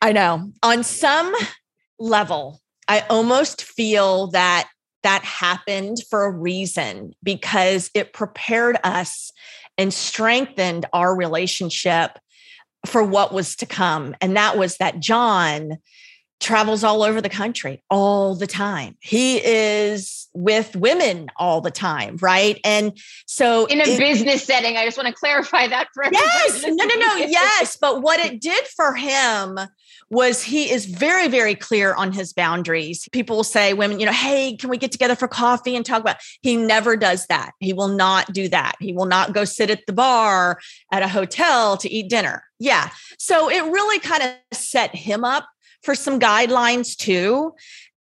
I 0.00 0.12
know 0.12 0.50
on 0.62 0.82
some 0.82 1.34
level, 2.04 2.60
I 2.86 3.00
almost 3.10 3.62
feel 3.62 4.28
that 4.28 4.68
that 5.02 5.24
happened 5.24 5.98
for 6.08 6.24
a 6.24 6.30
reason 6.30 7.14
because 7.22 7.90
it 7.94 8.12
prepared 8.12 8.78
us 8.84 9.32
and 9.76 9.92
strengthened 9.92 10.86
our 10.92 11.16
relationship 11.16 12.18
for 12.86 13.02
what 13.02 13.32
was 13.32 13.56
to 13.56 13.66
come. 13.66 14.14
And 14.20 14.36
that 14.36 14.56
was 14.56 14.76
that 14.76 15.00
John 15.00 15.78
travels 16.40 16.84
all 16.84 17.02
over 17.02 17.20
the 17.20 17.28
country 17.28 17.82
all 17.90 18.34
the 18.34 18.46
time. 18.46 18.96
He 19.00 19.38
is 19.42 20.28
with 20.34 20.76
women 20.76 21.28
all 21.38 21.60
the 21.60 21.70
time, 21.70 22.16
right? 22.20 22.60
And 22.64 22.98
so 23.26 23.66
in 23.66 23.80
a 23.80 23.84
it, 23.84 23.98
business 23.98 24.44
setting, 24.44 24.76
I 24.76 24.84
just 24.84 24.98
want 24.98 25.08
to 25.08 25.14
clarify 25.14 25.68
that 25.68 25.88
for. 25.94 26.04
Yes, 26.10 26.64
no, 26.66 26.84
no, 26.84 26.94
no, 26.94 27.16
yes. 27.16 27.78
But 27.80 28.02
what 28.02 28.20
it 28.20 28.40
did 28.40 28.66
for 28.66 28.94
him 28.94 29.58
was 30.10 30.42
he 30.42 30.70
is 30.70 30.86
very, 30.86 31.28
very 31.28 31.54
clear 31.54 31.94
on 31.94 32.12
his 32.12 32.32
boundaries. 32.32 33.08
People 33.12 33.36
will 33.36 33.44
say, 33.44 33.72
women, 33.72 34.00
you 34.00 34.06
know, 34.06 34.12
hey, 34.12 34.56
can 34.56 34.70
we 34.70 34.78
get 34.78 34.92
together 34.92 35.16
for 35.16 35.28
coffee 35.28 35.76
and 35.76 35.84
talk 35.84 36.00
about? 36.00 36.16
He 36.42 36.56
never 36.56 36.96
does 36.96 37.26
that. 37.26 37.52
He 37.60 37.72
will 37.72 37.88
not 37.88 38.32
do 38.32 38.48
that. 38.48 38.74
He 38.80 38.92
will 38.92 39.06
not 39.06 39.32
go 39.32 39.44
sit 39.44 39.70
at 39.70 39.86
the 39.86 39.92
bar 39.92 40.60
at 40.92 41.02
a 41.02 41.08
hotel 41.08 41.76
to 41.78 41.90
eat 41.90 42.08
dinner. 42.08 42.44
Yeah. 42.58 42.90
So 43.18 43.50
it 43.50 43.62
really 43.62 43.98
kind 43.98 44.22
of 44.22 44.58
set 44.58 44.94
him 44.94 45.24
up 45.24 45.46
for 45.82 45.94
some 45.94 46.18
guidelines 46.18 46.96
too 46.96 47.54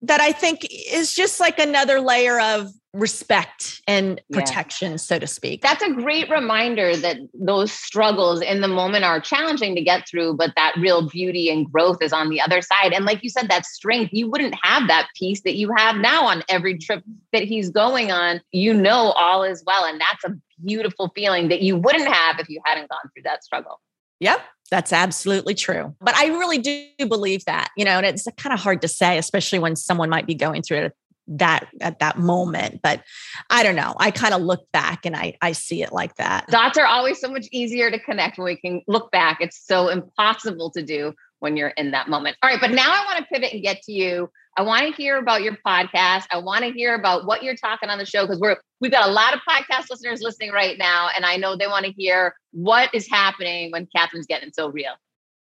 that 0.03 0.20
I 0.20 0.32
think 0.32 0.66
is 0.70 1.14
just 1.14 1.40
like 1.40 1.59
another 1.59 2.00
layer 2.00 2.40
of 2.40 2.70
respect 2.95 3.80
and 3.86 4.20
protection, 4.32 4.93
yeah. 4.93 4.97
so 4.97 5.18
to 5.18 5.26
speak. 5.26 5.62
That's 5.62 5.82
a 5.82 5.93
great 5.93 6.28
reminder 6.28 6.95
that 6.97 7.16
those 7.32 7.72
struggles 7.72 8.43
in 8.43 8.61
the 8.61 8.68
moment 8.68 9.05
are 9.05 9.20
challenging 9.20 9.74
to 9.74 9.82
get 9.82 10.07
through, 10.07 10.34
but 10.34 10.53
that 10.57 10.74
real 10.78 11.09
beauty 11.09 11.49
and 11.49 11.70
growth 11.70 12.03
is 12.03 12.12
on 12.12 12.28
the 12.28 12.40
other 12.40 12.61
side. 12.61 12.93
And 12.93 13.05
like 13.05 13.22
you 13.22 13.30
said, 13.30 13.49
that 13.49 13.64
strength, 13.64 14.12
you 14.12 14.30
wouldn't 14.30 14.55
have 14.62 14.88
that 14.88 15.09
peace 15.18 15.40
that 15.43 15.55
you 15.55 15.72
have 15.76 15.97
now 15.97 16.26
on 16.26 16.43
every 16.49 16.76
trip 16.76 17.03
that 17.32 17.45
he's 17.45 17.70
going 17.70 18.12
on. 18.12 18.43
You 18.53 18.74
know, 18.74 19.12
all 19.12 19.43
is 19.43 19.62
well. 19.66 19.84
And 19.84 20.01
that's 20.01 20.24
a 20.24 20.38
beautiful 20.62 21.11
feeling 21.14 21.49
that 21.49 21.62
you 21.62 21.76
wouldn't 21.76 22.09
have 22.09 22.38
if 22.38 22.49
you 22.49 22.61
hadn't 22.66 22.90
gone 22.90 23.11
through 23.14 23.22
that 23.24 23.43
struggle. 23.43 23.80
Yep. 24.20 24.40
That's 24.70 24.93
absolutely 24.93 25.55
true. 25.55 25.95
But 26.01 26.14
I 26.14 26.28
really 26.28 26.57
do 26.57 26.86
believe 27.07 27.45
that, 27.45 27.70
you 27.76 27.84
know, 27.84 27.99
and 27.99 28.07
it's 28.07 28.26
kind 28.38 28.55
of 28.55 28.61
hard 28.61 28.80
to 28.82 28.88
say, 28.88 29.18
especially 29.18 29.59
when 29.59 29.76
someone 29.76 30.09
might 30.09 30.26
be 30.26 30.34
going 30.34 30.62
through 30.62 30.78
it 30.78 30.97
that 31.29 31.66
at 31.81 31.99
that 32.01 32.18
moment 32.18 32.81
but 32.83 33.03
i 33.51 33.62
don't 33.62 33.77
know 33.77 33.95
i 33.99 34.11
kind 34.11 34.35
of 34.35 34.43
look 34.43 34.66
back 34.73 35.07
and 35.07 35.14
i 35.16 35.37
i 35.41 35.53
see 35.53 35.83
it 35.83 35.93
like 35.93 36.14
that 36.16 36.47
dots 36.49 36.77
are 36.77 36.87
always 36.87 37.20
so 37.20 37.31
much 37.31 37.47
easier 37.53 37.91
to 37.91 37.99
connect 37.99 38.39
when 38.39 38.45
we 38.47 38.57
can 38.57 38.83
look 38.89 39.11
back 39.12 39.39
it's 39.41 39.64
so 39.64 39.89
impossible 39.89 40.70
to 40.70 40.83
do 40.83 41.12
when 41.39 41.57
you're 41.57 41.68
in 41.68 41.93
that 41.93 42.09
moment 42.09 42.37
all 42.43 42.51
right 42.51 42.61
but 42.61 42.70
now 42.70 42.91
i 42.93 43.05
want 43.05 43.18
to 43.18 43.25
pivot 43.33 43.53
and 43.53 43.62
get 43.62 43.81
to 43.83 43.93
you 43.93 44.29
I 44.57 44.62
want 44.62 44.87
to 44.87 45.03
hear 45.03 45.16
about 45.16 45.43
your 45.43 45.57
podcast. 45.66 46.25
I 46.31 46.39
want 46.39 46.62
to 46.64 46.73
hear 46.73 46.95
about 46.95 47.25
what 47.25 47.43
you're 47.43 47.57
talking 47.57 47.89
on 47.89 47.97
the 47.97 48.05
show 48.05 48.23
because 48.23 48.39
we're 48.39 48.57
we've 48.81 48.93
got 48.93 49.09
a 49.09 49.12
lot 49.12 49.35
of 49.35 49.41
podcast 49.49 49.89
listeners 49.89 50.20
listening 50.20 50.51
right 50.51 50.77
now, 50.77 51.09
and 51.16 51.25
I 51.25 51.37
know 51.37 51.57
they 51.57 51.66
want 51.66 51.87
to 51.87 51.93
hear 51.93 52.35
what 52.53 52.95
is 52.95 53.09
happening 53.09 53.70
when 53.70 53.89
Kathryn's 53.97 54.27
getting 54.27 54.53
so 54.53 54.68
real. 54.68 54.93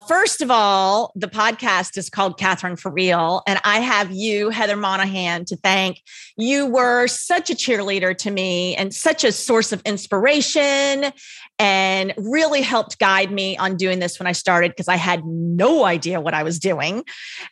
First 0.08 0.42
of 0.42 0.50
all, 0.50 1.12
the 1.14 1.28
podcast 1.28 1.96
is 1.96 2.10
called 2.10 2.38
Kathryn 2.38 2.78
for 2.78 2.90
Real, 2.90 3.42
and 3.46 3.60
I 3.64 3.80
have 3.80 4.10
you, 4.10 4.50
Heather 4.50 4.76
Monahan, 4.76 5.44
to 5.46 5.56
thank. 5.56 6.02
You 6.36 6.66
were 6.66 7.06
such 7.06 7.50
a 7.50 7.54
cheerleader 7.54 8.16
to 8.18 8.30
me 8.30 8.74
and 8.76 8.92
such 8.92 9.22
a 9.22 9.30
source 9.30 9.70
of 9.72 9.80
inspiration 9.82 11.12
and 11.58 12.14
really 12.16 12.62
helped 12.62 12.98
guide 12.98 13.30
me 13.30 13.56
on 13.56 13.76
doing 13.76 14.00
this 14.00 14.18
when 14.18 14.26
I 14.26 14.32
started 14.32 14.72
because 14.72 14.88
I 14.88 14.96
had 14.96 15.24
no 15.24 15.84
idea 15.84 16.20
what 16.20 16.34
I 16.34 16.42
was 16.42 16.58
doing. 16.58 17.04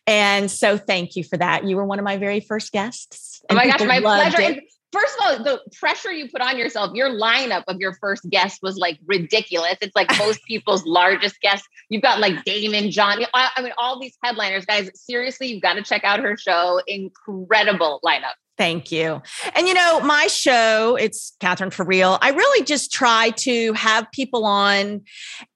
And 0.06 0.50
so, 0.50 0.76
thank 0.76 1.16
you 1.16 1.24
for 1.24 1.36
that. 1.36 1.64
You 1.64 1.76
were 1.76 1.84
one 1.84 1.98
of 1.98 2.04
my 2.04 2.16
very 2.16 2.40
first 2.40 2.72
guests. 2.72 3.42
Oh 3.48 3.54
my 3.54 3.66
gosh, 3.66 3.80
my 3.84 4.00
pleasure. 4.00 4.60
First 4.92 5.16
of 5.18 5.24
all, 5.24 5.44
the 5.44 5.60
pressure 5.78 6.12
you 6.12 6.28
put 6.28 6.40
on 6.40 6.58
yourself, 6.58 6.94
your 6.94 7.10
lineup 7.10 7.64
of 7.68 7.78
your 7.78 7.94
first 7.94 8.28
guest 8.28 8.60
was 8.62 8.76
like 8.76 8.98
ridiculous. 9.06 9.76
It's 9.80 9.94
like 9.94 10.10
most 10.18 10.44
people's 10.44 10.84
largest 10.84 11.40
guests. 11.40 11.66
You've 11.88 12.02
got 12.02 12.20
like 12.20 12.44
Daymond, 12.44 12.90
John. 12.90 13.24
I 13.34 13.62
mean, 13.62 13.72
all 13.78 14.00
these 14.00 14.16
headliners, 14.22 14.64
guys. 14.64 14.90
Seriously, 14.94 15.48
you've 15.48 15.62
got 15.62 15.74
to 15.74 15.82
check 15.82 16.02
out 16.04 16.20
her 16.20 16.36
show. 16.36 16.80
Incredible 16.86 18.00
lineup. 18.04 18.34
Thank 18.60 18.92
you. 18.92 19.22
And 19.54 19.66
you 19.66 19.72
know, 19.72 20.00
my 20.00 20.26
show, 20.26 20.94
it's 20.96 21.34
Kathryn 21.40 21.72
for 21.72 21.82
Real. 21.82 22.18
I 22.20 22.28
really 22.28 22.62
just 22.62 22.92
try 22.92 23.30
to 23.38 23.72
have 23.72 24.06
people 24.12 24.44
on 24.44 25.00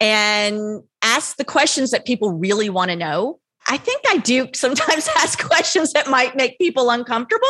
and 0.00 0.82
ask 1.02 1.36
the 1.36 1.44
questions 1.44 1.90
that 1.90 2.06
people 2.06 2.32
really 2.32 2.70
want 2.70 2.92
to 2.92 2.96
know. 2.96 3.40
I 3.68 3.76
think 3.76 4.02
I 4.08 4.18
do 4.18 4.48
sometimes 4.54 5.08
ask 5.16 5.42
questions 5.42 5.92
that 5.92 6.08
might 6.08 6.36
make 6.36 6.58
people 6.58 6.90
uncomfortable, 6.90 7.46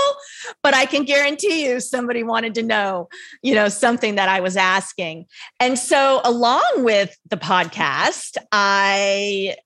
but 0.63 0.75
I 0.75 0.87
can 0.87 1.05
guarantee 1.05 1.67
you 1.67 1.81
somebody 1.81 2.23
wanted 2.23 2.55
to 2.55 2.63
know, 2.63 3.09
you 3.43 3.55
know, 3.55 3.69
something 3.69 4.15
that 4.15 4.29
I 4.29 4.41
was 4.41 4.57
asking. 4.57 5.27
And 5.61 5.79
so 5.79 6.21
along 6.25 6.63
with 6.79 7.17
the 7.29 7.37
podcast, 7.37 8.37
I 8.53 9.57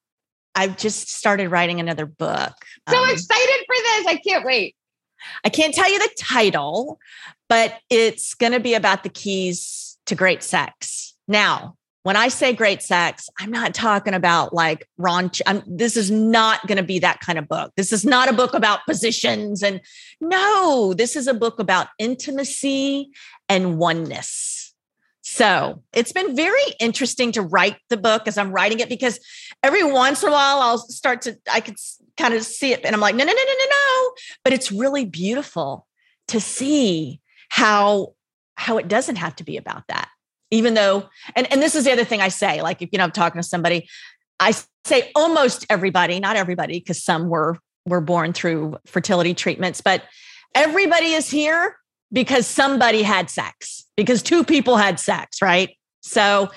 I've 0.54 0.76
just 0.76 1.08
started 1.08 1.50
writing 1.50 1.78
another 1.78 2.04
book. 2.04 2.52
So 2.88 2.96
um, 2.96 3.10
excited 3.10 3.64
for 3.66 3.76
this. 3.76 4.06
I 4.08 4.20
can't 4.26 4.44
wait. 4.44 4.74
I 5.44 5.50
can't 5.50 5.72
tell 5.72 5.90
you 5.90 5.98
the 6.00 6.10
title, 6.18 6.98
but 7.48 7.74
it's 7.90 8.34
going 8.34 8.52
to 8.52 8.60
be 8.60 8.74
about 8.74 9.04
the 9.04 9.08
keys 9.08 9.98
to 10.06 10.14
great 10.14 10.42
sex. 10.42 11.14
Now, 11.28 11.76
when 12.02 12.16
I 12.16 12.28
say 12.28 12.52
great 12.52 12.82
sex, 12.82 13.28
I'm 13.38 13.50
not 13.50 13.74
talking 13.74 14.14
about 14.14 14.54
like 14.54 14.88
raunch. 14.98 15.40
I'm, 15.46 15.62
this 15.66 15.96
is 15.96 16.10
not 16.10 16.66
going 16.66 16.78
to 16.78 16.84
be 16.84 17.00
that 17.00 17.20
kind 17.20 17.38
of 17.38 17.48
book. 17.48 17.72
This 17.76 17.92
is 17.92 18.04
not 18.04 18.28
a 18.28 18.32
book 18.32 18.54
about 18.54 18.86
positions. 18.86 19.62
And 19.62 19.80
no, 20.20 20.94
this 20.94 21.16
is 21.16 21.26
a 21.26 21.34
book 21.34 21.58
about 21.58 21.88
intimacy 21.98 23.10
and 23.48 23.78
oneness. 23.78 24.74
So 25.22 25.82
it's 25.92 26.12
been 26.12 26.34
very 26.34 26.62
interesting 26.80 27.32
to 27.32 27.42
write 27.42 27.76
the 27.90 27.98
book 27.98 28.26
as 28.26 28.38
I'm 28.38 28.52
writing 28.52 28.80
it 28.80 28.88
because 28.88 29.20
every 29.62 29.84
once 29.84 30.22
in 30.22 30.30
a 30.30 30.32
while 30.32 30.60
I'll 30.60 30.78
start 30.78 31.22
to, 31.22 31.36
I 31.52 31.60
could 31.60 31.76
kind 32.16 32.32
of 32.32 32.42
see 32.44 32.72
it 32.72 32.84
and 32.84 32.94
I'm 32.94 33.00
like, 33.00 33.14
no, 33.14 33.24
no, 33.24 33.32
no, 33.32 33.42
no, 33.44 33.52
no, 33.52 33.64
no. 33.70 34.10
But 34.44 34.54
it's 34.54 34.72
really 34.72 35.04
beautiful 35.04 35.86
to 36.28 36.40
see 36.40 37.20
how 37.50 38.14
how 38.54 38.78
it 38.78 38.88
doesn't 38.88 39.16
have 39.16 39.36
to 39.36 39.44
be 39.44 39.56
about 39.56 39.84
that 39.88 40.08
even 40.50 40.74
though 40.74 41.08
and 41.36 41.50
and 41.52 41.62
this 41.62 41.74
is 41.74 41.84
the 41.84 41.92
other 41.92 42.04
thing 42.04 42.20
i 42.20 42.28
say 42.28 42.62
like 42.62 42.82
if 42.82 42.88
you 42.92 42.98
know 42.98 43.04
i'm 43.04 43.12
talking 43.12 43.40
to 43.40 43.46
somebody 43.46 43.88
i 44.40 44.52
say 44.84 45.10
almost 45.14 45.66
everybody 45.70 46.20
not 46.20 46.36
everybody 46.36 46.78
because 46.78 47.02
some 47.02 47.28
were 47.28 47.58
were 47.86 48.00
born 48.00 48.32
through 48.32 48.76
fertility 48.86 49.34
treatments 49.34 49.80
but 49.80 50.02
everybody 50.54 51.12
is 51.12 51.30
here 51.30 51.76
because 52.12 52.46
somebody 52.46 53.02
had 53.02 53.30
sex 53.30 53.84
because 53.96 54.22
two 54.22 54.44
people 54.44 54.76
had 54.76 54.98
sex 54.98 55.42
right? 55.42 55.76
So 56.00 56.48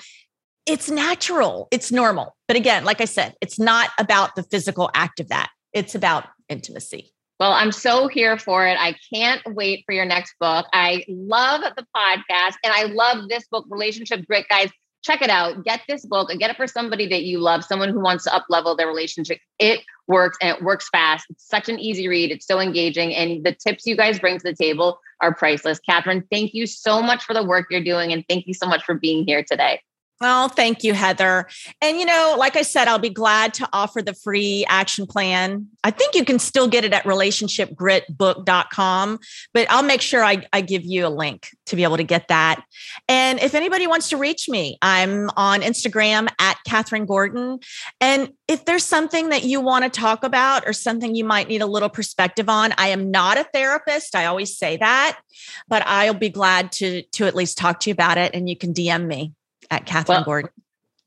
it's 0.66 0.90
natural 0.90 1.68
it's 1.70 1.90
normal. 1.90 2.36
But 2.48 2.56
again 2.56 2.84
like 2.84 3.00
i 3.00 3.06
said 3.06 3.34
it's 3.40 3.58
not 3.58 3.90
about 3.98 4.34
the 4.36 4.42
physical 4.42 4.90
act 4.94 5.20
of 5.20 5.28
that 5.28 5.50
it's 5.72 5.94
about 5.94 6.26
intimacy 6.48 7.12
well, 7.40 7.52
I'm 7.52 7.72
so 7.72 8.08
here 8.08 8.38
for 8.38 8.66
it. 8.66 8.76
I 8.78 8.94
can't 9.12 9.42
wait 9.46 9.84
for 9.84 9.92
your 9.92 10.04
next 10.04 10.34
book. 10.38 10.66
I 10.72 11.04
love 11.08 11.62
the 11.76 11.86
podcast 11.96 12.54
and 12.62 12.72
I 12.72 12.84
love 12.84 13.28
this 13.28 13.46
book, 13.50 13.66
Relationship 13.68 14.26
Grit. 14.26 14.46
Guys, 14.48 14.70
check 15.02 15.22
it 15.22 15.30
out. 15.30 15.64
Get 15.64 15.80
this 15.88 16.06
book 16.06 16.30
and 16.30 16.38
get 16.38 16.50
it 16.50 16.56
for 16.56 16.66
somebody 16.66 17.06
that 17.08 17.24
you 17.24 17.40
love, 17.40 17.64
someone 17.64 17.88
who 17.88 18.00
wants 18.00 18.24
to 18.24 18.34
up 18.34 18.46
level 18.48 18.76
their 18.76 18.86
relationship. 18.86 19.38
It 19.58 19.80
works 20.06 20.38
and 20.40 20.56
it 20.56 20.62
works 20.62 20.88
fast. 20.90 21.26
It's 21.30 21.46
such 21.46 21.68
an 21.68 21.78
easy 21.78 22.06
read. 22.08 22.30
It's 22.30 22.46
so 22.46 22.60
engaging. 22.60 23.14
And 23.14 23.44
the 23.44 23.52
tips 23.52 23.86
you 23.86 23.96
guys 23.96 24.20
bring 24.20 24.38
to 24.38 24.44
the 24.44 24.54
table 24.54 25.00
are 25.20 25.34
priceless. 25.34 25.80
Kathryn, 25.88 26.22
thank 26.30 26.54
you 26.54 26.66
so 26.66 27.02
much 27.02 27.24
for 27.24 27.34
the 27.34 27.42
work 27.42 27.66
you're 27.70 27.82
doing. 27.82 28.12
And 28.12 28.24
thank 28.28 28.46
you 28.46 28.54
so 28.54 28.66
much 28.66 28.84
for 28.84 28.94
being 28.94 29.24
here 29.24 29.42
today. 29.42 29.80
Well, 30.22 30.48
thank 30.48 30.82
you, 30.84 30.94
Heather. 30.94 31.48
And, 31.80 31.98
you 31.98 32.06
know, 32.06 32.36
like 32.38 32.54
I 32.54 32.62
said, 32.62 32.86
I'll 32.86 33.00
be 33.00 33.10
glad 33.10 33.54
to 33.54 33.68
offer 33.72 34.00
the 34.00 34.14
free 34.14 34.64
action 34.68 35.04
plan. 35.04 35.66
I 35.82 35.90
think 35.90 36.14
you 36.14 36.24
can 36.24 36.38
still 36.38 36.68
get 36.68 36.84
it 36.84 36.92
at 36.92 37.02
relationshipgritbook.com, 37.02 39.18
but 39.52 39.66
I'll 39.68 39.82
make 39.82 40.00
sure 40.00 40.22
I, 40.22 40.46
I 40.52 40.60
give 40.60 40.84
you 40.84 41.08
a 41.08 41.08
link 41.08 41.48
to 41.66 41.74
be 41.74 41.82
able 41.82 41.96
to 41.96 42.04
get 42.04 42.28
that. 42.28 42.62
And 43.08 43.40
if 43.40 43.56
anybody 43.56 43.88
wants 43.88 44.10
to 44.10 44.16
reach 44.16 44.48
me, 44.48 44.78
I'm 44.80 45.28
on 45.30 45.62
Instagram 45.62 46.28
at 46.38 46.56
Kathryn 46.68 47.08
Gordon. 47.08 47.58
And 48.00 48.32
if 48.46 48.64
there's 48.64 48.84
something 48.84 49.30
that 49.30 49.42
you 49.42 49.60
want 49.60 49.82
to 49.82 49.90
talk 49.90 50.22
about 50.22 50.68
or 50.68 50.72
something 50.72 51.16
you 51.16 51.24
might 51.24 51.48
need 51.48 51.62
a 51.62 51.66
little 51.66 51.90
perspective 51.90 52.48
on, 52.48 52.74
I 52.78 52.90
am 52.90 53.10
not 53.10 53.38
a 53.38 53.44
therapist. 53.52 54.14
I 54.14 54.26
always 54.26 54.56
say 54.56 54.76
that, 54.76 55.18
but 55.66 55.82
I'll 55.84 56.14
be 56.14 56.28
glad 56.28 56.70
to, 56.74 57.02
to 57.02 57.26
at 57.26 57.34
least 57.34 57.58
talk 57.58 57.80
to 57.80 57.90
you 57.90 57.94
about 57.94 58.18
it 58.18 58.30
and 58.34 58.48
you 58.48 58.56
can 58.56 58.72
DM 58.72 59.08
me 59.08 59.32
at 59.72 59.86
Kathryn 59.86 60.08
well, 60.08 60.24
Gordon. 60.24 60.50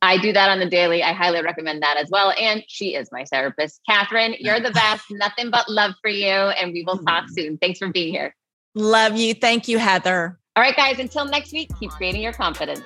I 0.02 0.18
do 0.18 0.34
that 0.34 0.50
on 0.50 0.60
the 0.60 0.70
daily. 0.70 1.04
I 1.04 1.14
highly 1.14 1.42
recommend 1.42 1.82
that 1.84 1.98
as 1.98 2.10
well. 2.12 2.34
And 2.40 2.64
she 2.68 2.96
is 2.96 3.10
my 3.12 3.24
therapist. 3.26 3.80
Kathryn, 3.90 4.36
you're 4.40 4.60
the 4.60 4.72
best. 4.72 5.06
Nothing 5.12 5.52
but 5.52 5.70
love 5.70 5.94
for 6.02 6.10
you. 6.10 6.28
And 6.28 6.74
we 6.74 6.84
will 6.84 6.98
talk 6.98 7.26
soon. 7.30 7.58
Thanks 7.58 7.80
for 7.80 7.90
being 7.92 8.14
here. 8.14 8.36
Love 8.74 9.16
you. 9.16 9.34
Thank 9.34 9.68
you, 9.68 9.78
Heather. 9.78 10.38
All 10.56 10.64
right, 10.64 10.76
guys. 10.76 11.00
Until 11.00 11.26
next 11.26 11.54
week, 11.54 11.70
keep 11.80 11.92
creating 11.92 12.22
your 12.22 12.34
confidence. 12.34 12.82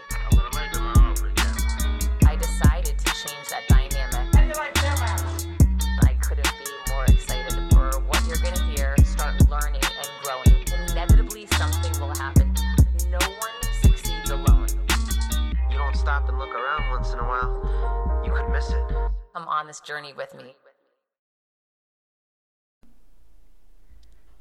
Come 19.36 19.48
on 19.48 19.68
this 19.68 19.80
journey 19.82 20.14
with 20.14 20.34
me. 20.36 20.56